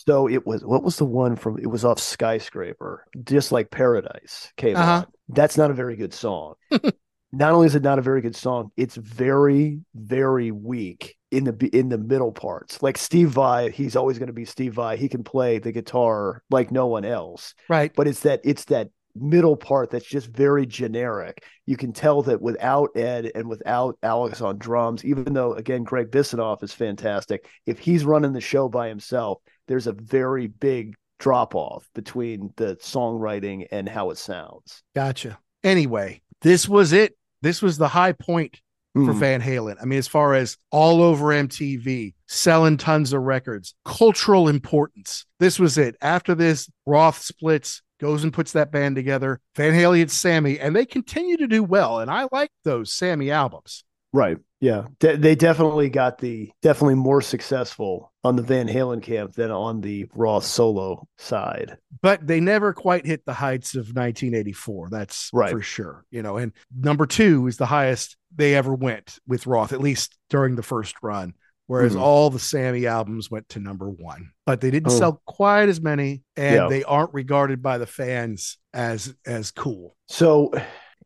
[0.05, 4.53] So it was what was the one from it was off Skyscraper just like Paradise
[4.57, 4.93] came Uh-huh.
[4.93, 5.07] on.
[5.31, 6.55] That's not a very good song.
[7.33, 11.71] not only is it not a very good song, it's very very weak in the
[11.73, 12.83] in the middle parts.
[12.83, 14.97] Like Steve Vai, he's always going to be Steve Vai.
[14.99, 17.91] He can play the guitar like no one else Right.
[17.97, 21.43] but it's that it's that middle part that's just very generic.
[21.65, 26.11] You can tell that without Ed and without Alex on drums, even though again Gregg
[26.11, 31.55] Bissonette is fantastic, if he's running the show by himself, there's a very big drop
[31.55, 34.83] off between the songwriting and how it sounds.
[34.95, 35.39] Gotcha.
[35.65, 37.17] Anyway, this was it.
[37.43, 38.61] This was the high point
[38.95, 39.19] for Mhm.
[39.19, 39.77] Van Halen.
[39.81, 45.27] I mean, as far as all over MTV, selling tons of records, cultural importance.
[45.39, 45.97] This was it.
[46.01, 49.41] After this, Roth splits, goes and puts that band together.
[49.55, 52.01] Van Halen and Sammy, and they continue to do well.
[52.01, 53.85] And I like those Sammy albums.
[54.13, 54.39] Right.
[54.61, 54.87] Yeah.
[55.01, 59.81] De- they definitely got the definitely more successful on the Van Halen camp than on
[59.83, 61.77] the Roth solo side.
[62.03, 64.89] but they never quite hit the heights of 1984.
[64.91, 65.51] That's Right.
[65.51, 66.05] for sure.
[66.11, 70.17] You know, and number two is the highest they ever went with Roth, at least
[70.31, 71.35] during the first run.
[71.69, 72.01] Whereas Mhm.
[72.01, 74.99] all the Sammy albums went to number one, but they didn't Oh.
[74.99, 76.69] sell quite as many, and Yeah.
[76.69, 79.97] they aren't regarded by the fans as as cool.
[80.07, 80.53] So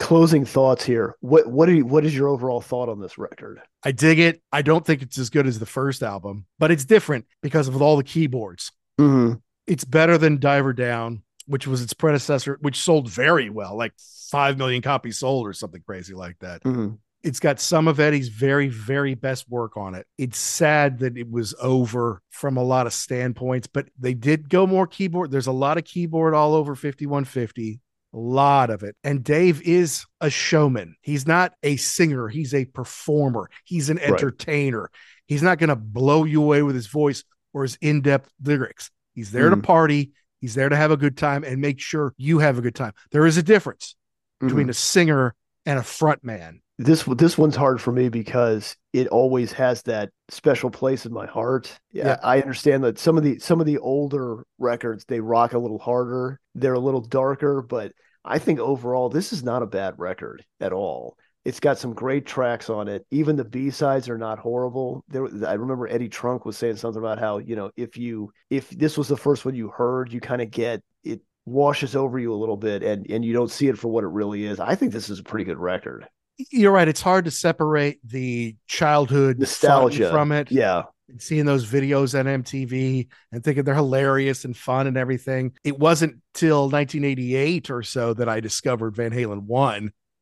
[0.01, 1.15] closing thoughts here.
[1.21, 3.61] What what are you, what is your overall thought on this record?
[3.85, 4.43] I dig it.
[4.51, 7.81] I don't think it's as good as the first album, but it's different because of
[7.81, 8.73] all the keyboards.
[8.99, 9.37] Mm-hmm.
[9.67, 13.95] it's better than Diver Down, which was its predecessor, which sold very well, like
[14.31, 16.63] 5 million copies sold or something crazy like that.
[16.65, 16.97] Mm-hmm.
[17.23, 20.07] It's got some of Eddie's very, very best work on it.
[20.19, 24.67] It's sad that it was over from a lot of standpoints, but they did go
[24.67, 25.31] more keyboard.
[25.31, 27.81] There's a lot of keyboard all over 5150,
[28.13, 28.97] a lot of it.
[29.05, 30.97] And Dave is a showman.
[31.01, 34.09] He's not a singer, he's a performer, he's an Right.
[34.11, 34.91] entertainer.
[35.27, 37.23] He's not going to blow you away with his voice
[37.53, 38.91] or his in depth lyrics.
[39.15, 39.63] He's there to Mhm.
[39.63, 40.13] party.
[40.41, 42.93] He's there to have a good time and make sure you have a good time.
[43.13, 43.95] There is a difference
[44.41, 45.35] between a singer
[45.67, 46.63] and a front man.
[46.81, 51.27] This this one's hard for me because it always has that special place in my
[51.27, 51.79] heart.
[51.93, 52.19] Yeah, Yeah.
[52.23, 55.79] I understand that some of the some of the older records they rock a little
[55.79, 57.93] harder, they're a little darker, but
[58.25, 61.17] I think overall this is not a bad record at all.
[61.45, 63.07] It's got some great tracks on it.
[63.11, 65.05] Even the B sides are not horrible.
[65.09, 68.71] There, I remember Eddie Trunk was saying something about how you know if you if
[68.71, 72.33] this was the first one you heard, you kind of get it washes over you
[72.33, 74.61] a little bit, and and you don't see it for what it really is.
[74.61, 76.07] I think this is a pretty good record.
[76.51, 76.89] You're right.
[76.89, 80.51] It's hard to separate the childhood Nostalgia from it.
[80.51, 80.83] Yeah,
[81.19, 85.53] Seeing those videos on MTV and thinking they're hilarious and fun and everything.
[85.65, 89.75] It wasn't till 1988 or so that I discovered Van Halen 1.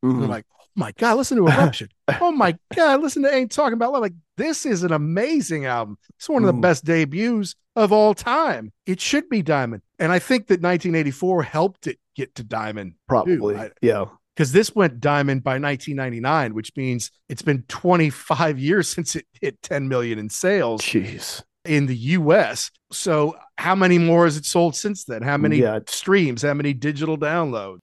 [0.03, 0.23] And Mhm.
[0.25, 1.89] I'm like, oh my God, listen to Eruption.
[2.23, 4.01] oh my God, listen to Ain't Talking About Love.
[4.03, 5.99] Like, this is an amazing album.
[6.17, 6.63] It's one of the Mhm.
[6.63, 8.73] best debuts of all time.
[8.87, 9.83] It should be Diamond.
[9.99, 12.95] And I think that 1984 helped it get to Diamond.
[13.07, 13.57] probably.
[13.57, 14.07] I- yeah.
[14.39, 19.61] Because this went diamond by 1999, which means it's been 25 years since it hit
[19.63, 21.43] 10 million in sales Jeez.
[21.65, 22.71] in the US.
[22.93, 25.23] So, how many more has it sold since then?
[25.23, 25.81] How many Yeah.
[25.89, 26.43] streams?
[26.43, 27.81] How many digital downloads?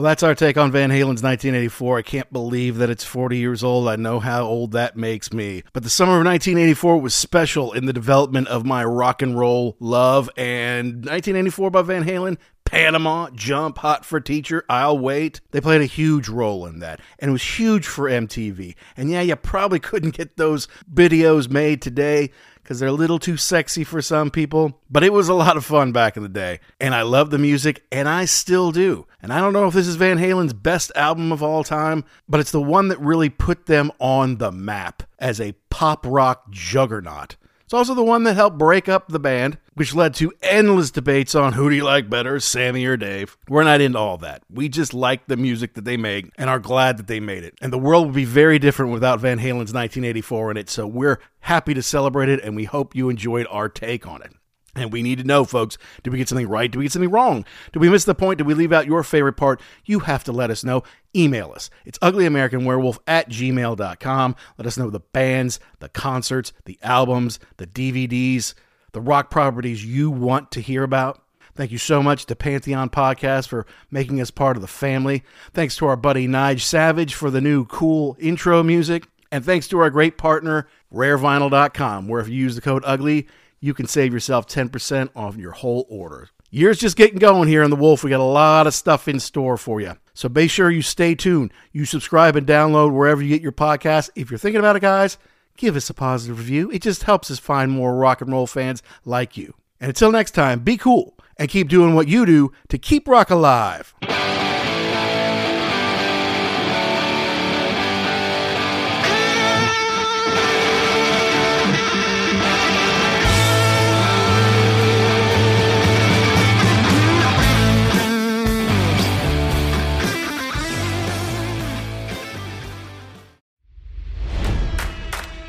[0.00, 1.98] Well, that's our take on Van Halen's 1984.
[1.98, 3.86] I can't believe that it's 40 years old.
[3.86, 5.62] I know how old that makes me.
[5.74, 9.76] But the summer of 1984 was special in the development of my rock and roll
[9.78, 10.30] love.
[10.38, 15.42] And 1984 by Van Halen, Panama, Jump, Hot for Teacher, I'll Wait.
[15.50, 17.00] They played a huge role in that.
[17.18, 18.76] And it was huge for MTV.
[18.96, 22.30] And yeah, you probably couldn't get those videos made today
[22.70, 24.78] because they're a little too sexy for some people.
[24.88, 26.60] But it was a lot of fun back in the day.
[26.78, 29.08] And I love the music, and I still do.
[29.20, 32.38] And I don't know if this is Van Halen's best album of all time, but
[32.38, 37.34] it's the one that really put them on the map as a pop rock juggernaut.
[37.70, 41.36] It's also the one that helped break up the band, which led to endless debates
[41.36, 43.36] on who do you like better, Sammy or Dave.
[43.48, 44.42] We're not into all that.
[44.50, 47.54] We just like the music that they make and are glad that they made it.
[47.62, 51.20] And the world would be very different without Van Halen's 1984 in it, so we're
[51.42, 54.32] happy to celebrate it and we hope you enjoyed our take on it.
[54.80, 56.70] And we need to know, folks, did we get something right?
[56.70, 57.44] Did we get something wrong?
[57.72, 58.38] Did we miss the point?
[58.38, 59.60] Did we leave out your favorite part?
[59.84, 60.82] You have to let us know.
[61.14, 61.68] Email us.
[61.84, 64.36] It's uglyamericanwerewolf at gmail.com.
[64.56, 68.54] Let us know the bands, the concerts, the albums, the DVDs,
[68.92, 71.22] the rock properties you want to hear about.
[71.54, 75.24] Thank you so much to Pantheon Podcast for making us part of the family.
[75.52, 79.08] Thanks to our buddy Nige Savage for the new cool intro music.
[79.30, 83.26] And thanks to our great partner, rarevinyl.com, where if you use the code UGLY,
[83.60, 86.28] you can save yourself 10% off your whole order.
[86.50, 88.02] Year's just getting going here on The Wolf.
[88.02, 89.94] We got a lot of stuff in store for you.
[90.14, 91.52] So be sure you stay tuned.
[91.72, 94.10] You subscribe and download wherever you get your podcasts.
[94.16, 95.16] If you're thinking about it, guys,
[95.56, 96.70] give us a positive review.
[96.70, 99.54] It just helps us find more rock and roll fans like you.
[99.78, 103.30] And until next time, be cool and keep doing what you do to keep rock
[103.30, 103.94] alive.